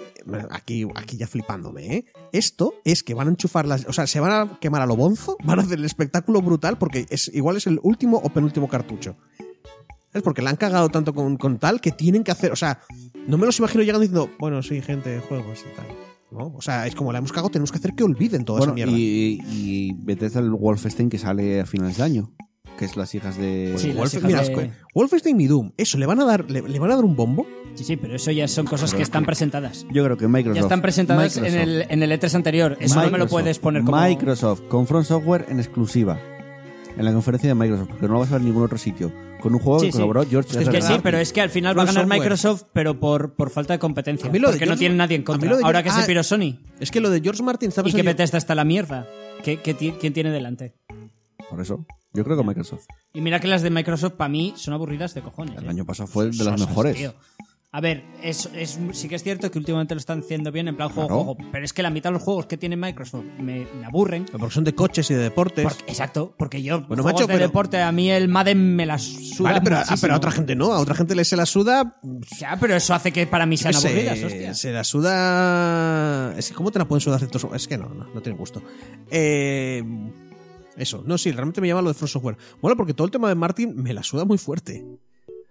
[0.50, 2.04] aquí, aquí ya flipándome, ¿eh?
[2.32, 3.86] Esto es que van a enchufar las.
[3.88, 6.76] O sea, se van a quemar a lo bonzo, van a hacer el espectáculo brutal
[6.76, 9.16] porque es, igual es el último o penúltimo cartucho.
[10.16, 12.52] Es porque la han cagado tanto con, con tal que tienen que hacer.
[12.52, 12.80] O sea,
[13.26, 15.86] no me los imagino llegando diciendo, bueno, sí, gente, juegos y tal.
[16.32, 16.52] ¿no?
[16.56, 18.86] O sea, es como la hemos cagado, tenemos que hacer que olviden toda Bueno, esa
[18.86, 18.92] mierda.
[18.98, 22.32] y, y Bethesda el Wolfenstein que sale a finales de año,
[22.76, 23.74] que es las hijas de...
[23.78, 26.78] Sí, Wolf- hijas mira, de- Wolfenstein y Doom, eso, le van a dar, le, le
[26.78, 27.46] van a dar un bombo.
[27.74, 29.86] Sí, sí, pero eso ya son cosas que están presentadas.
[29.92, 30.56] Yo creo que Microsoft...
[30.56, 32.76] Ya están presentadas en Microsoft- el, en el E3 anterior.
[32.80, 34.02] Eso no me lo Microsoft- puedes poner como.
[34.02, 36.18] Microsoft con Front Software en exclusiva.
[36.96, 39.12] En la conferencia de Microsoft, porque no lo vas a ver en ningún otro sitio.
[39.40, 39.96] Con un juego Sí, que sí.
[39.98, 40.82] colaboró George Es que R.
[40.82, 42.20] sí, pero es que al final va a ganar Software.
[42.20, 44.30] Microsoft, pero por, por falta de competencia.
[44.32, 45.48] Porque no tiene nadie en contra.
[45.50, 47.82] lo de Ahora que se ah, piró Sony Es que lo de George Martin está
[47.84, 49.06] y que Bethesda está la mierda.
[49.44, 50.74] ¿Qué, ¿Quién tiene delante?
[51.50, 51.84] Por eso.
[52.14, 52.86] Yo creo que Microsoft.
[53.12, 55.58] Y mira que las de Microsoft para mí son aburridas de cojones.
[55.58, 55.68] El ¿eh?
[55.68, 56.96] año pasado fue de las Sosas, mejores.
[56.96, 57.14] tío.
[57.76, 60.76] A ver, es, es- sí que es cierto que últimamente lo están haciendo bien en
[60.78, 61.24] plan juego, Claro.
[61.24, 64.24] juego, pero es que la mitad de los juegos que tiene Microsoft me, me aburren.
[64.32, 65.62] Porque son de coches y de deportes.
[65.62, 68.86] Porque- exacto, porque yo, Bueno, juegos macho, de pero- deporte, a mí el Madden me
[68.86, 70.00] las suda vale, pero, ah, muchísimo.
[70.00, 70.72] pero a otra gente no.
[70.72, 72.00] A otra gente le se la suda.
[72.40, 74.54] Ya, pero eso hace que para mí sean se, aburridas, hostia.
[74.54, 76.34] se la suda.
[76.38, 77.46] Es que, ¿Cómo te la pueden sudar ciertos.?
[77.54, 78.62] Es que no, no, no tiene gusto.
[79.10, 79.84] Eh,
[80.78, 82.38] eso, no, sí, realmente me llama lo de Front Software.
[82.62, 84.82] Bueno, porque todo el tema de Martin me la suda muy fuerte.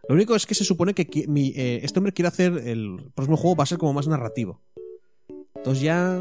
[0.08, 2.58] Lo único es que se supone que mi, eh, este hombre quiere hacer.
[2.66, 4.62] El próximo juego va a ser como más narrativo.
[5.56, 6.20] Entonces ya.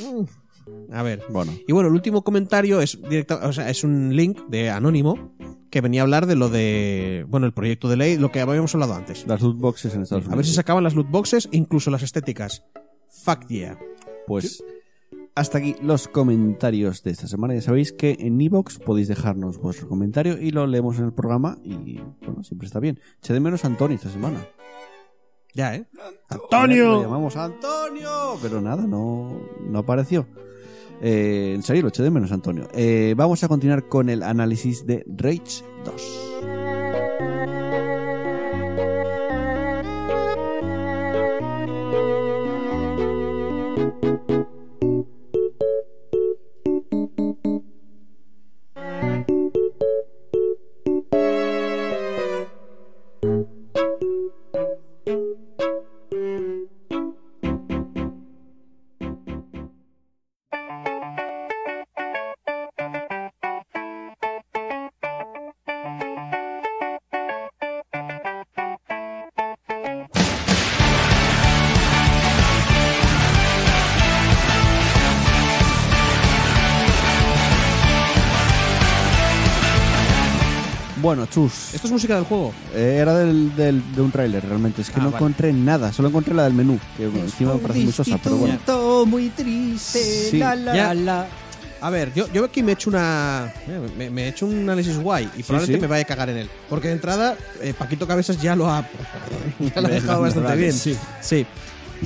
[0.00, 1.22] mm, A ver.
[1.30, 5.32] Bueno, Y bueno, el último comentario es directa, o sea, es un link de Anónimo
[5.70, 8.74] que venía a hablar de lo de, bueno, el proyecto de ley, lo que habíamos
[8.74, 9.26] hablado antes.
[9.26, 10.32] las loot boxes en Estados Unidos.
[10.32, 12.64] A ver si se acaban las loot boxes, incluso las estéticas.
[13.10, 13.78] Fuck yeah.
[14.26, 14.62] Pues
[15.36, 17.54] hasta aquí los comentarios de esta semana.
[17.54, 21.58] Ya sabéis que en Evox podéis dejarnos vuestro comentario y lo leemos en el programa.
[21.62, 22.98] Y bueno, siempre está bien.
[23.18, 24.44] Eché de menos a Antonio esta semana.
[25.54, 25.86] Ya, ¿eh?
[26.50, 30.26] Lo llamamos Antonio, pero nada, no, no apareció.
[31.02, 32.68] Eh, en serio, lo eché de menos, Antonio.
[32.72, 36.35] Eh, vamos a continuar con el análisis de Rage 2.
[81.06, 81.72] Bueno, chus.
[81.72, 82.52] ¿Esto es música del juego?
[82.74, 84.82] Eh, era del, del- de un tráiler realmente.
[84.82, 85.16] Es que Ah, no vale.
[85.18, 85.92] encontré nada.
[85.92, 86.80] Solo encontré la del menú.
[86.96, 89.06] Que encima me parece muy sosa, pero bueno.
[89.06, 90.00] muy triste,
[90.32, 90.38] Sí.
[90.38, 90.94] la, la, Ya.
[90.94, 91.28] la.
[91.80, 93.52] A ver, yo, yo aquí me he hecho una.
[93.96, 95.80] Me, me he hecho un análisis guay y probablemente sí.
[95.80, 96.50] me vaya a cagar en él.
[96.68, 98.84] Porque de entrada, eh, Paquito Cabezas ya lo ha.
[99.60, 100.72] ya lo ha dejado bastante bien.
[100.72, 100.96] Sí.
[101.20, 101.46] Sí.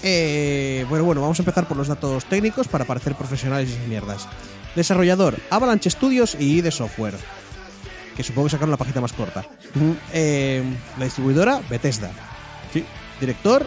[0.03, 4.29] Eh, bueno, bueno, vamos a empezar por los datos técnicos para parecer profesionales y mierdas.
[4.77, 7.15] Desarrollador, Avalanche Studios y ID Software.
[8.17, 9.45] Que supongo que sacaron la pajita más corta.
[10.13, 10.63] Eh,
[10.99, 12.11] la distribuidora, Bethesda.
[12.73, 12.85] Sí.
[13.21, 13.67] Director,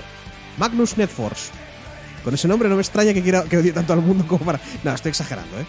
[0.58, 1.52] Magnus Netforce.
[2.24, 4.60] Con ese nombre no me extraña que quiera que odie tanto al mundo como para.
[4.84, 5.66] No, estoy exagerando, ¿eh?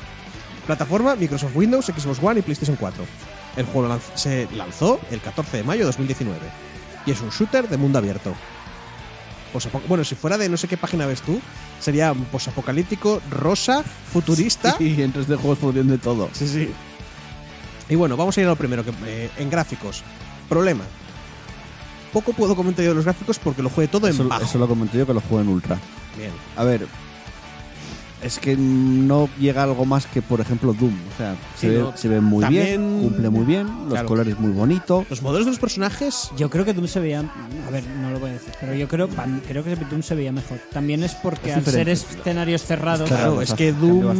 [0.66, 3.04] Plataforma, Microsoft Windows, Xbox One y PlayStation 4.
[3.56, 6.38] El juego lanz- se lanzó el 14 de mayo de 2019.
[7.06, 8.34] Y es un shooter de mundo abierto.
[9.88, 11.40] Bueno, si fuera de no sé qué página ves tú,
[11.80, 14.74] sería posapocalíptico, rosa, futurista.
[14.80, 16.28] Y en 3D juegos de todo.
[16.32, 16.70] Sí, sí.
[17.88, 20.02] Y bueno, vamos a ir a lo primero, que, eh, en gráficos.
[20.48, 20.84] Problema.
[22.12, 24.44] Poco puedo comentar yo de los gráficos porque lo juegue todo en Eso, bajo.
[24.44, 25.78] eso lo comenté yo que lo juego en Ultra.
[26.16, 26.30] Bien.
[26.56, 26.86] A ver,
[28.24, 30.94] es que no llega algo más que, por ejemplo, Doom.
[31.14, 31.96] O sea, se, ve, no.
[31.96, 34.08] se ve muy También- bien, cumple muy bien, los Claro.
[34.08, 35.04] colores muy bonito.
[35.10, 36.30] Los modelos de los personajes.
[36.36, 37.20] Yo creo que Doom se veía.
[37.20, 39.08] A ver, no lo voy a decir, pero yo creo,
[39.46, 40.58] creo que Doom se veía mejor.
[40.72, 43.08] También es porque Es al ser escenarios cerrados.
[43.08, 44.16] Claro, Claro, es que Doom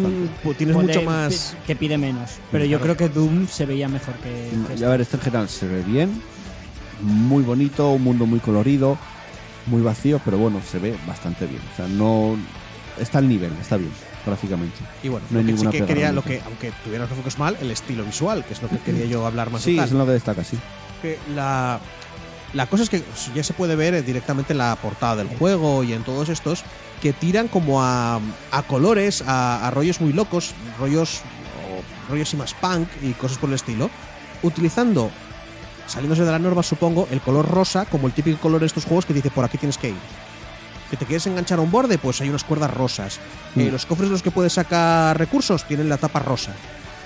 [0.56, 1.56] tienes mucho más.
[1.66, 2.31] Te, pide menos.
[2.52, 4.51] Pero yo creo que Doom se veía mejor que.
[4.74, 6.10] que Y a ver, este en general se ve bien,
[7.01, 8.98] muy bonito, un mundo muy colorido,
[9.66, 11.62] muy vacío, pero bueno, se ve bastante bien.
[11.72, 12.36] O sea, no.
[12.99, 13.91] Está al nivel, está bien,
[14.25, 14.77] gráficamente.
[15.03, 17.39] Y bueno, No hay lo que sí que quería, lo que, aunque tuviera los gráficos
[17.39, 20.07] mal, el estilo visual, que es lo que quería yo hablar más Sí, es lo
[20.07, 20.59] que destaca, sí.
[21.03, 21.81] que la
[22.53, 23.03] La cosa es que
[23.35, 26.62] ya se puede ver eh, directamente en la portada del juego y en todos estos
[27.03, 28.21] que tiran como a,
[28.53, 31.21] a colores, a, a rollos muy locos, rollos
[32.09, 33.91] rollos y más punk y cosas por el estilo,
[34.43, 35.11] utilizando,
[35.87, 39.05] saliéndose de la norma supongo, el color rosa como el típico color de estos juegos
[39.07, 39.97] que dice por aquí tienes que ir.
[40.95, 43.16] Que te quieres enganchar a un borde, pues hay unas cuerdas rosas.
[43.57, 43.73] Eh, Mm.
[43.73, 46.53] los cofres de los que puedes sacar recursos tienen la tapa rosa.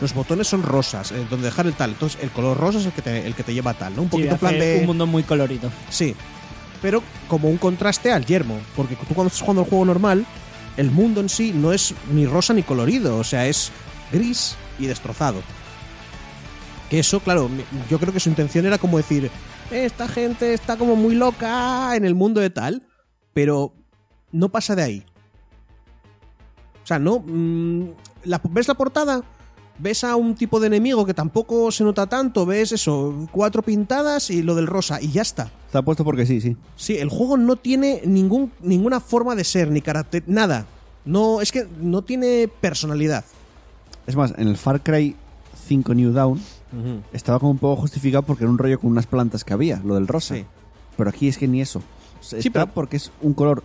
[0.02, 1.90] Los botones son rosas, eh, donde dejar el tal.
[1.92, 4.02] Entonces, el color rosa es el que te, el que te lleva a tal, ¿no?
[4.02, 4.78] Un Sí, poquito en plan de.
[4.80, 5.72] un mundo muy colorido.
[5.88, 6.14] Sí.
[6.82, 8.58] Pero como un contraste al yermo.
[8.76, 10.26] Porque tú cuando estás jugando el juego normal,
[10.76, 13.16] el mundo en sí no es ni rosa ni colorido.
[13.16, 13.72] O sea, es
[14.12, 15.40] gris y destrozado.
[16.90, 17.48] Que eso, claro,
[17.90, 19.30] yo creo que su intención era como decir,
[19.70, 22.82] esta gente está como muy loca en el mundo de tal.
[23.34, 23.74] Pero
[24.32, 25.04] no pasa de ahí.
[26.82, 27.20] O sea, no.
[27.26, 27.84] mm,
[28.24, 29.22] la- ¿Ves la portada?
[29.80, 34.28] Ves a un tipo de enemigo que tampoco se nota tanto, ves eso, cuatro pintadas
[34.30, 35.52] y lo del rosa, y ya está.
[35.66, 36.56] Está puesto porque sí, sí.
[36.74, 40.66] Sí, el juego no tiene ningún, ninguna forma de ser, ni carácter, nada.
[41.04, 43.24] No, es que no tiene personalidad.
[44.08, 45.14] Es más, en el Far Cry
[45.68, 46.40] 5 New Dawn
[47.12, 49.94] estaba como un poco justificado porque era un rollo con unas plantas que había, lo
[49.94, 50.34] del rosa.
[50.34, 50.44] Sí.
[50.96, 51.82] Pero aquí es que ni eso.
[52.20, 53.62] Está Sí, pero- porque es un color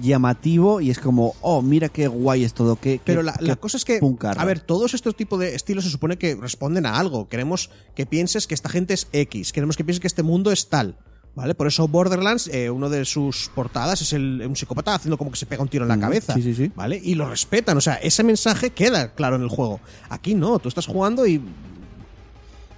[0.00, 2.76] llamativo y es como, oh, mira qué guay es todo.
[2.76, 4.00] Qué, Pero qué- la, qué la cosa es que,
[4.36, 7.28] a ver, todos estos tipos de estilos se supone que responden a algo.
[7.28, 10.68] Queremos que pienses que esta gente es X, queremos que pienses que este mundo es
[10.68, 10.96] tal.
[11.34, 11.54] ¿Vale?
[11.54, 15.38] Por eso Borderlands, eh, uno de sus portadas es el, un psicópata haciendo como que
[15.38, 16.34] se pega un tiro en la Mm, cabeza.
[16.34, 16.70] sí, sí, sí.
[16.76, 17.00] ¿Vale?
[17.02, 17.74] Y lo respetan.
[17.78, 19.80] O sea, ese mensaje queda claro en el juego.
[20.10, 21.40] Aquí no, tú estás jugando y.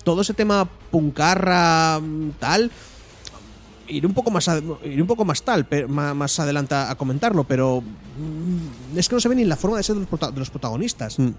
[0.05, 2.71] Todo ese tema puncarra, mm, tal.
[3.89, 6.95] Iré un poco más, a- iré un poco más tal, pero, más, más adelante a
[6.95, 7.83] comentarlo, pero.
[7.83, 10.39] mm, Es que no se ve ni la forma de ser de los, prota- de
[10.39, 11.19] los protagonistas.
[11.19, 11.31] Mm.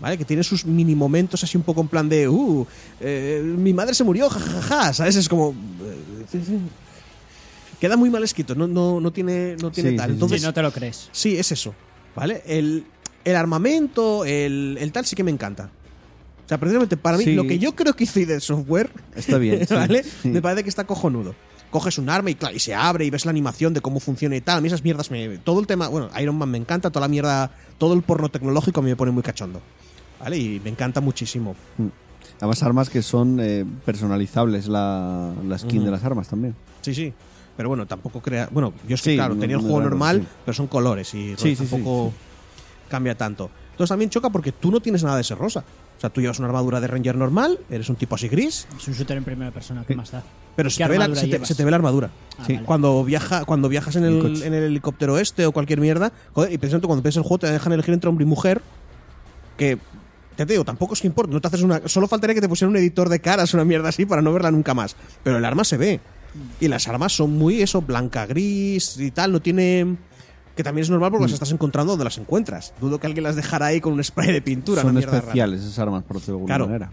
[0.00, 0.16] ¿Vale?
[0.16, 2.28] Que tiene sus mini momentos así un poco en plan de.
[2.28, 2.64] Uh,
[3.00, 5.16] eh, mi madre se murió, jajaja, ¿sabes?
[5.16, 5.50] Es como.
[5.82, 6.58] eh, sí, sí.
[7.80, 10.06] Queda muy mal escrito, no, no, no tiene, no tiene Sí, tal.
[10.06, 10.14] sí, sí.
[10.14, 11.08] Entonces, no te lo crees.
[11.12, 11.74] Sí, es eso.
[12.16, 12.42] ¿Vale?
[12.46, 12.84] El,
[13.24, 15.70] el armamento, el, el tal sí que me encanta.
[16.44, 17.34] O sea, precisamente para mí, Sí.
[17.34, 20.02] lo que yo creo que hizo ID Software, Está bien, sí, ¿vale?
[20.02, 20.28] sí.
[20.28, 21.34] Me parece que está cojonudo.
[21.70, 24.34] Coges un arma y, claro, y se abre y ves la animación de cómo funciona
[24.36, 24.58] y tal.
[24.58, 25.38] A mí esas mierdas me.
[25.38, 25.88] Todo el tema.
[25.88, 27.50] Bueno, Iron Man me encanta, toda la mierda.
[27.76, 29.60] Todo el porno tecnológico a mí me pone muy cachondo.
[30.20, 30.38] ¿Vale?
[30.38, 31.54] Y me encanta muchísimo.
[32.38, 36.54] Además, armas que son eh, personalizables, la, la skin de las armas también.
[36.80, 37.12] Sí, sí.
[37.56, 38.48] Pero bueno, tampoco crea.
[38.50, 40.28] Bueno, yo es que, Sí, claro, no- tenía el no juego normal, sí.
[40.44, 42.12] pero son colores y sí, tampoco
[42.88, 43.50] cambia tanto.
[43.72, 45.64] Entonces también choca porque tú no tienes nada de ser rosa.
[45.98, 48.86] O sea, tú llevas una armadura de Ranger normal, eres un tipo así gris, Es
[48.88, 50.22] un shooter en primera persona, ¿qué más da?
[50.54, 51.48] pero se ¿Qué te, ve la, armadura se, te, llevas?
[51.48, 52.10] se te ve la armadura.
[52.38, 52.54] Ah, Sí.
[52.54, 52.66] vale.
[52.66, 56.58] Cuando, viaja, cuando viajas en El en el helicóptero este o cualquier mierda, joder, y
[56.58, 58.62] precisamente cuando empiezas el juego te dejan elegir entre hombre y mujer,
[59.56, 59.78] que
[60.36, 61.82] te digo, tampoco es que importa, no te haces una.
[61.88, 64.52] Solo faltaría que te pusieran un editor de caras, una mierda así, para no verla
[64.52, 64.94] nunca más.
[65.24, 66.00] Pero el arma se ve.
[66.60, 69.96] Y las armas son muy eso, blanca, gris y tal, no tiene.
[70.58, 71.26] Que también es normal porque Mm.
[71.28, 72.74] las estás encontrando donde las encuentras.
[72.80, 74.82] Dudo que alguien las dejara ahí con un spray de pintura.
[74.82, 75.18] son rara.
[75.18, 76.66] especiales esas armas, por decirlo de alguna Claro.
[76.66, 76.92] manera.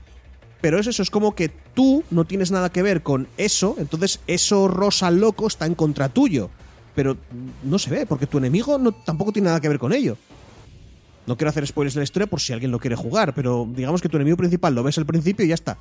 [0.61, 4.19] Pero es eso, es como que tú no tienes nada que ver con eso, entonces
[4.27, 6.51] eso rosa loco está en contra tuyo.
[6.93, 7.17] Pero
[7.63, 10.15] no se ve, porque tu enemigo no, tampoco tiene nada que ver con ello.
[11.25, 13.99] No quiero hacer spoilers de la historia por si alguien lo quiere jugar, pero digamos
[13.99, 15.79] que tu enemigo principal lo ves al principio y ya está.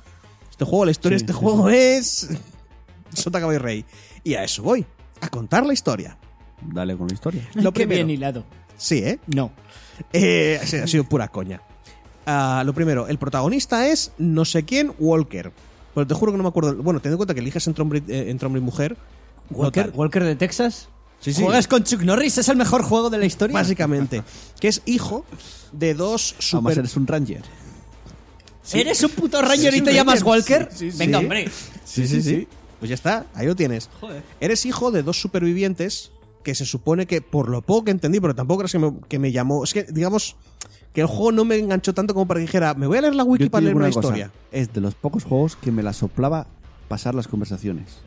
[0.49, 2.29] Este juego, la historia Sí, de este sí, juego es.
[3.13, 3.85] Sota Caballo Rey.
[4.23, 4.83] Y a eso voy,
[5.21, 6.17] a contar la historia.
[6.61, 7.47] Dale con la historia.
[7.55, 8.05] Lo Qué primero.
[8.05, 8.43] bien hilado.
[8.77, 9.19] Sí, ¿eh?
[9.27, 9.51] No.
[10.13, 11.61] Eh, sí, ha sido pura coña.
[12.25, 15.51] Ah, lo primero, el protagonista es no sé quién, Walker.
[15.93, 16.75] Pero te juro que no me acuerdo.
[16.81, 18.97] Bueno, ten en cuenta que eliges entre hombre, eh, entre hombre y mujer.
[19.49, 19.91] no Walker.
[19.93, 20.89] Walker de Texas.
[21.21, 21.41] Sí, sí.
[21.43, 23.53] Juegas con Chuck Norris, es el mejor juego de la historia.
[23.53, 24.21] Básicamente.
[24.59, 25.25] que es hijo
[25.71, 26.77] de dos Además, super.
[26.79, 27.41] eres un ranger.
[28.73, 30.69] ¿Eres un puto Ranger Sí, y te llamas Walker?
[30.73, 30.97] sí, sí.
[30.97, 31.23] Venga, Sí.
[31.25, 31.49] hombre.
[31.85, 32.47] Sí, sí, sí.
[32.79, 33.89] Pues ya está, ahí lo tienes.
[34.01, 34.23] Joder.
[34.39, 36.11] Eres hijo de dos supervivientes
[36.45, 39.17] que se supone que, por lo poco que entendí, pero tampoco crees que me, que
[39.17, 39.63] me llamó.
[39.63, 40.35] Es que, digamos,
[40.93, 43.15] que el juego no me enganchó tanto como para que dijera, me voy a leer
[43.15, 44.31] la wiki Yo para leer una, historia.
[44.51, 46.45] Es de los pocos juegos que me la soplaba
[46.87, 47.97] pasar las conversaciones.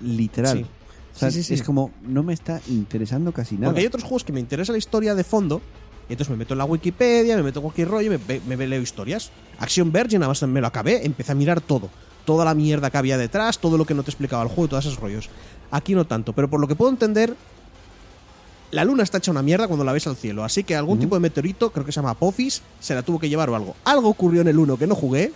[0.00, 0.58] Literal.
[0.58, 0.66] Sí.
[1.14, 1.54] O sea, Sí, sí, sí.
[1.54, 3.68] Es como, no me está interesando casi nada.
[3.68, 5.62] Porque hay otros juegos que me interesa la historia de fondo.
[6.08, 8.66] Y entonces me meto en la Wikipedia, me meto en cualquier rollo y me, me
[8.66, 9.30] leo historias.
[9.60, 11.88] Action Verge, nada más me lo acabé, empecé a mirar todo.
[12.24, 14.86] Toda la mierda que había detrás, todo lo que no te explicaba el juego, todos
[14.86, 15.28] esos rollos.
[15.70, 17.34] Aquí no tanto, pero por lo que puedo entender,
[18.70, 20.42] la luna está hecha una mierda cuando la ves al cielo.
[20.44, 23.28] Así que algún tipo de meteorito, creo que se llama Apophis, se la tuvo que
[23.28, 23.76] llevar o algo.
[23.84, 25.32] Algo ocurrió en el 1 que no jugué.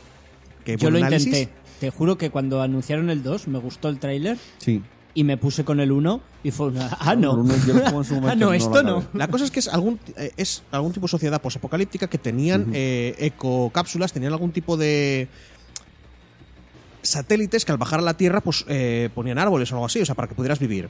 [0.64, 1.52] Que Yo lo análisis- intenté.
[1.80, 4.82] Te juro que cuando anunciaron el 2 me gustó el tráiler Sí.
[5.14, 6.96] y me puse con el 1 y fue una...
[6.98, 7.32] Ah, no.
[7.34, 8.96] El uno yo lo jugué en su ah, momento, no, no esto no.
[8.98, 9.18] acabé.
[9.18, 12.70] La cosa es que es algún, eh, es algún tipo de sociedad posapocalíptica que tenían
[12.72, 15.28] eh, ecocápsulas, tenían algún tipo de.
[17.02, 20.06] Satélites que al bajar a la Tierra pues eh, ponían árboles o algo así, o
[20.06, 20.88] sea, para que pudieras vivir.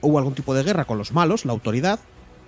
[0.00, 1.98] Hubo algún tipo de guerra con los malos, la autoridad,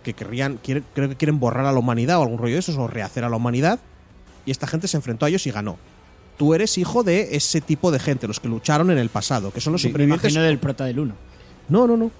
[0.02, 2.76] que querrían, quiere- creo que quieren borrar a la humanidad o algún rollo de esos,
[2.76, 3.80] o rehacer a la humanidad,
[4.44, 5.78] y esta gente se enfrentó a ellos y ganó.
[6.36, 9.60] Tú eres hijo de ese tipo de gente, los que lucharon en el pasado, que
[9.60, 10.32] son los supervivientes.
[10.32, 11.14] imagino del prota del 1.
[11.70, 12.10] No, no, no.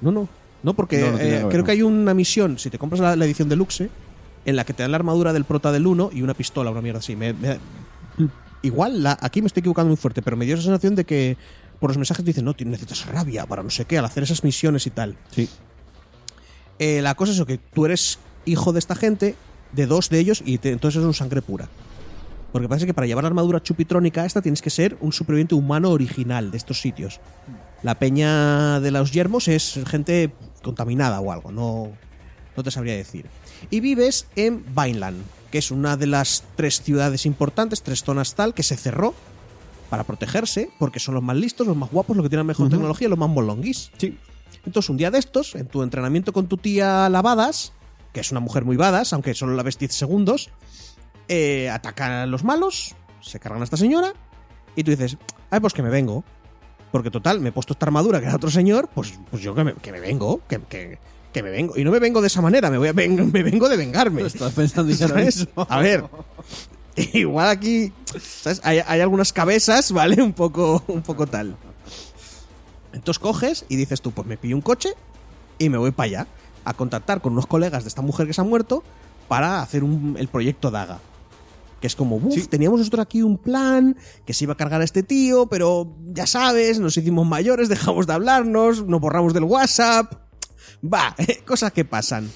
[0.00, 0.28] No, no.
[0.62, 3.14] No, porque No, no tiene eh, creo que hay una misión, si te compras la,
[3.16, 3.88] la edición deluxe,
[4.44, 6.80] en la que te dan la armadura del prota del 1 y una pistola, una
[6.80, 7.14] mierda así.
[7.16, 7.58] Me- me-
[8.62, 11.36] igual, la- aquí me estoy equivocando muy fuerte, pero me dio esa sensación de que
[11.80, 14.42] por los mensajes te dicen, no, necesitas rabia para no sé qué, al hacer esas
[14.44, 15.16] misiones y tal.
[15.30, 15.48] Sí.
[16.78, 19.34] Eh, la cosa es que tú eres hijo de esta gente,
[19.72, 21.68] de dos de ellos, y te- entonces eres un sangre pura.
[22.52, 25.90] Porque parece que para llevar la armadura chupitrónica esta tienes que ser un superviviente humano
[25.90, 27.20] original de estos sitios.
[27.82, 31.90] La peña de los yermos es gente contaminada o algo, no,
[32.56, 33.26] no te sabría decir.
[33.70, 38.54] Y vives en Vineland, que es una de las tres ciudades importantes, tres zonas tal,
[38.54, 39.14] que se cerró
[39.90, 43.08] para protegerse, porque son los más listos, los más guapos, los que tienen mejor tecnología,
[43.08, 43.90] los más molonguis.
[43.98, 44.18] Sí.
[44.64, 47.72] Entonces, un día de estos, en tu entrenamiento con tu tía Lavadas,
[48.12, 50.50] que es una mujer muy badass, aunque solo la ves 10 segundos,
[51.28, 54.12] eh, atacan a los malos, se cargan a esta señora,
[54.74, 55.16] y tú dices,
[55.50, 56.24] ay, pues que me vengo.
[56.92, 59.64] Porque total, me he puesto esta armadura que era otro señor, pues, pues yo que
[59.64, 60.98] me, que me vengo, que, que-
[61.36, 61.76] que me vengo.
[61.76, 63.06] Y no me vengo de esa manera, me, voy a me
[63.42, 64.22] vengo de vengarme.
[64.22, 65.46] Estás pensando ya ¿Sabes?
[65.68, 66.04] A ver,
[67.12, 68.62] igual aquí ¿sabes?
[68.64, 70.22] Hay, hay algunas cabezas, ¿vale?
[70.22, 71.54] Un poco, un poco tal.
[72.94, 74.94] Entonces coges y dices tú, pues me pillo un coche
[75.58, 76.26] y me voy para allá
[76.64, 78.82] a contactar con unos colegas de esta mujer que se ha muerto
[79.28, 81.00] para hacer un- el proyecto Daga.
[81.82, 83.94] Que es como, uff, teníamos nosotros aquí un plan
[84.24, 88.06] que se iba a cargar a este tío, pero ya sabes, nos hicimos mayores, dejamos
[88.06, 90.25] de hablarnos, nos borramos del WhatsApp.
[90.84, 91.14] Va,
[91.46, 92.30] cosas que pasan.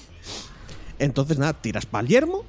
[0.99, 2.43] Entonces, nada, tiras para el yermo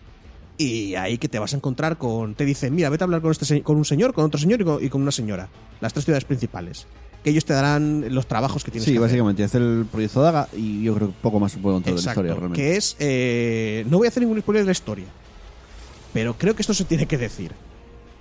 [0.58, 2.34] y ahí que te vas a encontrar con.
[2.34, 4.64] Te dicen, mira, vete a hablar con, este, con un señor, con otro señor y
[4.64, 5.48] con, y con una señora.
[5.80, 6.86] Las tres ciudades principales.
[7.24, 9.08] Que ellos te darán los trabajos que tienes Sí, que hacer.
[9.08, 12.02] básicamente, hacer el proyecto Daga y yo creo que poco más se puede contar de
[12.02, 12.60] la historia realmente.
[12.60, 12.96] que es...
[12.98, 15.06] eh, no voy a hacer ningún spoiler de la historia,
[16.12, 17.52] pero creo que esto se tiene que decir.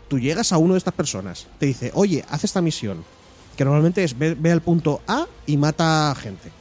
[0.07, 3.03] Tú llegas a uno de estas personas, te dice, oye, haz esta misión,
[3.57, 6.52] que normalmente es ve, ve al punto A y mata gente.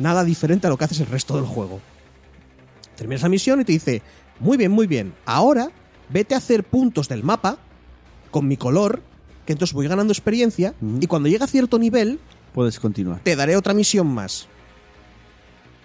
[0.00, 1.78] Nada diferente a lo que haces el resto del juego.
[2.96, 4.00] Terminas la misión y te dice,
[4.38, 5.70] muy bien, muy bien, ahora
[6.08, 7.58] vete a hacer puntos del mapa
[8.30, 9.02] con mi color,
[9.44, 12.18] que entonces voy ganando experiencia, y cuando llega a cierto nivel,
[12.54, 13.20] Puedes continuar.
[13.22, 14.48] te daré otra misión más.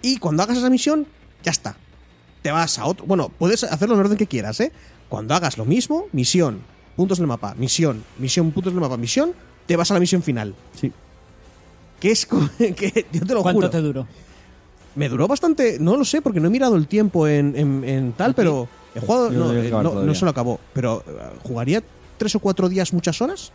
[0.00, 1.06] Y cuando hagas esa misión,
[1.42, 1.76] ya está.
[2.40, 3.04] Te vas a otro.
[3.04, 4.72] Bueno, puedes hacerlo en el orden que quieras, ¿eh?
[5.10, 6.60] Cuando hagas lo mismo, misión,
[6.96, 9.34] puntos del mapa, misión, misión, puntos del mapa, misión,
[9.66, 10.54] te vas a la misión final.
[10.80, 10.90] Sí.
[12.00, 12.26] Que es.
[12.26, 13.70] co- que yo te lo ¿Cuánto juro.
[13.70, 14.06] te duró?
[14.94, 15.78] Me duró bastante.
[15.80, 18.68] No lo sé, porque no he mirado el tiempo en, en- en tal, pero.
[18.94, 19.30] He jugado.
[19.30, 20.06] No, eh, no, todavía.
[20.06, 20.58] no se lo acabó.
[20.72, 21.12] Pero eh,
[21.42, 21.82] jugaría
[22.16, 23.52] tres o cuatro días, muchas horas.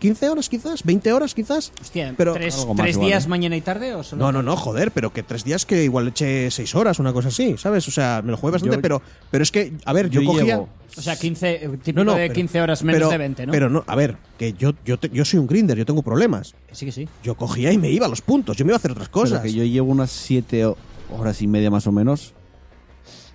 [0.00, 0.84] ¿15 horas quizás?
[0.84, 1.72] ¿20 horas quizás?
[1.80, 3.28] Hostia, Pero- ¿tres, Algo más tres igual, días ¿eh?
[3.28, 4.22] mañana y tarde o solo?
[4.24, 7.12] No, no, no, joder, pero que tres días que igual le eché seis horas, una
[7.12, 7.88] cosa así, ¿sabes?
[7.88, 10.26] O sea, me lo jugué bastante, Yo- pero, pero es que, a ver, yo, Yo
[10.28, 10.44] cogía.
[10.44, 13.18] llevo- O sea, 15, eh, típico No, no, de pero- 15 horas menos pero- de
[13.18, 13.52] 20, ¿no?
[13.52, 16.54] Pero no, a ver, que yo, yo, te- yo soy un grinder, yo tengo problemas.
[16.72, 17.08] Sí, que sí.
[17.22, 19.40] Yo cogía y me iba a los puntos, yo me iba a hacer otras cosas.
[19.40, 20.76] Pero que yo llevo unas siete ho-
[21.10, 22.34] horas y media más o menos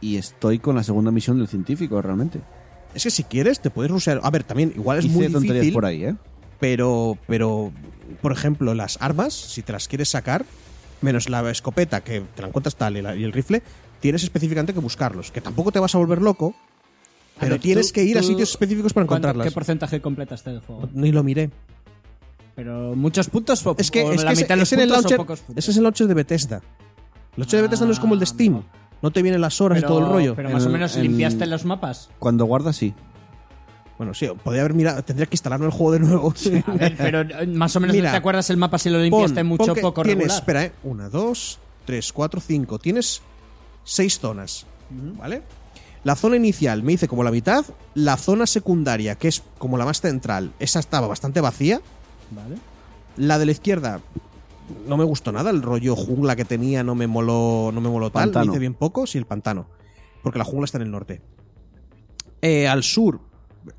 [0.02, 2.40] y estoy con la segunda misión del científico realmente.
[2.96, 4.20] Es que si quieres, te puedes rusear.
[4.24, 6.16] A ver, también, igual es Hice muy tonterías difícil, por ahí, ¿eh?
[6.60, 7.72] Pero, pero,
[8.22, 10.46] por ejemplo, las armas, si te las quieres sacar,
[11.02, 13.62] menos la escopeta, que te la encuentras tal, y, la- y el rifle,
[14.00, 15.32] tienes específicamente que buscarlos.
[15.32, 16.54] Que tampoco te vas a volver loco,
[17.38, 19.48] A pero ver, tienes tú- que ir a sitios específicos para ¿Cuánto- encontrarlas.
[19.52, 20.90] ¿Qué porcentaje completaste del juego?
[20.94, 21.50] Ni lo miré.
[22.56, 24.80] Pero muchos puntos o, Es que, o es la que mitad de los es en
[24.82, 25.64] el puntos launcher, o pocos puntos.
[25.64, 26.58] ese es el launcher de Bethesda.
[26.58, 26.64] El
[27.38, 28.54] launcher de Bethesda no es como el de Ah, Steam.
[28.56, 28.70] amigo.
[29.02, 30.36] No te vienen las horas y todo el rollo.
[30.36, 32.10] Pero más o menos el- limpiaste los mapas.
[32.20, 32.94] Cuando guardas, sí.
[34.00, 35.04] Bueno, sí, podría haber mirado.
[35.04, 36.34] Tendría que instalarme el juego de nuevo.
[36.66, 39.36] A ver, pero eh, más o menos Mira, ¿te acuerdas el mapa si lo limpiaste
[39.42, 40.40] Pon- mucho pon poco tienes, regular?
[40.40, 40.72] Espera, ¿eh?
[40.84, 42.80] Una, dos, tres, cuatro, cinco.
[42.80, 43.22] Tienes
[43.84, 44.66] seis zonas.
[44.90, 45.44] ¿Vale?
[46.06, 47.66] La zona inicial me hice como la mitad.
[47.94, 51.82] La zona secundaria, que es como la más central, esa estaba bastante vacía.
[52.32, 52.56] Vale.
[53.18, 54.00] La de la izquierda
[54.88, 55.50] no me gustó nada.
[55.50, 58.24] El rollo jungla que tenía no me moló, no me moló tal.
[58.28, 58.46] Pantano.
[58.46, 59.06] Me hice bien poco.
[59.06, 59.68] Sí, el pantano.
[60.24, 61.22] Porque la jungla está en el norte.
[62.42, 63.20] Eh, al sur,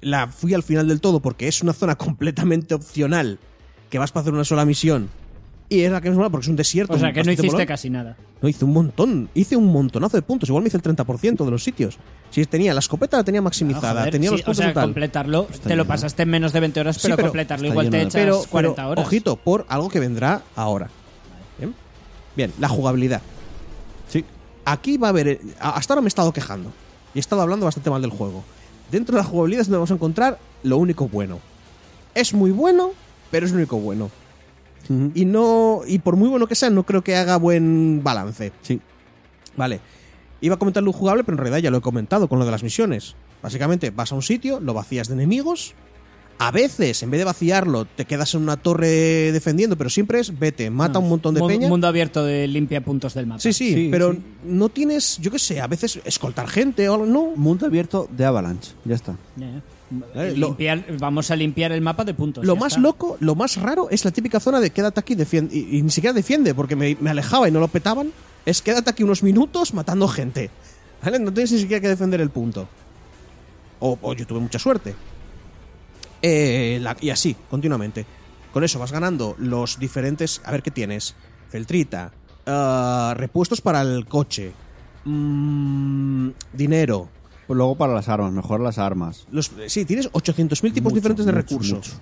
[0.01, 3.39] la fui al final del todo porque es una zona completamente opcional.
[3.89, 5.09] Que vas para hacer una sola misión.
[5.69, 6.95] Y es la que me mola porque es un desierto.
[6.95, 8.17] O sea, que no hiciste casi nada.
[8.43, 9.29] No, hice un montón.
[9.35, 10.49] Hice un montonazo de puntos.
[10.49, 11.97] Igual me hice el 30% de los sitios.
[12.31, 14.01] Si tenía la escopeta, la tenía maximizada.
[14.01, 14.85] Joder, tenía sí, los o puntos sea, tal.
[14.85, 18.01] completarlo, te lo pasaste en menos de 20 horas, Sí, pero, pero completarlo igual te
[18.03, 19.07] echas pero, 40 pero, horas.
[19.07, 20.89] ojito, por algo que vendrá ahora.
[21.59, 21.75] Bien,
[22.37, 23.23] Bien, la jugabilidad.
[24.09, 24.25] Sí.
[24.65, 25.41] Aquí va a haber.
[25.61, 26.73] Hasta ahora me he estado quejando.
[27.15, 28.45] Y he estado hablando bastante mal del juego.
[28.91, 31.39] Dentro de la jugabilidad es donde vamos a encontrar lo único bueno.
[32.15, 32.93] es muy bueno,
[33.31, 34.11] pero es el único bueno.
[35.15, 35.83] Y no.
[35.87, 38.51] Y por muy bueno que sea, no creo que haga buen balance.
[38.63, 38.81] Sí.
[39.57, 39.81] Vale.
[40.41, 42.51] Iba a comentar lo jugable, pero en realidad ya lo he comentado con lo de
[42.51, 43.15] las misiones.
[43.41, 45.75] Básicamente, vas a un sitio, lo vacías de enemigos.
[46.43, 50.39] A veces, en vez de vaciarlo, te quedas en una torre defendiendo, pero siempre es
[50.39, 51.69] vete, mata a un montón de peña.
[51.69, 53.41] Mundo abierto de limpia puntos del mapa.
[53.41, 54.23] Sí, sí, Sí, pero sí.
[54.45, 57.05] no tienes, yo qué sé, a veces escoltar gente o algo.
[57.05, 57.33] No.
[57.37, 58.73] Mundo abierto de Avalanche.
[58.87, 59.17] Ya está.
[60.15, 60.57] Eh, lo-
[60.99, 62.43] vamos a limpiar el mapa de puntos.
[62.47, 62.81] Lo ya más está.
[62.81, 65.91] loco, lo más raro es la típica zona de quédate aquí defiende, y, y ni
[65.91, 68.13] siquiera defiende porque me, me alejaba y no lo petaban.
[68.47, 70.49] Es quédate aquí unos minutos matando gente.
[71.05, 71.19] ¿Vale?
[71.19, 72.67] No tienes ni siquiera que defender el punto.
[73.81, 74.95] O, o yo tuve mucha suerte.
[76.23, 78.05] Eh, la- y así, continuamente.
[78.53, 80.41] Con eso vas ganando los diferentes.
[80.45, 81.15] A ver qué tienes:
[81.49, 82.13] Feltrita,
[82.47, 84.53] ah, repuestos para el coche,
[85.05, 87.09] mm, dinero.
[87.47, 89.27] Pues luego para las armas, mejor las armas.
[89.33, 91.73] Los, sí, tienes 800.000 tipos Mucho, diferentes de mucho, recursos.
[91.79, 91.93] mucho.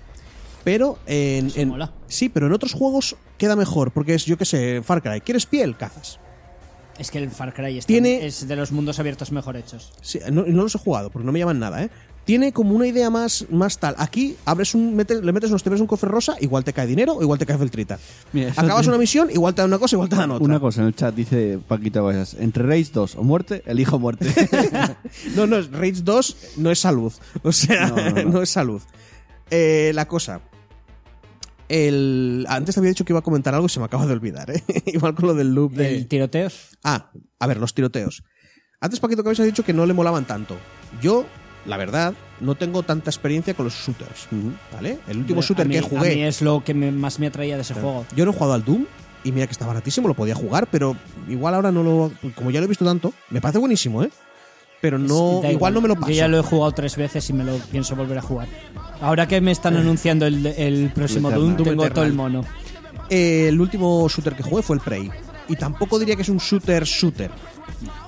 [0.63, 1.93] Pero en, Eso en- mola.
[2.07, 5.45] sí, pero en otros juegos queda mejor porque es yo que sé, Far Cry, ¿quieres
[5.45, 5.75] piel?
[5.77, 6.19] Cazas.
[6.99, 9.91] Es que el Far Cry está- Tiene- es de los mundos abiertos mejor hechos.
[10.01, 11.89] Sí, no, no los he jugado porque no me llaman nada, ¿eh?
[12.29, 13.95] Tiene como una idea más, más tal.
[13.97, 17.13] Aquí abres un, metes- le metes unos te un cofre rosa, igual te cae dinero
[17.15, 17.97] o igual te cae feltrita.
[18.33, 20.45] Mira, Acabas una misión, igual te dan una cosa, igual te dan otra.
[20.45, 24.27] Una cosa en el chat dice Paquito Vallas, entre Rage 2 o muerte, elijo muerte.
[25.35, 27.11] No, no, Rage 2 no es salud.
[27.41, 28.41] O sea, No, no, no, no.
[28.43, 28.79] es salud.
[29.49, 30.41] Eh, la cosa.
[31.67, 34.13] El, antes te había dicho que iba a comentar algo y se me acaba de
[34.13, 34.63] olvidar, ¿eh?
[34.85, 35.95] Igual con lo del loop de.
[35.97, 36.77] El tiroteos.
[36.83, 38.23] Ah, a ver, los tiroteos.
[38.81, 40.55] Antes Paquito Cabeza ha dicho que no le molaban tanto.
[41.01, 41.25] Yo,
[41.65, 44.27] la verdad, no tengo tanta experiencia con los shooters.
[44.73, 44.99] ¿Vale?
[45.07, 46.27] El último shooter mí- que A mí jugué.
[46.27, 48.05] es lo que me- más me atraía de ese juego.
[48.15, 48.85] Yo no he jugado al Doom
[49.23, 50.95] y mira que está baratísimo, lo podía jugar, pero
[51.27, 52.11] igual ahora no lo.
[52.35, 54.09] Como ya lo he visto tanto, me parece buenísimo, ¿eh?
[54.81, 55.41] Pero no.
[55.51, 56.07] Igual no me lo paso.
[56.09, 58.47] Yo ya lo he jugado tres veces y me lo pienso volver a jugar.
[59.01, 62.45] Ahora que me están anunciando el, el próximo Doom, tengo todo el mono.
[63.09, 65.11] Eh, el último shooter que jugué fue el Prey.
[65.49, 67.31] Y tampoco diría que es un shooter shooter.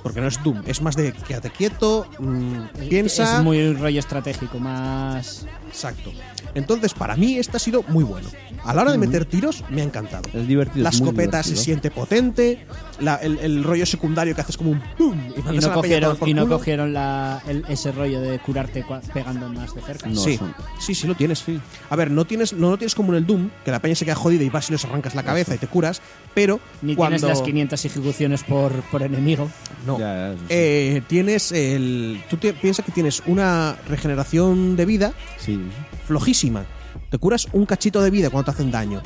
[0.03, 3.37] Porque no es Doom, es más de quédate quieto, mm, piensa.
[3.37, 5.45] Es muy rollo estratégico, más.
[5.67, 6.11] Exacto.
[6.53, 8.27] Entonces, para mí, este ha sido muy bueno.
[8.65, 10.29] A la hora de meter tiros, me ha encantado.
[10.33, 10.83] Es divertido.
[10.83, 12.65] La es muy escopeta se siente potente,
[12.99, 15.17] la- el, el rollo secundario que haces como un ¡pum!
[15.35, 16.57] Y, Y mandas a no la peña a cogieron, por y no culo.
[16.57, 20.09] cogieron la, el- ese rollo de curarte cua- pegando más de cerca.
[20.09, 21.43] No, sí, son- sí, sí lo tienes.
[21.89, 24.03] A ver, no tienes, no lo tienes como en el Doom, que la peña se
[24.05, 26.01] queda jodida y vas y les arrancas la cabeza y te curas,
[26.35, 29.49] pero Ni cuando tienes las 500 ejecuciones por, por enemigo.
[29.85, 30.45] No, Ya, sí.
[30.49, 35.59] eh, tienes el, tú te- piensas que tienes una regeneración de vida Sí.
[36.07, 36.65] flojísima.
[37.09, 39.01] Te curas un cachito de vida cuando te hacen daño.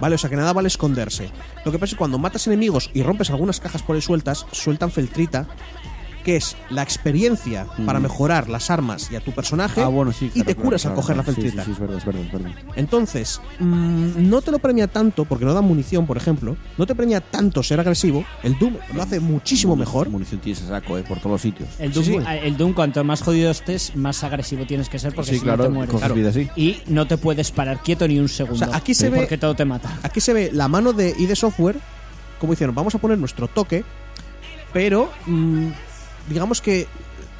[0.00, 0.14] ¿Vale?
[0.14, 1.28] O sea que nada vale esconderse.
[1.64, 4.46] Lo que pasa es que cuando matas enemigos y rompes algunas cajas por ahí sueltas,
[4.52, 5.48] sueltan feltrita,
[6.28, 10.26] que es la experiencia para mejorar las armas y a tu personaje, Ah, bueno, sí.
[10.26, 11.40] y claro, te curas claro, al coger la claro.
[11.40, 11.48] Sí.
[11.50, 12.50] Sí, sí, es verdad, es verdad, es verdad.
[12.76, 16.94] Entonces, mm, no te lo premia tanto, porque no da munición, por ejemplo, no te
[16.94, 20.10] premia tanto ser agresivo, el Doom lo hace muchísimo mejor.
[20.10, 21.66] Munición tienes a saco, eh, por todos los sitios.
[21.78, 22.16] El Doom, sí.
[22.42, 25.70] el Doom, cuanto más jodido estés, más agresivo tienes que ser porque sí, si claro,
[25.70, 26.34] no te mueres.
[26.34, 26.52] vida.
[26.56, 28.66] Y no te puedes parar quieto ni un segundo.
[28.66, 29.98] O sea, aquí se ve- Porque todo te mata.
[30.02, 31.76] Aquí se ve la mano de ID Software,
[32.38, 33.82] como dicieron, vamos a poner nuestro toque,
[34.74, 35.68] pero mm,
[36.28, 36.86] digamos que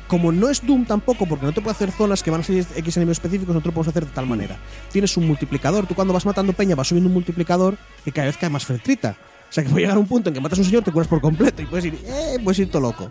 [0.09, 2.65] como no es Doom tampoco, porque no te puede hacer zonas que van a ser
[2.77, 4.57] X enemigos específicos, no te lo podemos hacer de tal manera.
[4.91, 8.37] Tienes un multiplicador, tú cuando vas matando peña vas subiendo un multiplicador que cada vez
[8.39, 9.17] cae más feltrita.
[9.49, 10.93] O sea que puede llegar a un punto en que matas a un señor, te
[10.93, 13.11] curas por completo y puedes ir, eh, puedes ir todo loco.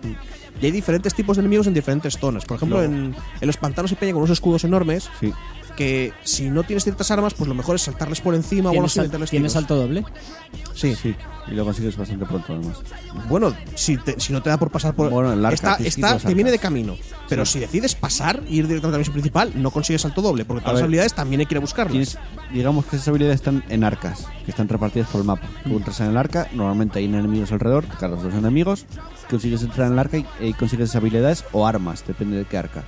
[0.62, 2.46] Y hay diferentes tipos de enemigos en diferentes zonas.
[2.46, 5.34] Por ejemplo, en, en los pantanos hay peña con unos escudos enormes Sí.
[5.78, 8.88] Que si no tienes ciertas armas, pues lo mejor es saltarles por encima o algo
[8.88, 9.54] ¿Tienes, así y sal- meterles ¿tienes tiros.
[9.54, 10.04] salto doble?
[10.74, 10.94] Sí.
[10.96, 11.16] Sí.
[11.50, 12.80] Y lo consigues bastante pronto, además.
[13.30, 15.10] Bueno, si, te- si no te da por pasar por.
[15.10, 16.98] Bueno, el arca, está, que está- te viene de camino.
[17.30, 20.44] Pero si decides pasar e ir directamente a la misión principal, no consigues salto doble,
[20.44, 21.92] porque todas las habilidades también hay que ir a buscarlas.
[21.92, 22.18] Tienes,
[22.52, 25.48] digamos que esas habilidades están en arcas, que están repartidas por el mapa.
[25.64, 28.86] Tú entras en el arca, normalmente hay enemigos alrededor, te cargas los enemigos,
[29.30, 32.58] consigues entrar en el arca y, y consigues esas habilidades o armas, depende de qué
[32.58, 32.84] arca.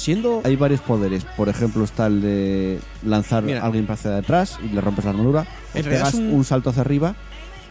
[0.00, 0.40] Siendo.
[0.44, 3.60] Hay varios poderes, por ejemplo está el de lanzar Mira.
[3.62, 6.44] a alguien hacia detrás y le rompes la armadura, En o pegas es un- un...
[6.44, 7.16] salto hacia arriba,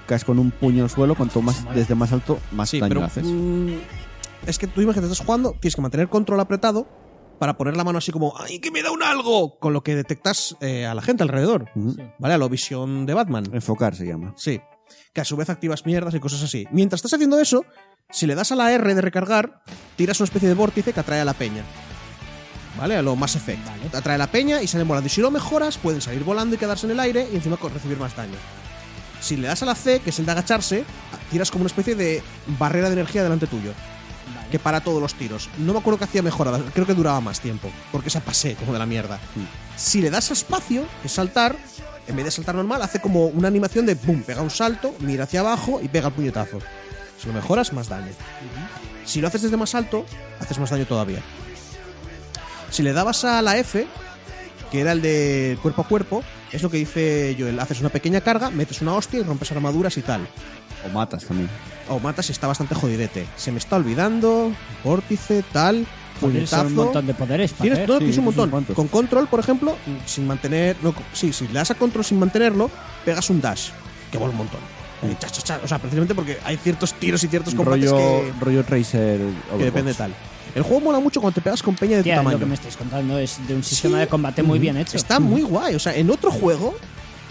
[0.05, 3.03] caes con un puño al suelo, cuanto más desde más alto, más Sí, daño pero.
[3.05, 3.25] haces.
[3.25, 3.69] mm,
[4.45, 6.87] es que tú imagínate, estás jugando, tienes que mantener control apretado
[7.39, 8.33] para poner la mano así como.
[8.37, 9.57] ¡Ay, que me da un algo!
[9.59, 11.65] Con lo que detectas eh, a la gente alrededor.
[12.19, 12.33] ¿Vale?
[12.35, 13.45] A la visión de Batman.
[13.53, 14.33] Enfocar se llama.
[14.37, 14.61] Sí.
[15.13, 16.67] Que a su vez activas mierdas y cosas así.
[16.71, 17.63] Mientras estás haciendo eso,
[18.11, 19.63] si le das a la R de recargar,
[19.95, 21.63] tiras una especie de vórtice que atrae a la peña.
[22.79, 22.95] ¿Vale?
[22.95, 23.65] A lo más Effect.
[23.65, 23.81] Vale.
[23.93, 25.07] Atrae a la peña y salen volando.
[25.07, 27.97] Y si lo mejoras, pueden salir volando y quedarse en el aire y encima recibir
[27.97, 28.37] más daño.
[29.19, 30.85] Si le das a la C, que es el de agacharse,
[31.29, 32.23] tiras como una especie de
[32.57, 33.73] barrera de energía delante tuyo.
[34.49, 35.49] que para todos los tiros.
[35.57, 38.73] No me acuerdo que hacía mejoradas, creo que duraba más tiempo, porque se pasé como
[38.73, 39.19] de la mierda.
[39.75, 41.55] Si le das espacio, que es saltar,
[42.07, 45.25] en vez de saltar normal, hace como una animación de boom, pega un salto, mira
[45.25, 46.59] hacia abajo y pega el puñetazo.
[47.19, 48.11] Si lo mejoras, más daño.
[49.05, 50.05] Si lo haces desde más alto,
[50.39, 51.21] haces más daño todavía.
[52.71, 53.87] Si le dabas a la F,
[54.71, 57.59] que era el de cuerpo a cuerpo, es lo que dice Joel.
[57.59, 60.27] Haces una pequeña carga, metes una hostia y rompes armaduras y tal.
[60.85, 61.49] O matas también.
[61.89, 63.25] O matas y está bastante jodidete.
[63.35, 64.51] Se me está olvidando.
[64.83, 65.85] Vórtice, tal.
[66.19, 66.69] Tienes un Puñetazo.
[66.85, 67.53] montón de poderes.
[67.53, 68.65] para Tienes, no, Sí, tienes un montón.
[68.75, 70.75] Con control, por ejemplo, sin mantener.
[70.81, 72.69] No, sí, si le das a control sin mantenerlo,
[73.05, 73.69] pegas un dash.
[74.11, 74.59] Que mola un montón.
[75.19, 75.59] Cha, cha, cha.
[75.63, 79.19] O sea, precisamente porque hay ciertos tiros y ciertos combates rollo, que, rollo Tracer.
[79.57, 80.13] que depende tal.
[80.55, 82.39] El juego mola mucho cuando te pegas con peña de Tía, tu lo tamaño.
[82.39, 84.01] que me estáis contando es de un sistema Sí.
[84.01, 84.97] de combate muy bien hecho.
[84.97, 85.75] Está muy guay.
[85.75, 86.73] O sea, en otro juego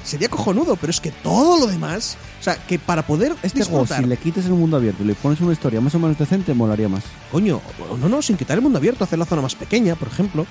[0.05, 2.17] sería cojonudo, pero es que todo lo demás.
[2.41, 5.15] O sea, que para poder Este juego, si le quites el mundo abierto y le
[5.15, 7.03] pones una historia más o menos decente, molaría más.
[7.33, 7.61] Coño,
[8.01, 10.47] no, no, sin quitar el mundo abierto, hacer la zona más pequeña, por ejemplo.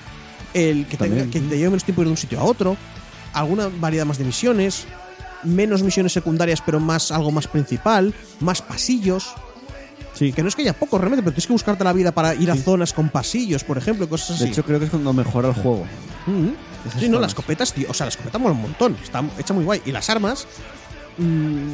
[0.54, 1.30] El que, tenga, También.
[1.30, 2.76] que te lleve menos tiempo ir de un sitio a otro.
[3.32, 4.84] Alguna variedad más de misiones.
[5.44, 8.14] Menos misiones secundarias, pero más algo más principal.
[8.40, 9.28] Más pasillos.
[10.18, 10.32] Sí.
[10.32, 12.50] Que no es que haya poco realmente, pero tienes que buscarte la vida para ir
[12.50, 14.44] a zonas con pasillos, por ejemplo, cosas así.
[14.44, 15.86] De hecho, creo que es cuando mejora el juego.
[16.98, 17.86] Sí, no, las escopetas, tío.
[17.88, 18.96] O sea, la escopeta mola un montón.
[19.02, 19.82] Está hecha muy guay.
[19.86, 20.46] Y las armas.
[21.18, 21.72] mm,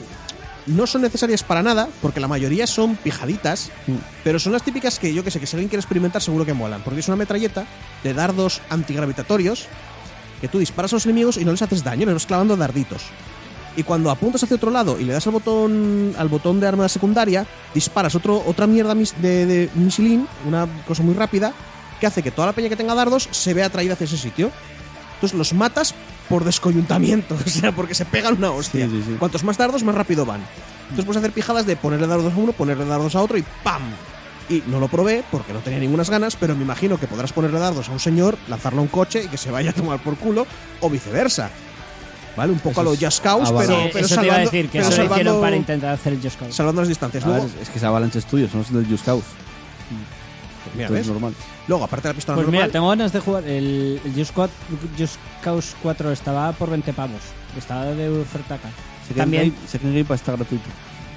[0.66, 3.70] no son necesarias para nada, porque la mayoría son pijaditas.
[3.86, 3.94] Mm.
[4.24, 6.54] Pero son las típicas que yo que sé, que si alguien quiere experimentar, seguro que
[6.54, 6.82] molan.
[6.82, 7.64] Porque es una metralleta
[8.02, 9.66] de dardos antigravitatorios
[10.40, 13.04] que tú disparas a los enemigos y no les haces daño, les vas clavando darditos.
[13.76, 16.88] Y cuando apuntas hacia otro lado y le das al botón al botón de arma
[16.88, 17.44] secundaria,
[17.74, 21.52] disparas otro, otra mierda mis- de, de misilín, una cosa muy rápida,
[22.00, 24.50] que hace que toda la peña que tenga dardos se vea atraída hacia ese sitio.
[25.14, 25.94] Entonces los matas
[26.28, 28.86] por descoyuntamiento, o sea, porque se pegan una hostia.
[28.86, 29.16] Sí, sí, sí.
[29.18, 30.40] Cuantos más dardos, más rápido van.
[30.82, 33.82] Entonces puedes hacer pijadas de ponerle dardos a uno, ponerle dardos a otro y ¡pam!
[34.50, 37.58] Y no lo probé porque no tenía ninguna ganas, pero me imagino que podrás ponerle
[37.58, 40.16] dardos a un señor, lanzarlo a un coche y que se vaya a tomar por
[40.16, 40.46] culo,
[40.80, 41.50] o viceversa.
[42.36, 42.52] ¿Vale?
[42.52, 43.66] Un poco Eso a los Just Cause, Avalanche.
[43.68, 46.12] pero, Sí, pero eso te iba a decir, que eso lo hicieron para intentar hacer
[46.14, 46.52] el Just Cause.
[46.52, 47.24] salvando las distancias.
[47.24, 49.24] Ver, Luego, es que es Avalanche Studios, no es del Just Cause.
[50.74, 51.00] mira, Entonces ¿ves?
[51.06, 51.34] es normal.
[51.68, 53.44] Luego, aparte de la pistola Pues normal, mira, tengo ganas de jugar.
[53.44, 54.52] El, el Just, Cause,
[54.98, 57.20] Just Cause 4 estaba por 20 pavos.
[57.56, 58.68] Estaba de oferta acá.
[59.06, 60.64] Sé que También, que en Game Pass está gratuito.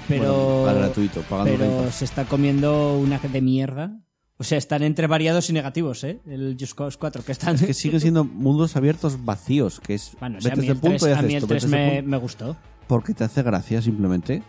[0.07, 3.91] pero, Bueno, gratuito, pagando pero se está comiendo una de mierda.
[4.39, 6.19] O sea, están entre variados y negativos, ¿eh?
[6.27, 7.57] El Just Cause 4, que están...
[7.57, 11.05] Que siguen siendo mundos abiertos vacíos, que es Bueno, o sea, a mí el punto
[11.05, 12.57] 3, y a mí el esto, 3 vete este me, punto, me gustó.
[12.87, 14.43] porque te hace gracia simplemente.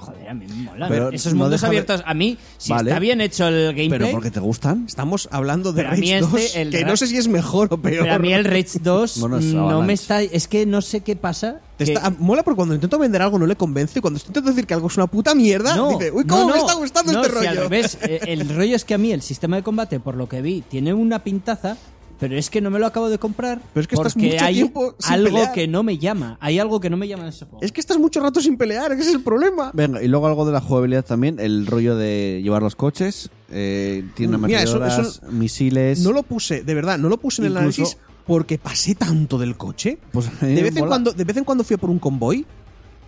[0.00, 0.88] Joder, a mí me mola.
[0.88, 2.90] Pero Esos no mundos de- abiertos, a mí, si Vale.
[2.90, 3.88] está bien hecho el gameplay...
[3.90, 4.84] Pero porque te gustan.
[4.86, 7.76] estamos hablando de Rage 2, este, el que Ra- no sé si es mejor o
[7.80, 8.02] peor.
[8.04, 10.22] Pero a mí el Rage 2 Bueno, es no me está...
[10.22, 11.60] Es que no sé qué pasa.
[11.76, 14.66] Que- está- mola porque cuando intento vender algo no le convence y cuando intento decir
[14.66, 16.58] que algo es una puta mierda, dice, uy, ¿cómo no, me no.
[16.60, 17.50] está gustando No, este si rollo?
[17.50, 20.28] al revés, eh, el rollo es que a mí el sistema de combate, por lo
[20.28, 21.76] que vi, tiene una pintaza,
[22.20, 23.60] pero es que no me lo acabo de comprar.
[23.74, 25.52] Pero es que estás porque mucho hay tiempo sin algo pelear.
[25.52, 26.36] que no me llama.
[26.40, 27.58] Hay algo que no me llama en ese juego.
[27.64, 29.70] Es que estás mucho rato sin pelear, ese es el problema.
[29.74, 34.04] Venga, y luego algo de la jugabilidad también, el rollo de llevar los coches, eh,
[34.14, 36.00] tiene Mira, eso- ametralladoras, misiles.
[36.00, 39.38] No lo puse, de verdad, no lo puse en el Incluso- análisis porque pasé tanto
[39.38, 39.98] del coche.
[40.12, 42.44] Pues De vez, en cuando, de vez en cuando fui a por un convoy,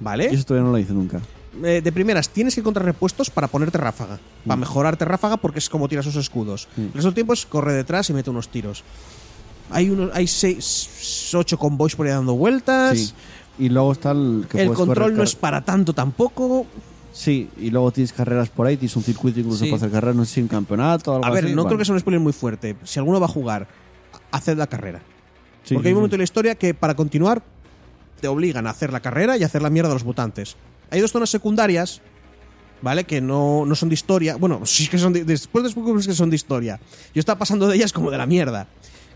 [0.01, 0.29] ¿vale?
[0.33, 1.21] Y eso todavía no lo hice nunca.
[1.63, 4.19] Eh, de primeras, tienes que encontrar repuestos para ponerte ráfaga.
[4.47, 6.69] Para mejorarte ráfaga porque es como tiras esos escudos.
[6.77, 6.81] Mm.
[6.81, 8.83] El resto del tiempo es corre detrás y mete unos tiros.
[9.71, 12.99] Hay unos, hay seis, ocho convoys por ahí dando vueltas.
[12.99, 13.13] Sí.
[13.59, 16.67] Y luego está el que el control correr no es para tanto tampoco.
[17.13, 19.71] Sí, y luego tienes carreras por ahí, tienes un circuito incluso Sí.
[19.71, 21.55] para hacer carreras, no sé si un campeonato o algo A ver, así.
[21.55, 21.69] no bueno.
[21.69, 22.77] creo que sea un spoiler muy fuerte.
[22.85, 23.69] Si alguno va a jugar,
[24.31, 25.03] haced la carrera.
[25.65, 27.43] Sí, Porque hay un momento en la historia que para continuar
[28.23, 30.57] te obligan a hacer la carrera y a hacer la mierda a los mutantes.
[30.93, 32.01] Hay dos zonas secundarias,
[32.83, 33.03] ¿vale?
[33.05, 34.37] Que no, no son de historia.
[34.37, 36.79] Bueno, sí que son de, después descubres que son de historia.
[37.15, 38.69] Yo estaba pasando de ellas como de la mierda.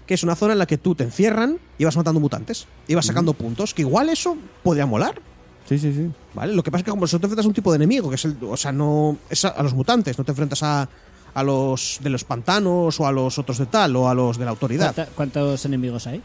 [0.07, 2.67] Que es una zona en la que tú te encierran y vas matando mutantes.
[2.89, 3.75] Y vas sacando puntos.
[3.75, 5.21] Que igual eso podría molar.
[5.69, 6.09] Sí, sí, sí.
[6.33, 6.55] ¿Vale?
[6.55, 8.15] Lo que pasa es que como solo te enfrentas a un tipo de enemigo, que
[8.15, 8.37] es el.
[8.43, 9.17] O sea, no.
[9.29, 10.89] Es a, a los mutantes, no te enfrentas a.
[11.35, 14.45] A los de los pantanos o a los otros de tal o a los de
[14.47, 14.95] la autoridad.
[14.95, 16.23] ¿Cuánta- ¿Cuántos enemigos hay?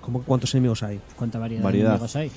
[0.00, 1.00] ¿Cómo ¿Cuántos enemigos hay?
[1.16, 1.88] ¿Cuánta variedad, Variedad.
[1.88, 2.30] de enemigos hay?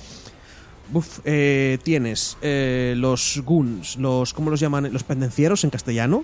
[0.93, 4.91] Uf, eh, tienes eh, los goons, los ¿cómo los llaman?
[4.93, 6.23] Los pendencieros en castellano.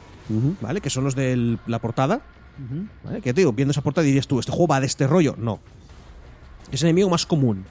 [0.61, 0.81] ¿vale?
[0.81, 2.21] Que son los de la portada,
[2.57, 2.87] Ujú.
[3.03, 3.21] ¿vale?
[3.21, 5.35] Que te digo, viendo esa portada dirías tú, ¿este juego va de este rollo?
[5.37, 5.59] No.
[6.71, 7.65] Es el enemigo más común.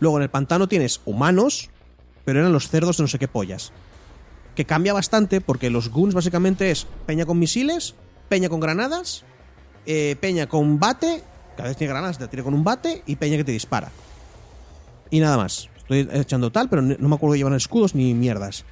[0.00, 1.70] Luego en el pantano tienes humanos,
[2.24, 3.72] pero eran los cerdos de no sé qué pollas.
[4.54, 7.94] Que cambia bastante porque los goons básicamente es peña con misiles,
[8.28, 9.24] peña con granadas,
[9.86, 11.22] eh, peña con bate,
[11.56, 13.90] cada vez tiene granadas, te tira con un bate y peña que te dispara.
[15.10, 15.69] Y nada más.
[15.90, 18.64] Estoy echando tal, pero no me acuerdo que llevan escudos ni mierdas.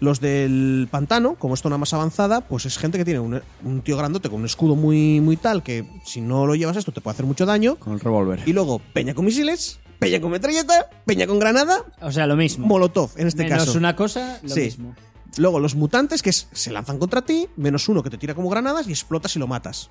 [0.00, 3.80] Los del pantano, como es zona más avanzada, pues es gente que tiene un, un
[3.80, 7.00] tío grandote con un escudo muy, muy tal que si no lo llevas esto te
[7.00, 7.76] puede hacer mucho daño.
[7.76, 8.42] Con el revólver.
[8.44, 12.66] Y luego peña con misiles, peña con metralleta, peña con granada, O sea, lo mismo.
[12.66, 13.78] molotov en este Menos caso.
[13.78, 14.60] una cosa, lo Sí.
[14.60, 14.94] mismo.
[15.38, 18.48] Luego los mutantes que es- se lanzan contra ti, menos uno que te tira como
[18.50, 19.88] granadas y explotas y lo matas.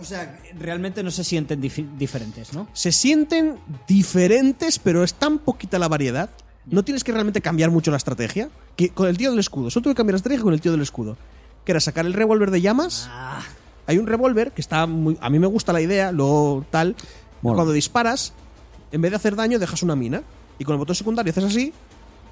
[0.00, 2.68] O sea, realmente no se sienten difi- diferentes, ¿no?
[2.72, 3.56] Se sienten
[3.86, 6.30] diferentes, pero es tan poquita la variedad.
[6.66, 8.50] No tienes que realmente cambiar mucho la estrategia.
[8.76, 9.70] Que con el tío del escudo.
[9.70, 11.16] Solo tuve que cambiar la estrategia con el tío del escudo.
[11.64, 13.06] Que era sacar el revólver de llamas.
[13.10, 13.40] Ah.
[13.86, 15.16] Hay un revólver que está muy.
[15.20, 16.94] A mí me gusta la idea, luego tal.
[17.42, 17.56] Mola.
[17.56, 18.32] Cuando disparas,
[18.92, 20.22] en vez de hacer daño, dejas una mina.
[20.58, 21.72] Y con el botón secundario haces así,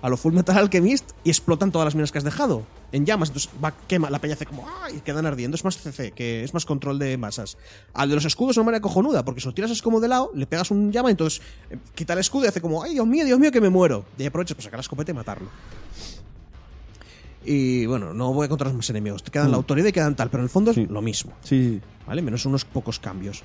[0.02, 2.64] a lo Full Metal Alchemist, y explotan todas las minas que has dejado.
[2.93, 4.97] En llamas, entonces va, quema, la peña hace como ¡ay!
[4.98, 5.56] y quedan ardiendo.
[5.56, 7.56] Es más CC, que es más control de masas.
[7.94, 10.09] Al de los escudos es una manera cojonuda, porque si lo tiras así como de
[10.09, 13.06] lado, le pegas un llama, entonces eh, quita el escudo y hace como ¡ay, Dios
[13.06, 14.05] mío, Dios mío, que me muero!
[14.18, 15.48] Y ahí aprovechas para sacar la escopeta y matarlo.
[17.44, 19.23] Y bueno, no voy a encontrar más enemigos.
[19.23, 20.82] Te quedan la autoridad y quedan tal, pero en el fondo Sí.
[20.82, 21.32] es lo mismo.
[21.43, 21.81] Sí, sí.
[22.06, 22.23] ¿vale?
[22.23, 23.43] Menos unos pocos cambios.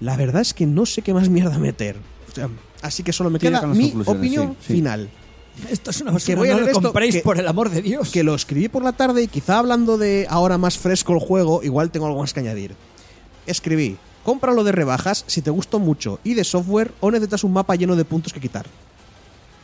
[0.00, 1.96] La verdad es que no sé qué más mierda meter.
[2.30, 2.48] O sea,
[2.82, 5.10] así que solo me queda mi opinión final.
[5.70, 7.70] Esto es una basura, voy a no leer lo esto, compréis, que- por el amor
[7.70, 8.10] de Dios.
[8.10, 11.62] Que lo escribí por la tarde y quizá hablando de ahora más fresco el juego,
[11.62, 12.74] igual tengo algo más que añadir.
[13.46, 17.76] Escribí, cómpralo de rebajas si te gustó mucho y de software o necesitas un mapa
[17.76, 18.66] lleno de puntos que quitar.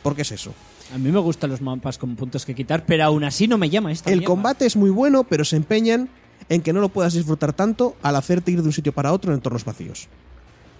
[0.03, 0.53] ¿Por qué es eso?
[0.93, 3.69] A mí me gustan los mapas con puntos que quitar, pero aún así no me
[3.69, 4.27] llama esta El mierda.
[4.33, 6.09] combate es muy bueno, pero se empeñan
[6.49, 9.31] en que no lo puedas disfrutar tanto al hacerte ir de un sitio para otro
[9.31, 10.07] en entornos vacíos.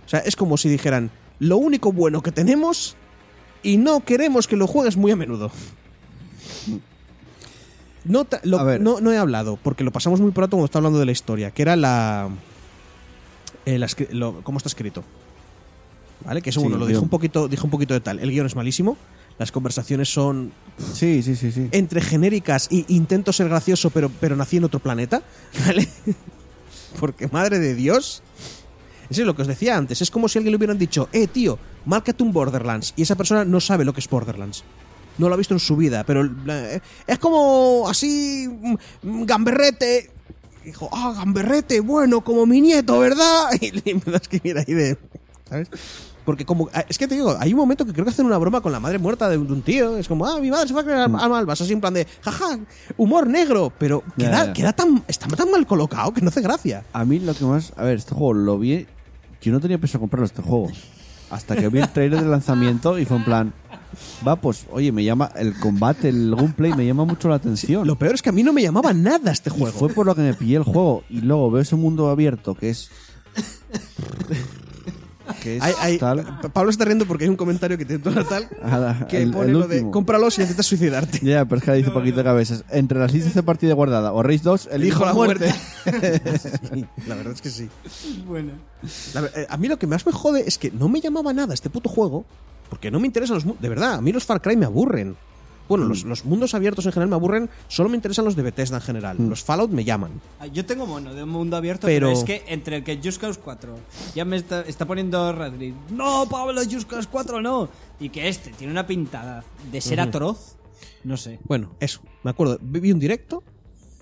[0.05, 2.95] O sea, es como si dijeran, lo único bueno que tenemos
[3.63, 5.51] y no queremos que lo juegues muy a menudo.
[8.03, 10.99] No, lo- A no, no he hablado, porque lo pasamos muy pronto cuando está hablando
[10.99, 12.29] de la historia, que era la...
[13.65, 15.03] eh, la escri- lo- ¿Cómo está escrito?
[16.25, 16.41] ¿Vale?
[16.41, 18.19] Que eso, Sí, bueno, lo dijo un, poquito, dijo un poquito de tal.
[18.19, 18.97] El guion es malísimo,
[19.37, 20.51] las conversaciones son
[20.93, 21.67] Sí, sí, sí, sí.
[21.71, 25.21] entre genéricas y intento ser gracioso, pero, pero nací en otro planeta,
[25.65, 25.87] ¿vale?
[26.99, 28.23] Porque madre de Dios.
[29.11, 30.01] Eso es lo que os decía antes.
[30.01, 32.93] Es como si alguien le hubieran dicho, eh, tío, márcate un Borderlands.
[32.95, 34.63] Y esa persona no sabe lo que es Borderlands.
[35.17, 40.11] No lo ha visto en su vida, pero eh, es como así, mm, gamberrete.
[40.63, 43.49] Dijo, ah, gamberrete, bueno, como mi nieto, ¿verdad?
[43.59, 44.97] Y le empezó a escribir ahí de.
[45.49, 45.67] ¿Sabes?
[46.23, 46.69] Porque como.
[46.73, 48.71] ah, Es que te digo, hay un momento que creo que hacen una broma con
[48.71, 49.97] la madre muerta de un, tío.
[49.97, 51.59] Es como, ah, mi madre se fue a crear a Malvas.
[51.59, 52.59] Así en plan de, jaja,
[52.95, 53.73] humor negro.
[53.77, 55.03] Pero queda, queda tan.
[55.09, 56.85] Está tan mal colocado que no hace gracia.
[56.93, 57.73] A mí lo que más...
[57.75, 58.87] A ver, este juego lo vi...
[59.41, 60.69] Yo no tenía pensado comprarlo este juego.
[61.29, 63.53] Hasta que vi el trailer de lanzamiento y fue en plan...
[64.25, 65.31] Va, pues, oye, me llama...
[65.35, 67.87] El combate, el gameplay me llama mucho la atención.
[67.87, 69.77] Lo peor es que a mí no me llamaba nada este Y juego.
[69.77, 71.03] fue por lo que me pillé el juego.
[71.09, 72.89] Y luego veo ese mundo abierto que es...
[75.41, 76.23] Que es Hay- hay- tal...
[76.41, 78.47] Pa- Pablo está riendo porque hay un comentario que tiene toda tal
[79.09, 79.91] que el- pone el lo de último.
[79.91, 81.19] cómpralo si necesitas suicidarte.
[81.21, 82.63] Ya, pero es que le dice poquito de cabezas.
[82.69, 85.53] Entre las listas de partida guardada o Race 2, elijo la muerte.
[86.73, 87.67] Sí, la verdad es que sí.
[89.13, 91.33] La ver- eh, a mí lo que más me jode es que no me llamaba
[91.33, 92.25] nada este puto juego,
[92.69, 93.61] porque no me interesan los...
[93.61, 95.15] De verdad, a mí los Far Cry me aburren.
[95.71, 95.89] Bueno, Mm.
[95.89, 98.83] los, los mundos abiertos en general me aburren, solo me interesan los de Bethesda en
[98.83, 99.17] general.
[99.19, 99.29] Mm.
[99.29, 100.11] Los Fallout me llaman.
[100.41, 102.99] Ah, Yo tengo mono de un mundo abierto, Pero- pero, es que entre el que
[103.01, 103.77] Just Cause 4
[104.13, 105.73] ya me está, está poniendo Radley.
[105.91, 107.69] No, Pablo, Just Cause 4 no.
[108.01, 110.57] Y que este tiene una pintada de ser atroz.
[111.05, 111.39] No sé.
[111.45, 112.57] Bueno, eso, me acuerdo.
[112.61, 113.41] Vi un directo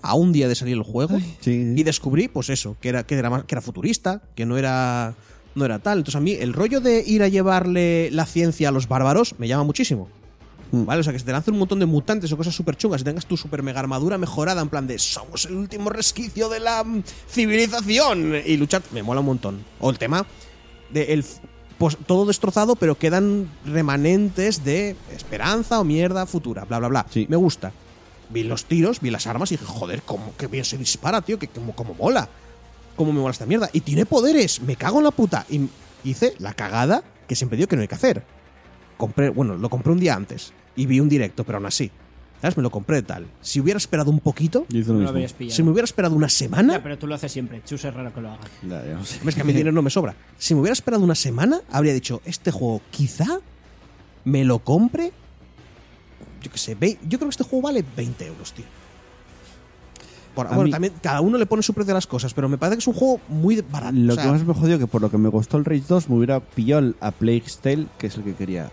[0.02, 1.74] a un día de salir el juego Sí.
[1.76, 5.14] y descubrí, pues eso, que era, que era, que era futurista, que no era,
[5.54, 5.98] no era tal.
[5.98, 9.46] Entonces a mí el rollo de ir a llevarle la ciencia a los bárbaros me
[9.46, 10.08] llama muchísimo.
[10.72, 10.84] Mm.
[10.84, 11.00] ¿Vale?
[11.00, 13.04] O sea, que se te lancen un montón de mutantes o cosas súper chungas y
[13.04, 16.84] tengas tu super mega armadura mejorada en plan de somos el último resquicio de la
[16.84, 19.64] mm, civilización y luchar, me mola un montón.
[19.80, 20.26] O el tema
[20.90, 21.24] de el,
[21.78, 27.06] pues, todo destrozado, pero quedan remanentes de esperanza o mierda futura, bla, bla, bla.
[27.10, 27.26] Sí.
[27.28, 27.72] Me gusta.
[28.28, 31.38] Vi los tiros, vi las armas y dije, joder, cómo que bien se dispara, tío,
[31.38, 32.28] que como, como mola.
[32.94, 33.70] Cómo me mola esta mierda.
[33.72, 35.46] Y tiene poderes, me cago en la puta.
[35.48, 35.68] Y
[36.04, 38.22] hice la cagada que siempre digo que no hay que hacer.
[38.96, 41.90] Compré, bueno, lo compré un día antes y vi un directo, pero aún así.
[42.40, 42.56] ¿Sabes?
[42.56, 43.26] Me lo compré tal.
[43.42, 45.10] Si hubiera esperado un poquito, Yo hice lo No lo mismo.
[45.10, 45.54] habrías pillado.
[45.56, 47.60] si me hubiera esperado una semana, Ya, pero tú lo haces siempre.
[47.66, 48.46] Chus es raro que lo hagas.
[48.62, 49.20] Ya, ya no sé.
[49.26, 50.14] es que a mi dinero no me sobra.
[50.38, 53.26] Si me hubiera esperado una semana, habría dicho, este juego quizá
[54.24, 55.12] me lo compre.
[56.42, 58.64] Yo qué sé, ve- yo creo que este juego vale 20 euros, tío.
[60.34, 62.48] Por- A bueno, mí- también cada uno le pone su precio a las cosas, pero
[62.48, 63.92] me parece que es un juego muy barato.
[63.96, 65.82] Lo o sea, que más me jodió que por lo que me costó el Rage
[65.88, 68.70] 2 me hubiera pillado el- a Plague's Tale, que es el que quería.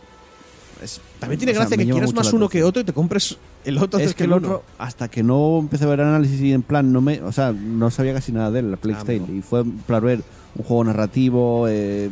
[0.84, 3.38] Es- también tiene o gracia me que quieras más uno que otro y te compres
[3.66, 4.38] el otro antes Es que el uno.
[4.38, 7.52] otro, hasta que no empecé a ver análisis y en plan, no me, o sea,
[7.52, 9.14] no sabía casi nada de él, la Plague's Ah.
[9.14, 10.22] Y fue para ver
[10.56, 12.10] un juego narrativo, eh,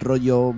[0.00, 0.54] rollo.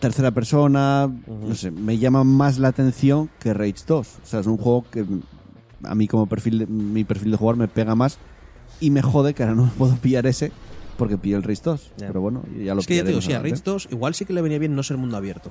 [0.00, 4.06] tercera persona, no sé, me llama más la atención que Rage 2.
[4.22, 5.04] O sea, es un juego que
[5.82, 8.18] a mí como perfil, mi perfil de jugador me pega más
[8.80, 10.52] y me jode que ahora no puedo pillar ese
[10.98, 11.92] porque pillo el Rage 2.
[11.96, 12.06] Ya.
[12.08, 13.40] Pero bueno, ya lo es que ya te digo, sí, a.
[13.40, 15.50] Rage 2 igual sí que le venía bien no ser mundo abierto.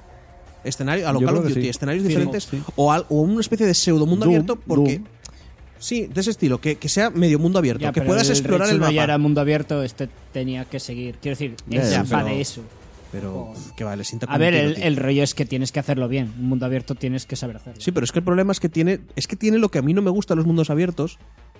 [0.63, 1.69] Escenario, a lo Yo Call of Duty, sí.
[1.69, 2.61] escenarios Sí, diferentes sí.
[2.75, 4.97] o, al- o una especie de pseudo mundo Doom, abierto porque...
[4.99, 5.07] Doom.
[5.79, 8.31] Sí, de ese estilo, que, que sea medio mundo abierto, Ya, que pero puedas el
[8.35, 8.93] explorar el 1 mapa.
[8.93, 11.17] ya era mundo abierto, este tenía que seguir.
[11.21, 12.61] Quiero decir, Ya, es de eso.
[13.11, 16.33] Pero que vale, sienta A ver, el, el rollo es que tienes que hacerlo bien.
[16.39, 17.79] Un mundo abierto tienes que saber hacerlo.
[17.79, 19.81] Sí, pero es que el problema es que tiene es que tiene lo que a
[19.83, 21.19] mí no me gusta los mundos abiertos,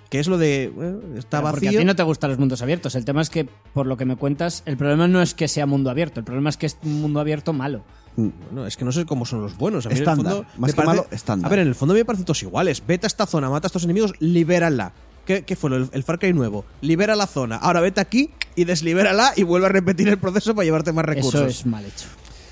[0.10, 0.72] que es lo de eh,
[1.18, 1.80] está Pero Porque a vacío.
[1.80, 2.96] ti no te gustan los mundos abiertos.
[2.96, 5.66] El tema es que, por lo que me cuentas, el problema no es que sea
[5.66, 6.20] mundo abierto.
[6.20, 7.84] El problema es que es un mundo abierto malo.
[8.16, 8.30] Mm.
[8.52, 9.86] Bueno, es que no sé cómo son los buenos.
[9.86, 11.48] A mí en el fondo más me que parece- malo, estándar.
[11.48, 12.82] A ver, en el fondo me parecen todos iguales.
[12.88, 14.94] Vete a esta zona, mata a estos enemigos, libérala.
[15.26, 15.76] ¿Qué, qué fue?
[15.76, 16.64] El, el Far Cry nuevo.
[16.82, 17.58] Libera la zona.
[17.58, 21.36] Ahora vete aquí y deslibérala y vuelve a repetir el proceso para llevarte más recursos.
[21.36, 22.06] Eso es mal hecho.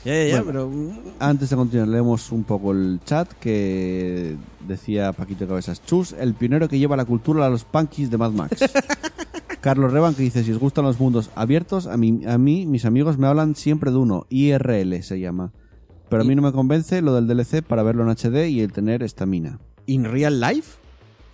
[0.05, 0.45] Ya, ya, ya, Bueno.
[0.45, 0.69] pero.
[0.69, 4.35] mm, Antes de continuar, leemos un poco el chat que
[4.67, 5.83] decía Paquito Cabezas.
[5.83, 8.59] Chus, el pionero que lleva la cultura a los punkies de Mad Max.
[9.61, 12.85] Carlos Reban que dice, si os gustan los mundos abiertos, a mí, a mí mis
[12.85, 15.51] amigos me hablan siempre de uno, IRL se llama.
[16.07, 18.71] Pero a mí no me convence lo del DLC para verlo en HD y el
[18.71, 19.59] tener estamina.
[19.87, 20.77] ¿In real life?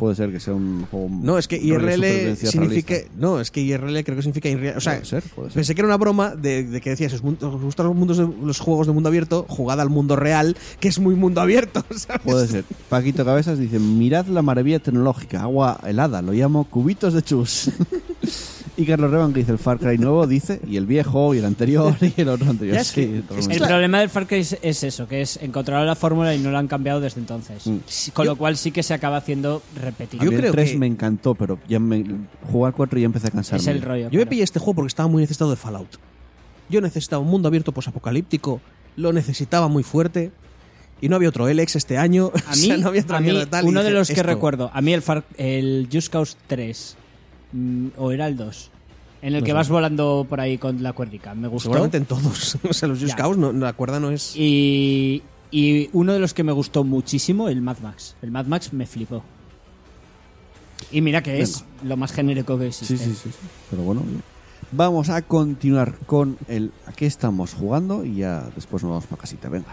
[0.01, 1.09] Puede ser que sea un juego...
[1.11, 2.93] No, es que IRL significa.
[2.95, 3.15] realista.
[3.19, 4.49] No, es que IRL creo que significa.
[4.49, 5.55] in real- O sea, Puede ser, puede ser.
[5.57, 8.59] Pensé que era una broma de, de que decías, os, gustan los, mundos de- los
[8.59, 12.21] juegos de mundo abierto, jugad al mundo real, que es muy mundo abierto, ¿sabes?
[12.23, 12.65] Puede ser.
[12.89, 17.69] Paquito Cabezas dice, mirad la maravilla tecnológica, agua helada, lo llamo cubitos de chus.
[18.81, 21.45] y Carlos Reban que dice el Far Cry nuevo, dice, y el viejo, y el
[21.45, 22.75] anterior, y el otro anterior.
[22.75, 23.53] Ya es que- Sí, es totalmente.
[23.53, 23.73] El Claro.
[23.73, 26.59] problema del Far Cry es, es eso, que es encontrar la fórmula y no la
[26.59, 27.65] han cambiado desde entonces.
[27.67, 27.77] Mm.
[28.13, 30.23] Con lo cual sí que se acaba haciendo A repetido.
[30.23, 32.03] Yo mí el creo 3 que- me encantó, pero ya me,
[32.51, 33.61] jugar 4 ya empecé a cansarme.
[33.61, 34.09] Es el rollo.
[34.09, 35.97] Yo me pillé este juego porque estaba muy necesitado de Fallout.
[36.69, 38.61] Yo necesitaba un mundo abierto posapocalíptico,
[38.95, 40.31] lo necesitaba muy fuerte,
[41.01, 42.31] y no había otro Elex este año.
[42.33, 43.97] A o mí, sea, no había otra a mí, mierda tal, y uno de dije,
[43.99, 46.95] los que esto- recuerdo, a mí el, Far, el Just Cause 3,
[47.51, 48.71] mm, o era el 2,
[49.21, 49.53] en el No que sé.
[49.53, 51.65] vas volando por ahí con la cuerdica, me gustó.
[51.69, 52.57] Seguramente en todos.
[52.69, 53.15] o sea, los Just Ya.
[53.15, 54.35] Cause, no, la cuerda no es.
[54.35, 55.21] Y,
[55.51, 58.15] y uno de los que me gustó muchísimo, el Mad Max.
[58.21, 59.23] El Mad Max me flipó.
[60.91, 62.97] Y mira que es lo más genérico que existe.
[62.97, 63.47] Sí, sí, sí, sí.
[63.69, 64.21] Pero bueno, bien.
[64.71, 69.21] vamos a continuar con el a qué estamos jugando y ya después nos vamos para
[69.21, 69.47] casita.
[69.47, 69.67] Venga.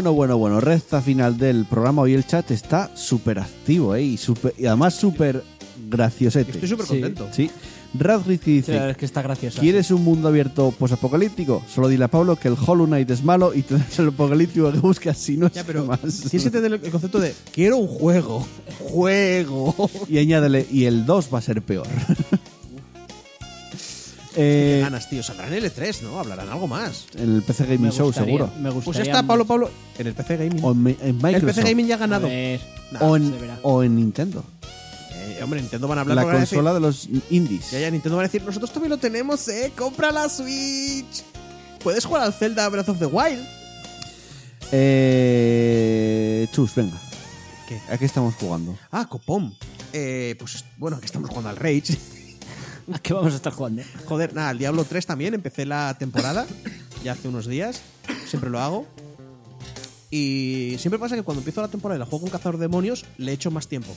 [0.00, 2.00] Bueno, bueno, bueno, recta final del programa.
[2.00, 4.02] Hoy el chat está súper activo, ¿eh?
[4.02, 5.44] Y, súper- y además súper
[5.90, 6.52] graciosete.
[6.52, 6.92] Estoy súper Sí.
[6.92, 7.28] contento.
[7.32, 7.50] Sí.
[7.92, 9.60] Radrick Sí, dice, verdad es que está gracioso.
[9.60, 11.62] ¿Quieres un mundo abierto posapocalíptico?
[11.68, 14.78] Solo dile a Pablo que el Hollow Knight es malo y tendrás el apocalíptico que
[14.78, 16.00] buscas si no es Ya, pero más.
[16.00, 18.46] tienes que entender el concepto de quiero un juego.
[18.80, 19.74] Juego.
[20.08, 21.86] Y añádele, y el 2 va a ser peor.
[24.34, 25.22] Qué eh, ganas, tío.
[25.22, 26.18] Saldrán en L3, ¿no?
[26.20, 27.06] Hablarán algo más.
[27.16, 28.52] en el PC Gaming Me Show, gustaría- seguro.
[28.60, 29.44] Me gustaría Pues ya está, Pablo.
[29.44, 29.70] Pablo.
[29.98, 30.64] En el PC Gaming.
[30.64, 30.86] O en,
[31.34, 31.42] el.
[31.42, 32.28] PC Gaming ya ha A ganado.
[32.28, 32.60] ver,
[32.92, 33.58] Nah, o, se en, verá.
[33.62, 34.44] o en Nintendo.
[35.14, 37.70] eh, hombre, Nintendo van a hablar La porque van a decir- consola de los indies.
[37.72, 39.72] Ya, ya, Nintendo va a decir, nosotros también lo tenemos, ¿eh?
[39.76, 41.22] ¡Compra la Switch!
[41.82, 43.44] Puedes jugar al Zelda Breath of the Wild.
[44.72, 46.96] Eh, Chus, venga.
[47.68, 47.80] ¿Qué?
[47.92, 48.76] ¿A qué estamos jugando?
[48.90, 49.54] Ah, copón.
[49.92, 51.96] Eh, pues bueno, aquí estamos jugando al Rage.
[52.92, 53.82] ¿A qué vamos a estar jugando?
[54.06, 55.34] Joder, nada, el Diablo 3 también.
[55.34, 56.46] Empecé la temporada
[57.04, 57.80] ya hace unos días.
[58.26, 58.86] Siempre lo hago.
[60.10, 63.04] Y siempre pasa que cuando empiezo la temporada y la juego con cazador de demonios,
[63.18, 63.92] le echo más tiempo.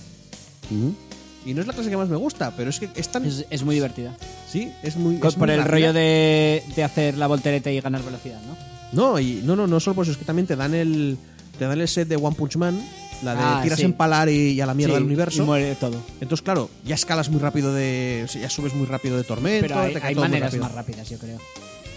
[1.45, 3.25] Y no es la clase que más me gusta, pero es que es tan.
[3.25, 4.15] Es, es muy divertida.
[4.49, 5.15] sí, es muy.
[5.15, 5.71] Es por muy el rápida.
[5.71, 8.55] rollo de, de hacer la voltereta y ganar velocidad, ¿no?
[8.93, 11.17] No, y no, no, no solo por eso, es que también te dan el.
[11.57, 12.79] Te dan el set de One Punch Man,
[13.23, 13.85] la de Ah, tiras sí.
[13.85, 15.43] en palar y, y a la mierda Sí, del universo.
[15.43, 16.01] Y muere todo.
[16.21, 18.23] Entonces, claro, ya escalas muy rápido de.
[18.25, 19.67] o sea, ya subes muy rápido de tormento.
[19.67, 20.63] Pero hay, te hay maneras rápido.
[20.63, 21.39] más rápidas, yo creo.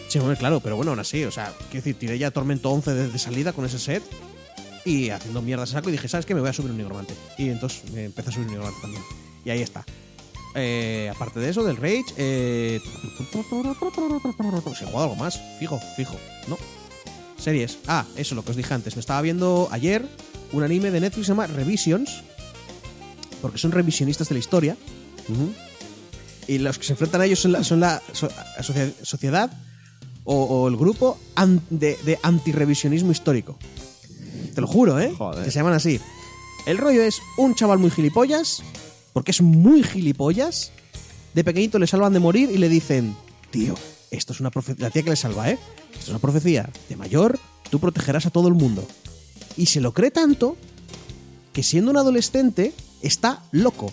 [0.09, 2.95] Sí, hombre, claro, pero bueno, aún así, o sea, quiero decir, tiré ya Tormento 11
[2.95, 4.05] de, salida con ese set
[4.85, 6.35] y haciendo mierda saco y dije, ¿sabes qué?
[6.35, 7.13] Me voy a subir un nigromante.
[7.39, 9.03] Y entonces me empecé a subir un nigromante también.
[9.45, 9.85] Y ahí está.
[10.55, 12.81] Eh, aparte de eso, del Rage, eh...
[13.21, 16.17] si he jugado algo más, fijo, fijo,
[16.49, 16.57] ¿no?
[17.37, 17.79] Series.
[17.87, 18.97] Ah, eso, lo que os dije antes.
[18.97, 20.07] Me estaba viendo ayer
[20.53, 22.23] un anime de Netflix que se llama Revisions,
[23.43, 24.77] porque son revisionistas de la historia.
[26.47, 28.29] Y los que se enfrentan a ellos son la, son la so-
[28.59, 29.51] asocia- sociedad
[30.25, 33.59] o, o el grupo an- de, de antirrevisionismo histórico.
[34.55, 35.13] Te lo juro, ¿eh?
[35.17, 35.45] Joder.
[35.45, 36.01] Que se llaman así.
[36.67, 38.63] El rollo es un chaval muy gilipollas,
[39.13, 40.71] porque es muy gilipollas.
[41.35, 43.15] De pequeñito le salvan de morir y le dicen,
[43.51, 43.75] tío,
[44.11, 44.85] esto es una profecía.
[44.87, 45.59] La tía que le salva, ¿eh?
[45.93, 46.71] Esto es una profecía.
[46.89, 47.39] De mayor,
[47.71, 48.87] tú protegerás a todo el mundo.
[49.57, 50.57] Y se lo cree tanto
[51.53, 53.93] que siendo un adolescente está loco.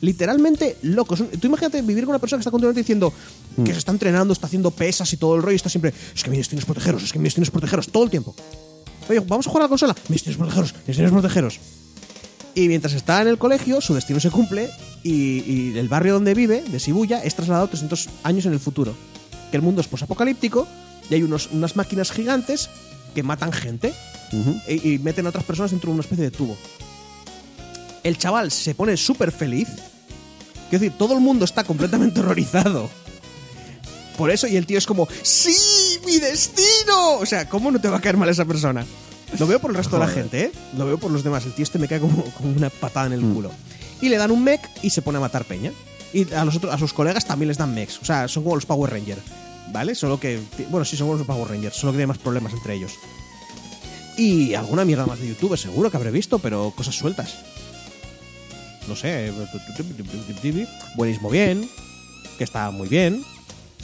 [0.00, 1.16] Literalmente loco.
[1.16, 3.12] Tú imagínate vivir con una persona que está continuamente diciendo
[3.64, 6.22] que se está entrenando, está haciendo pesas y todo el rollo, y está siempre, es
[6.22, 8.34] que mi destino es protegeros, es que mi destino es protegeros, todo el tiempo.
[9.08, 11.60] Oye, vamos a jugar a la consola, mi destino es protegeros, mi destino es protegeros.
[12.54, 14.70] Y mientras está en el colegio, su destino se cumple
[15.02, 15.12] y,
[15.50, 18.94] y el barrio donde vive, de Shibuya, es trasladado 300 años en el futuro.
[19.50, 20.66] Que el mundo es posapocalíptico
[21.10, 22.68] y hay unos, unas máquinas gigantes
[23.14, 23.94] que matan gente
[24.68, 26.56] Y, y meten a otras personas dentro de una especie de tubo.
[28.02, 29.68] El chaval se pone súper feliz.
[30.68, 32.90] Quiero decir, todo el mundo está completamente horrorizado.
[34.16, 35.98] Por eso, y el tío es como, ¡Sí!
[36.06, 37.18] ¡Mi destino!
[37.18, 38.84] O sea, ¿cómo no te va a caer mal esa persona?
[39.38, 40.52] Lo veo por el resto de la gente, ¿eh?
[40.76, 41.44] Lo veo por los demás.
[41.44, 43.50] El tío este me cae como, como una patada en el culo.
[44.00, 45.72] Y le dan un mech y se pone a matar peña.
[46.12, 47.98] Y a, los otros, a sus colegas también les dan mechs.
[48.00, 49.22] O sea, son como los Power Rangers.
[49.72, 49.94] ¿Vale?
[49.94, 50.38] Solo que.
[50.70, 51.74] Bueno, sí, son como los Power Rangers.
[51.74, 52.92] Solo que tienen más problemas entre ellos.
[54.16, 57.36] Y alguna mierda más de YouTube, seguro que habré visto, pero cosas sueltas.
[58.88, 59.32] No sé.
[60.96, 61.68] Buenismo bien.
[62.38, 63.22] Que está muy bien.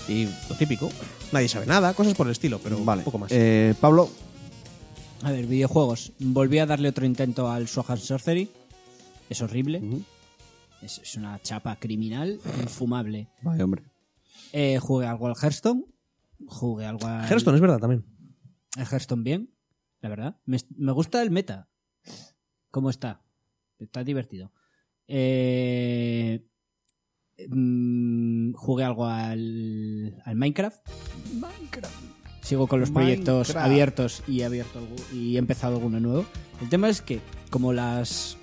[0.09, 0.91] Y lo típico.
[1.33, 3.01] Nadie sabe nada, cosas por el estilo, pero Vale.
[3.01, 3.31] un poco más.
[3.33, 4.11] Eh, Pablo,
[5.23, 6.13] A ver, videojuegos.
[6.19, 8.51] Volví a darle otro intento al Sword and Sorcery.
[9.29, 9.81] Es horrible.
[10.83, 13.29] es, es una chapa criminal, infumable.
[13.43, 13.85] vaya hombre.
[14.53, 15.85] Eh, jugué algo al Hearthstone.
[16.47, 17.29] Jugué algo al...
[17.29, 18.05] Hearthstone es verdad también.
[18.77, 19.51] El Hearthstone bien,
[20.01, 20.41] la verdad.
[20.45, 21.69] Me, me gusta el meta.
[22.71, 23.23] ¿Cómo está?
[23.79, 24.53] Está divertido.
[25.09, 26.47] Eh,
[27.49, 30.87] mm, jugué algo al, al Minecraft.
[32.43, 33.67] Sigo con los proyectos Minecraft.
[33.67, 34.81] abiertos y he, abierto
[35.13, 36.27] y he empezado alguno nuevo.
[36.61, 37.21] El tema es que,
[37.51, 38.37] como las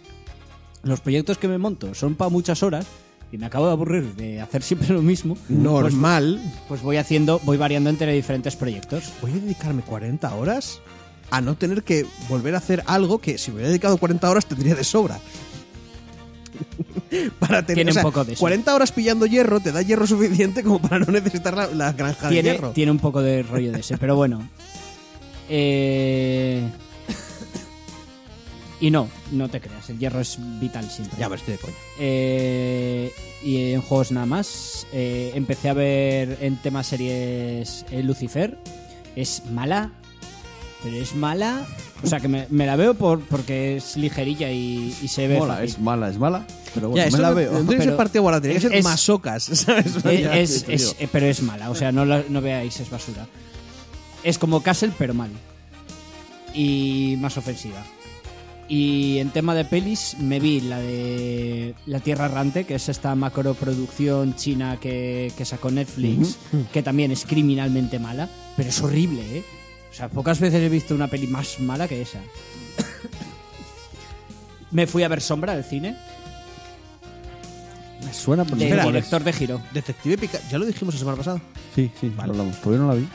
[0.83, 2.87] los proyectos que me monto son para muchas horas
[3.31, 6.39] y me acabo de aburrir de hacer siempre lo mismo, pues, Normal.
[6.67, 9.11] pues voy haciendo, voy variando entre diferentes proyectos.
[9.21, 10.81] voy a dedicarme 40 horas
[11.29, 14.45] a no tener que volver a hacer algo que si me hubiera dedicado 40 horas
[14.45, 15.19] tendría de sobra.
[17.39, 18.39] para tener Tiene o sea, un poco de eso.
[18.39, 22.29] 40 horas pillando hierro te da hierro suficiente como para no necesitar la, la granja
[22.29, 22.71] de hierro.
[22.71, 24.47] tiene un poco de rollo de ese, pero bueno.
[25.49, 26.67] Eh,
[28.79, 31.17] Y no, no te creas, el hierro es vital siempre.
[31.19, 31.75] Ya, pero estoy de coña.
[31.99, 33.11] Eh,
[33.43, 34.85] y en juegos nada más.
[34.93, 38.57] eh, empecé a ver en temas series eh, Lucifer.
[39.15, 39.89] Es mala,
[40.83, 41.65] pero es mala.
[42.03, 45.37] O sea, que me, me la veo por, porque es ligerilla y, y se ve.
[45.39, 45.69] Mola, fácil.
[45.69, 46.45] es mala, es mala.
[46.73, 47.51] Pero Ya, bueno, eso me la veo.
[47.53, 50.03] no tiene que ser Pero partido igual, tiene que es- ser es- masocas, ¿sabes?
[50.03, 50.65] Ya, es-
[50.99, 53.25] eh, pero es mala, o sea, no, la- no veáis, es basura.
[54.23, 55.29] Es como Castle, pero mal.
[56.53, 57.83] Y más ofensiva.
[58.69, 63.15] Y en tema de pelis, me vi la de La Tierra Errante, que es esta
[63.15, 66.35] macroproducción china que, que sacó Netflix,
[66.73, 68.27] que también es criminalmente mala,
[68.57, 69.43] pero es horrible, ¿eh?
[69.97, 72.19] O sea, pocas veces he visto una peli más mala que esa.
[74.69, 75.97] me fui a ver Sombra al cine,
[78.05, 79.59] Me suena, no del director de Giro.
[79.73, 81.41] Detective Pikachu, ya lo dijimos la semana pasada.
[81.73, 82.29] Sí, sí, Vale.
[82.29, 82.61] hablamos.
[82.61, 83.07] Todavía no la vi.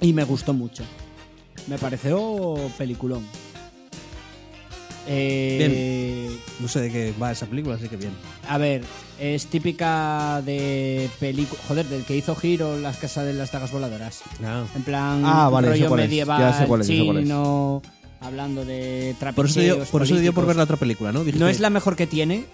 [0.00, 0.82] Y me gustó mucho.
[1.66, 3.26] Me pareció peliculón.
[5.08, 6.30] Eh,
[6.60, 8.12] No sé de qué va esa película, así que bien.
[8.48, 8.82] A ver,
[9.18, 11.60] es típica de película.
[11.68, 14.22] Joder, del que hizo Giro las casas de las dagas voladoras.
[14.74, 17.22] En plan, Ah, vale, rollo medieval, Ya sé cuál es, ya sé cuál es.
[17.24, 17.82] chino,
[18.20, 21.20] hablando de Por eso, dio, por eso dio por ver la otra película, ¿no?
[21.20, 22.44] Dijiste, No es la mejor que tiene.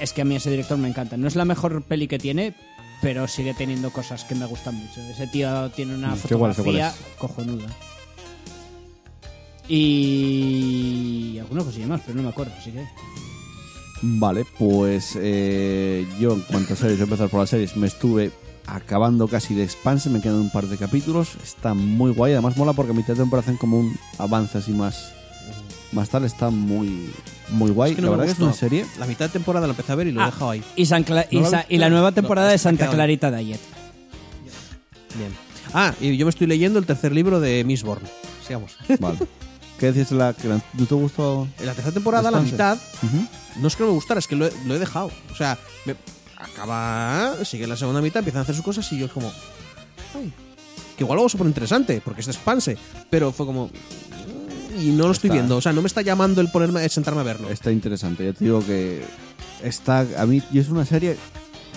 [0.00, 1.16] Es que a mí ese director me encanta.
[1.16, 2.54] No es la mejor peli que tiene,
[3.02, 5.00] pero sigue teniendo cosas que me gustan mucho.
[5.00, 7.66] Ese tío tiene una Mm, fotografía cojonuda.
[9.72, 12.84] Y alguna cosilla más, pero no me acuerdo, así que.
[14.02, 17.86] Vale, pues eh, yo en cuanto a series, voy a empezar por las series, me
[17.86, 18.30] estuve
[18.66, 22.72] acabando casi de Expanse, me quedan un par de capítulos, está muy guay, además mola
[22.72, 25.12] porque a mitad de temporada hacen como un avance así más,
[25.92, 27.10] más tal, está muy,
[27.50, 29.66] muy guay, Es que la no verdad que es una serie, La mitad de temporada
[29.66, 30.62] la empecé a ver y lo he Ah, dejado ahí.
[30.76, 32.88] Y, San Cla- y, ¿No lo Sa- has y la nueva No, temporada de Santa.
[32.88, 33.60] Clarita Diet.
[35.18, 35.30] Bien.
[35.74, 38.02] Ah, y yo me estoy leyendo el tercer libro de Mistborn.
[38.46, 38.76] Sigamos.
[38.98, 39.18] Vale.
[39.80, 41.48] ¿Qué decís de la que la- no te gustó?
[41.58, 43.26] En la tercera temporada, la mitad, Ujú.
[43.56, 45.10] no es que no me gustara, es que lo he, lo he dejado.
[45.32, 45.96] O sea, me-
[46.36, 49.32] acaba, sigue la segunda mitad, empiezan a hacer sus cosas y yo es como...
[50.14, 50.32] Ay,
[50.96, 52.76] que igual luego súper interesante, porque es de expanse,
[53.08, 53.70] pero fue como...
[54.78, 55.34] Y no lo estoy Está.
[55.34, 57.50] viendo, o sea, no me está llamando el ponerme, sentarme a verlo.
[57.50, 58.24] Está interesante.
[58.24, 59.02] Ya te digo que
[59.62, 61.16] está a mí y es una serie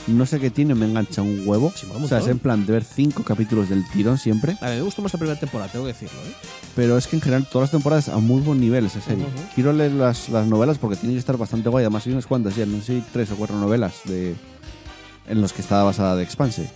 [0.07, 1.71] no sé qué tiene, me engancha un huevo.
[1.75, 4.57] Sí, o sea, es en plan de ver cinco capítulos del tirón siempre.
[4.61, 6.19] A mí me gustó más la primera temporada, tengo que decirlo.
[6.25, 6.33] ¿eh?
[6.75, 9.25] Pero es que en general todas las temporadas a muy buen nivel esa serie.
[9.55, 11.83] Quiero leer las, las novelas porque tiene que estar bastante guay.
[11.83, 14.35] Además hay unas cuantas ya, no sé si tres o cuatro novelas de
[15.27, 16.69] en los que está basada de Expanse.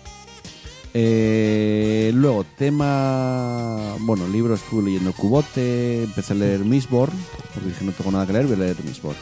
[0.93, 3.95] Eh, luego, tema...
[3.99, 7.13] Bueno, libros estuve leyendo Cubote, empecé a leer Mistborn,
[7.53, 9.17] porque dije no tengo nada que leer, voy a leer Mistborn.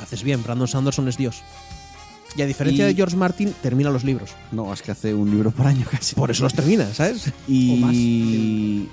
[0.00, 1.42] Haces bien, Brandon Sanderson es Dios.
[2.36, 4.30] Y a diferencia Y- de George Martin, termina los libros.
[4.52, 6.14] No, es que hace un libro por año casi.
[6.14, 7.28] Por eso los termina, ¿sabes?
[7.28, 7.94] O más.
[7.94, 8.88] Y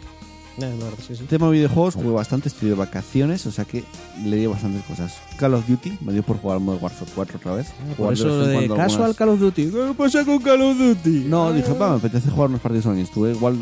[1.07, 1.23] sí, sí.
[1.27, 3.83] tema videojuegos, jugué bastante, estoy de vacaciones, o sea que
[4.23, 5.15] le di bastantes cosas.
[5.37, 7.67] Call of Duty, me dio por jugar al modo Warzone 4 otra vez.
[7.87, 9.65] Por Jugar eso de cuando casual algunas- Call of Duty.
[9.71, 11.25] ¿Qué pasa con Call of Duty?
[11.27, 13.03] No, dije, pa, me apetece jugar unos partidos online.
[13.03, 13.57] Estuve igual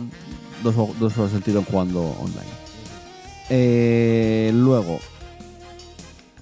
[0.64, 2.52] dos, dos horas tirón jugando online.
[3.50, 5.00] Eh, luego,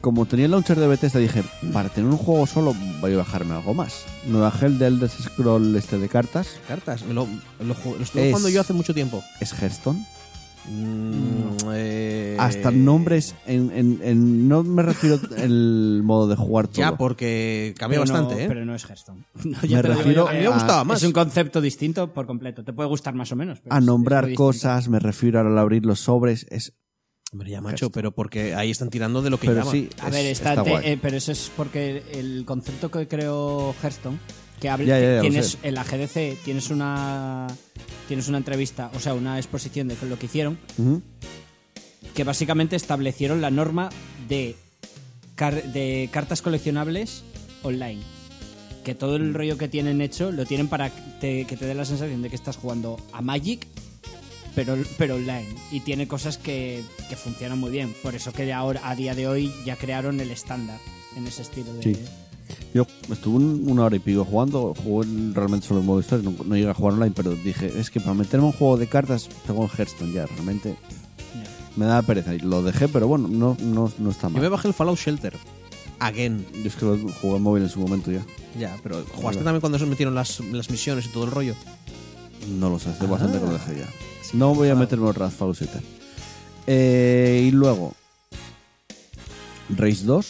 [0.01, 1.43] como tenía el launcher de Bethesda, dije,
[1.73, 4.05] para tener un juego solo voy a bajarme algo más.
[4.27, 7.27] Me bajé el del Elder Scroll este de cartas, Cartas, lo,
[7.59, 9.23] lo, ju- lo estuve Es- jugando yo hace mucho tiempo.
[9.39, 10.05] es Hearthstone.
[10.71, 16.77] Mm, eh, Hasta nombres, en, en- en- no me refiero el modo de jugar todo.
[16.77, 18.47] Ya, porque cambia Pero no- bastante, ¿eh?
[18.47, 19.25] Pero no es Hearthstone.
[19.45, 21.01] No, Me ya refiero a mí me gustaba más.
[21.01, 22.63] Es un concepto distinto por completo.
[22.63, 23.59] Te puede gustar más o menos.
[23.61, 24.43] pero a es- es nombrar distinto.
[24.43, 26.73] cosas, me refiero al abrir los sobres, es
[27.31, 29.71] Hombre, ya, macho, pero porque ahí están tirando de lo que pero llama.
[29.71, 30.85] sí, A es- ver, está, está te- guay.
[30.87, 34.17] eh, pero eso es porque el concepto que creó Hearthstone,
[34.59, 37.47] que habla, Ya, ya, ya, lo tienes en la GDC tienes una
[38.07, 40.57] tienes una entrevista, o sea, una exposición de lo que hicieron,
[42.15, 43.89] que básicamente establecieron la norma
[44.27, 44.55] de,
[45.35, 47.23] car- de cartas coleccionables
[47.61, 48.01] online.
[48.83, 49.21] Que todo Mm.
[49.21, 50.89] el rollo que tienen hecho lo tienen para
[51.19, 53.67] te, que te dé la sensación de que estás jugando a Magic,
[54.55, 55.47] pero, pero online.
[55.71, 57.93] Y tiene cosas que, que funcionan muy bien.
[58.03, 60.79] Por eso que ahora, a día de hoy, ya crearon el estándar
[61.15, 61.83] en ese estilo de.
[61.83, 61.95] Sí.
[62.73, 66.43] Yo estuve un- una hora y pico jugando, jugué realmente solo en modo historia, no,
[66.43, 68.87] no llegué a jugar online, pero dije, es que para meterme en un juego de
[68.87, 70.75] cartas tengo el Hearthstone ya, realmente
[71.75, 74.49] me da pereza y lo dejé, pero bueno, no, no, no está Yo me mal.
[74.49, 75.33] bajé el Fallout Shelter.
[75.99, 76.45] Again.
[76.63, 78.25] Yo es que lo jugué en móvil en su momento ya.
[78.59, 81.53] Ya, pero jugaste también cuando se metieron las, las misiones y todo el rollo.
[82.57, 83.87] No lo sé, hace bastante que lo dejé ya.
[84.31, 85.79] Sí, No voy a meterme otra vez Fallout 7.
[86.67, 87.93] Eh, y luego,
[89.75, 90.27] Race 2,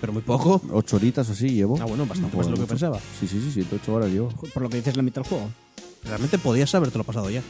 [0.00, 0.60] Pero muy poco.
[0.72, 1.78] 8 horitas o así llevo.
[1.80, 2.98] Ah, bueno, bastante más de lo que pensaba.
[3.20, 4.28] Sí, sí, sí, 7, 8 horas llevo.
[4.52, 5.50] Por lo que dices, la mitad del juego.
[6.04, 7.42] Realmente podías habértelo pasado ya.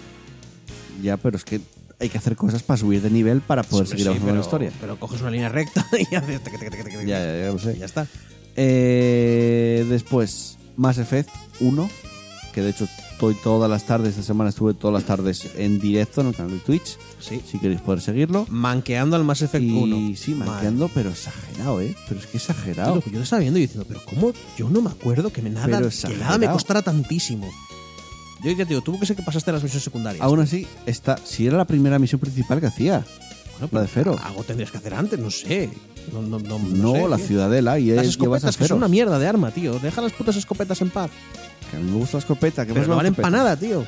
[1.02, 1.60] Ya, pero es que
[1.98, 4.36] hay que hacer cosas para subir de nivel para poder Sí, seguir sí, avanzando en
[4.38, 4.72] la historia.
[4.80, 6.40] Pero coges una línea recta y haces...
[7.06, 7.74] Ya, ya, ya lo sé.
[7.76, 8.06] y ya está.
[8.56, 11.28] Eh, después, Mass Effect
[11.60, 11.90] 1,
[12.54, 12.86] que de hecho
[13.16, 16.52] estoy todas las tardes, esta semana estuve todas las tardes en directo en el canal
[16.52, 17.40] de Twitch, Sí.
[17.50, 18.46] si queréis poder seguirlo.
[18.50, 20.14] Manqueando al Mass Effect Y 1.
[20.16, 20.50] sí, Madre.
[20.52, 21.96] manqueando, pero exagerado, ¿eh?
[22.08, 23.02] Pero es que exagerado.
[23.06, 24.32] Yo lo estaba viendo y diciendo, pero ¿cómo?
[24.58, 27.50] Yo no me acuerdo que, me nada, Pero que nada me costara tantísimo.
[28.44, 30.22] Yo ya te digo, tuvo que ser que pasaste las misiones secundarias.
[30.22, 33.02] Aún así, está, si era la primera misión principal que hacía.
[33.58, 34.18] Bueno, la de Fero.
[34.22, 35.70] Algo tendrías que hacer antes, no sé.
[36.12, 37.26] No, no, no, no sé, la tío.
[37.26, 38.76] ciudadela y Las llevas a escopetas, que Feroz.
[38.78, 39.78] una mierda de arma, tío.
[39.78, 41.10] Deja las putas escopetas en paz.
[41.70, 42.64] Que a mí me gusta la escopeta.
[42.64, 43.30] Que Pero más no la valen escopeta.
[43.30, 43.84] para nada, tío.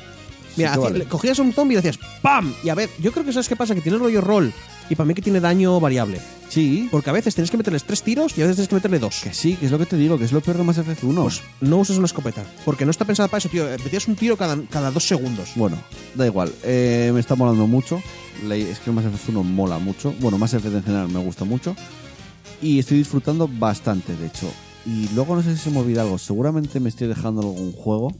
[0.57, 1.05] Mira, que hacía- vale.
[1.05, 2.53] cogías a un zombie y decías ¡PAM!
[2.63, 4.51] Y a ver, yo creo que sabes qué pasa, que tiene rollo roll.
[4.89, 6.19] Y para mí que tiene daño variable.
[6.49, 8.97] Sí, Porque a veces tienes que meterles tres tiros y a veces tienes que meterle
[8.97, 9.21] dos.
[9.23, 11.03] que sí, que es lo que te digo, que es lo peor de Mass Effect
[11.03, 11.21] 1.
[11.21, 12.43] Pues no uses una escopeta.
[12.65, 13.65] Porque no está pensada para eso, tío.
[13.83, 15.51] Metías un tiro cada, cada dos segundos.
[15.55, 15.77] Bueno,
[16.15, 16.51] da igual.
[16.63, 18.01] Eh, me está molando mucho.
[18.51, 20.11] Es que Mass Effect 1 mola mucho.
[20.19, 21.75] Bueno, Mass Effect en general me gusta mucho.
[22.61, 24.49] Y estoy disfrutando bastante, de hecho.
[24.85, 26.17] Y luego no sé si se me olvida algo.
[26.17, 28.13] Seguramente me estoy dejando algún juego.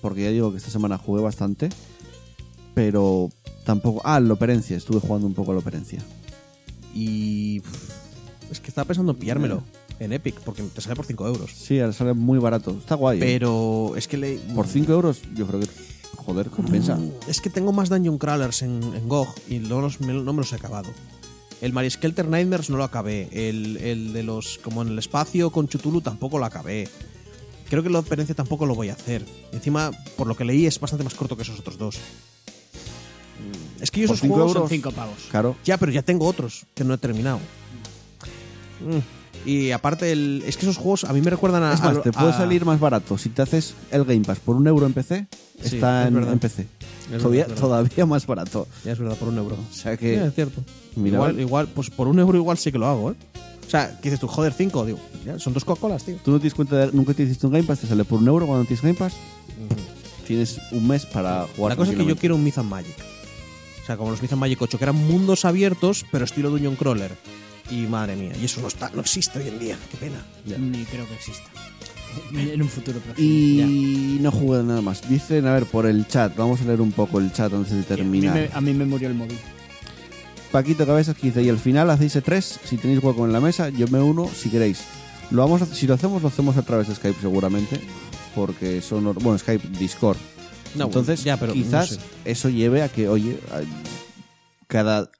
[0.00, 1.68] Porque ya digo que esta semana jugué bastante.
[2.74, 3.30] Pero
[3.64, 4.02] tampoco...
[4.04, 4.76] Ah, el Operencia.
[4.76, 6.00] Estuve jugando un poco al Operencia.
[6.94, 7.62] Y.
[8.50, 9.62] Es que estaba pensando en pillármelo
[9.98, 11.50] en Epic, porque te sale por 5 euros.
[11.52, 12.76] Sí, ahora sale muy barato.
[12.78, 13.18] Está guay.
[13.18, 13.20] ¿eh?
[13.20, 14.36] Pero es que le.
[14.54, 15.66] Por 5 euros yo creo que...
[16.16, 16.98] Joder, compensa.
[17.28, 20.52] Es que tengo más Dungeon Crawlers en, en GOG y no, los, no me los
[20.52, 20.88] he acabado.
[21.60, 23.28] El Mariskelter Nightmares no lo acabé.
[23.32, 24.58] El, el de los.
[24.58, 26.88] Como en el espacio con Chutulu tampoco lo acabé.
[27.70, 29.24] Creo que la experiencia tampoco lo voy a hacer.
[29.52, 31.96] Encima, por lo que leí, es bastante más corto que esos otros dos.
[31.96, 34.50] Mm, Es que yo esos cinco juegos.
[34.54, 34.68] euros.
[34.68, 35.18] Son cinco pavos.
[35.30, 35.56] Claro.
[35.64, 37.38] Ya, pero ya tengo otros que no he terminado.
[38.80, 38.98] Mm.
[39.46, 41.72] Y aparte, el, es que esos juegos a mí me recuerdan a.
[41.72, 44.40] Es más, a- te puede a- salir más barato si te haces el Game Pass
[44.40, 45.26] por un euro en PC.
[45.62, 46.66] Sí, está es en, en PC.
[47.12, 48.66] Es todavía, verdad, todavía más barato.
[48.84, 49.54] Ya es verdad, por un euro.
[49.56, 50.24] O sea Sí, que.
[50.26, 50.62] es cierto.
[50.96, 53.14] Mira, igual, igual, pues por un euro igual sí que lo hago, ¿eh?
[53.66, 54.26] O sea, ¿qué dices tú?
[54.28, 54.84] Joder, cinco.
[54.84, 56.16] Digo, ya, son dos Coca-Colas, tío.
[56.24, 57.80] ¿Tú no te das cuenta de, nunca te hiciste un Game Pass?
[57.80, 59.14] ¿Te sale por un euro cuando tienes Game Pass?
[60.26, 61.72] Tienes un mes para jugar.
[61.72, 62.96] La cosa es que yo quiero un Myth and Magic.
[63.82, 66.74] O sea, como los Myth and Magic 8, que eran mundos abiertos, pero estilo Dungeon
[66.74, 67.12] Crawler.
[67.70, 69.76] Y madre mía, y eso no está, no existe hoy en día.
[69.90, 70.22] Qué pena.
[70.58, 71.48] Ni creo que exista.
[72.32, 73.26] En un futuro próximo.
[73.28, 75.06] Y no jugué nada más.
[75.08, 76.34] Dicen, a ver, por el chat.
[76.36, 78.02] Vamos a leer un poco el chat antes de Ya.
[78.02, 78.34] A mí, terminar.
[78.34, 79.36] me, a mí me murió el móvil.
[80.52, 83.68] Paquito Cabezas que dice, y al final hacéis E3, si tenéis hueco en la mesa,
[83.68, 84.80] yo me uno si queréis.
[85.30, 87.80] Lo vamos a- si lo hacemos, lo hacemos a través de Skype seguramente,
[88.34, 90.16] porque son, or- bueno, Skype, Discord.
[90.76, 91.98] No, Entonces, ya, pero no quizás sé.
[92.24, 93.38] eso lleve a que, oye,
[94.68, 95.10] cada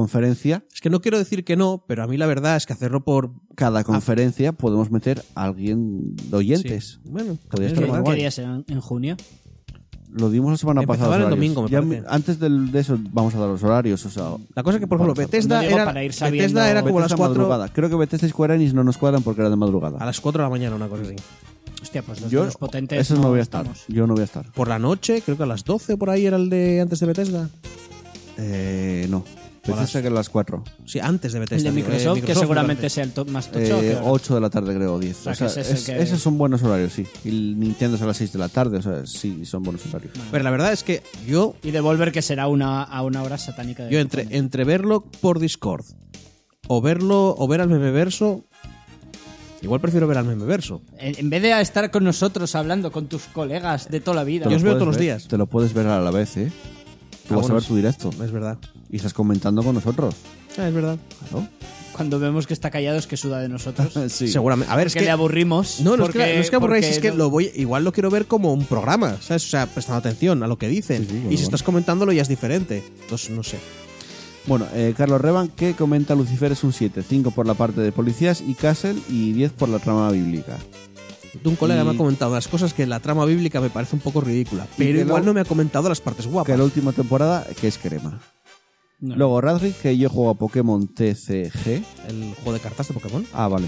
[0.00, 2.72] conferencia, Es que no quiero decir que no, pero a mí la verdad es que
[2.72, 3.32] hacerlo por.
[3.54, 7.00] cada conferencia podemos meter a alguien de oyentes.
[7.02, 7.10] Sí.
[7.10, 8.18] Bueno, Podría es estar más ¿Qué guay.
[8.20, 8.64] días eran?
[8.68, 9.16] ¿En junio?
[10.12, 11.16] Lo dimos la semana pasada.
[11.16, 14.04] el domingo, me Ya antes del- de eso vamos a dar los horarios.
[14.06, 16.70] O sea, La cosa es que, por ejemplo, Bethesda no era, para ir sabiendo- Bethesda
[16.70, 17.68] era como Bethesda las 4 madrugada.
[17.72, 19.98] Creo que Bethesda y Square Enix no nos cuadran porque era de madrugada.
[19.98, 21.16] a las 4 de la mañana, una cosa así.
[21.82, 22.98] Hostia, pues los, Yo, de los potentes.
[22.98, 23.62] eso no voy a estar.
[23.62, 23.84] estamos.
[23.88, 24.50] Yo no voy a estar.
[24.52, 27.06] Por la noche, creo que a las 12 por ahí era el de antes de
[27.06, 27.50] Bethesda.
[28.38, 29.24] Eh, no.
[29.66, 30.64] Bethesda que a las 4.
[30.84, 31.70] Sí, antes de El Bethesda.
[31.70, 33.80] de digo, eh, Microsoft, que seguramente sea el top más tocho.
[33.80, 34.02] ¿qué Eh, hora?
[34.04, 35.16] 8 de la tarde creo, o 10.
[35.16, 37.06] sea, O sea, que ese es el es- que- Esos son buenos horarios, sí.
[37.24, 39.82] Y el Nintendo es a las 6 de la tarde, o sea, sí, son buenos
[39.86, 40.12] horarios.
[40.30, 43.84] Pero la verdad es que yo, Y Devolver, que será una, a una hora satánica.
[43.84, 45.84] De yo entre, entre verlo por Discord
[46.68, 48.44] o verlo o ver al memeverso,
[49.62, 50.82] igual prefiero ver al memeverso.
[50.98, 54.48] En, en vez de estar con nosotros hablando con tus colegas de toda la vida.
[54.48, 55.28] Yo os veo todos los ver- días.
[55.28, 56.52] Te lo puedes ver a la vez, ¿eh?
[57.28, 57.68] Tú Ah, vas a ver sí.
[57.68, 58.58] tu directo Es verdad.
[58.90, 60.14] y estás comentando con nosotros.
[60.58, 60.98] Ah, es verdad.
[61.30, 61.46] Claro.
[61.92, 63.92] Cuando vemos que está callado es que suda de nosotros.
[64.12, 64.28] Sí.
[64.28, 64.72] Seguramente.
[64.72, 65.80] A ver, es que, que le aburrimos.
[65.80, 67.50] No, no es que, porque- no es que aburráis, porque es que no- lo voy,
[67.56, 69.44] igual lo quiero ver como un programa, ¿sabes?
[69.44, 71.02] O sea, prestando atención a lo que dicen.
[71.04, 71.44] Sí, sí, bueno, y si bueno.
[71.46, 72.82] estás comentándolo ya es diferente.
[73.02, 73.58] Entonces, no sé.
[74.46, 77.90] Bueno, eh, Carlos Revan, que comenta Lucifer es un 7, 5 por la parte de
[77.90, 80.56] policías y Castle y 10 por la trama bíblica.
[81.44, 84.00] Un colega Y- me ha comentado las cosas que la trama bíblica me parece un
[84.00, 84.66] poco ridícula.
[84.76, 86.58] Pero que igual lo- no me ha comentado las partes Que guapas.
[86.58, 88.20] la última temporada, que es crema.
[89.00, 89.14] No.
[89.16, 91.82] Luego Radrick, que yo juego a Pokémon TCG.
[92.08, 93.26] El juego de cartas de Pokémon.
[93.34, 93.66] Ah, vale.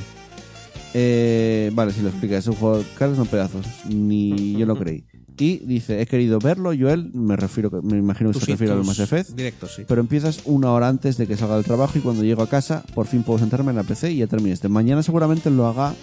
[0.94, 3.66] Eh, vale, si lo explica, es un juego de cartas no pedazos.
[3.88, 5.04] Ni yo lo creí.
[5.40, 8.72] Y dice, he querido verlo, Joel, me refiero, que- me imagino que Tus se refiere
[8.72, 9.30] al Mass Effect.
[9.30, 9.82] Directos, sí.
[9.86, 12.82] Pero empiezas una hora antes de que salga del trabajo y cuando llego a casa
[12.94, 14.68] por fin puedo sentarme en la PC y ya terminé este.
[14.68, 15.94] Mañana seguramente lo haga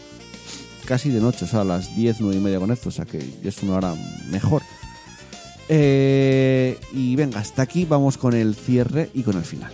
[0.86, 3.06] casi de noche, o sea, a las 10, 9 y media con esto, o sea
[3.06, 3.96] que es una hora
[4.30, 4.62] mejor.
[5.68, 9.72] Eh, y venga, hasta aquí vamos con el cierre y con el final.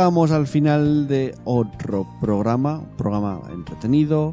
[0.00, 4.32] Llegamos al final de otro programa, un programa entretenido,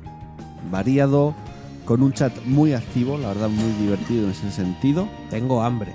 [0.72, 1.36] variado,
[1.84, 5.10] con un chat muy activo, la verdad muy divertido en ese sentido.
[5.30, 5.94] Tengo hambre.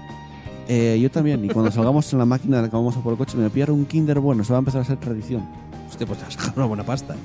[0.69, 3.39] Eh, yo también, y cuando salgamos en la máquina que vamos a por el coche,
[3.39, 5.43] me voy a pillar un Kinder bueno, eso va a empezar a ser tradición.
[5.89, 7.17] Hostia, pues te has una buena pasta.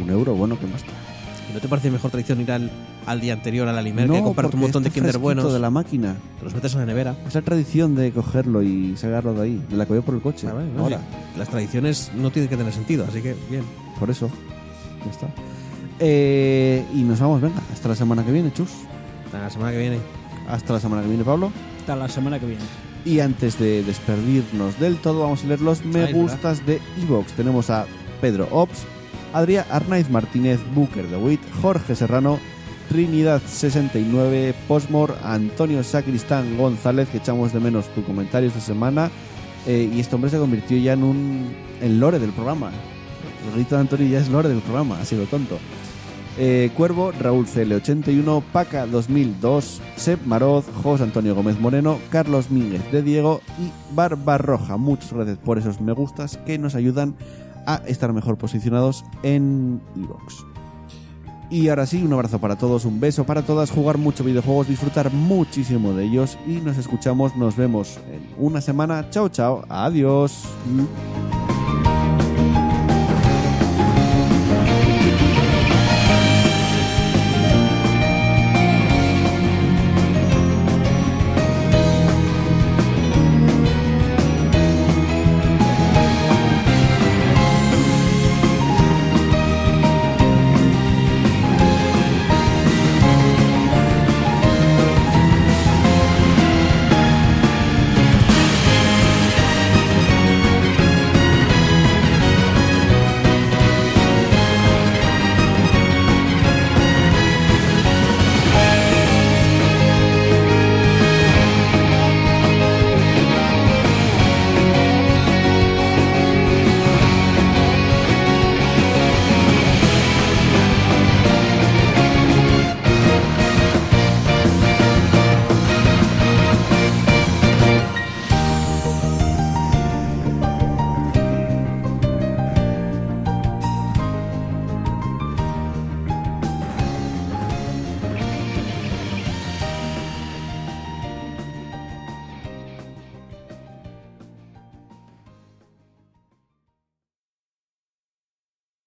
[0.00, 0.66] Un euro, bueno, ¿qué?
[0.66, 1.15] ¿Y
[1.56, 2.70] no te parece mejor tradición ir al,
[3.06, 5.50] al día anterior a la Limer y comprarte un montón de Kinder buenos?
[5.50, 6.14] de la máquina.
[6.38, 7.16] Te los metes en la nevera.
[7.26, 10.20] Es la tradición de cogerlo y sacarlo de ahí, de la que voy por el
[10.20, 10.48] coche.
[10.50, 11.38] Ah, vale, no, Ahora, sí.
[11.38, 13.62] Las tradiciones no tienen que tener sentido, así que bien.
[13.98, 14.28] por eso.
[15.06, 15.28] Ya está.
[15.98, 18.68] Eh, y nos vamos, venga, hasta la semana que viene, chus.
[19.24, 19.98] Hasta la semana que viene.
[20.50, 21.50] Hasta la semana que viene, Pablo.
[21.80, 22.62] Hasta la semana que viene.
[23.06, 27.32] Y antes de despedirnos del todo, vamos a leer los me Ay, gustas de Evox.
[27.32, 27.86] Tenemos a
[28.20, 28.84] Pedro Ops,
[29.36, 32.38] Adrián Arnaiz Martínez, Booker de Witt, Jorge Serrano,
[32.90, 39.10] Trinidad69, Posmor, Antonio Sacristán González, que echamos de menos tu comentario esta semana.
[39.66, 42.70] Eh, y este hombre se convirtió ya en un en lore del programa.
[43.46, 45.58] El grito de Antonio ya es lore del programa, ha sido tonto.
[46.38, 53.02] Eh, Cuervo, Raúl CL81, Paca 2002, Seb Maroz, José Antonio Gómez Moreno, Carlos Mínguez de
[53.02, 54.78] Diego y Barbarroja.
[54.78, 57.16] Muchas gracias por esos me gustas que nos ayudan
[57.86, 60.44] estar mejor posicionados en iVoox.
[61.48, 65.12] Y ahora sí, un abrazo para todos, un beso para todas, jugar mucho videojuegos, disfrutar
[65.12, 69.08] muchísimo de ellos y nos escuchamos, nos vemos en una semana.
[69.10, 70.42] Chao, chao, adiós.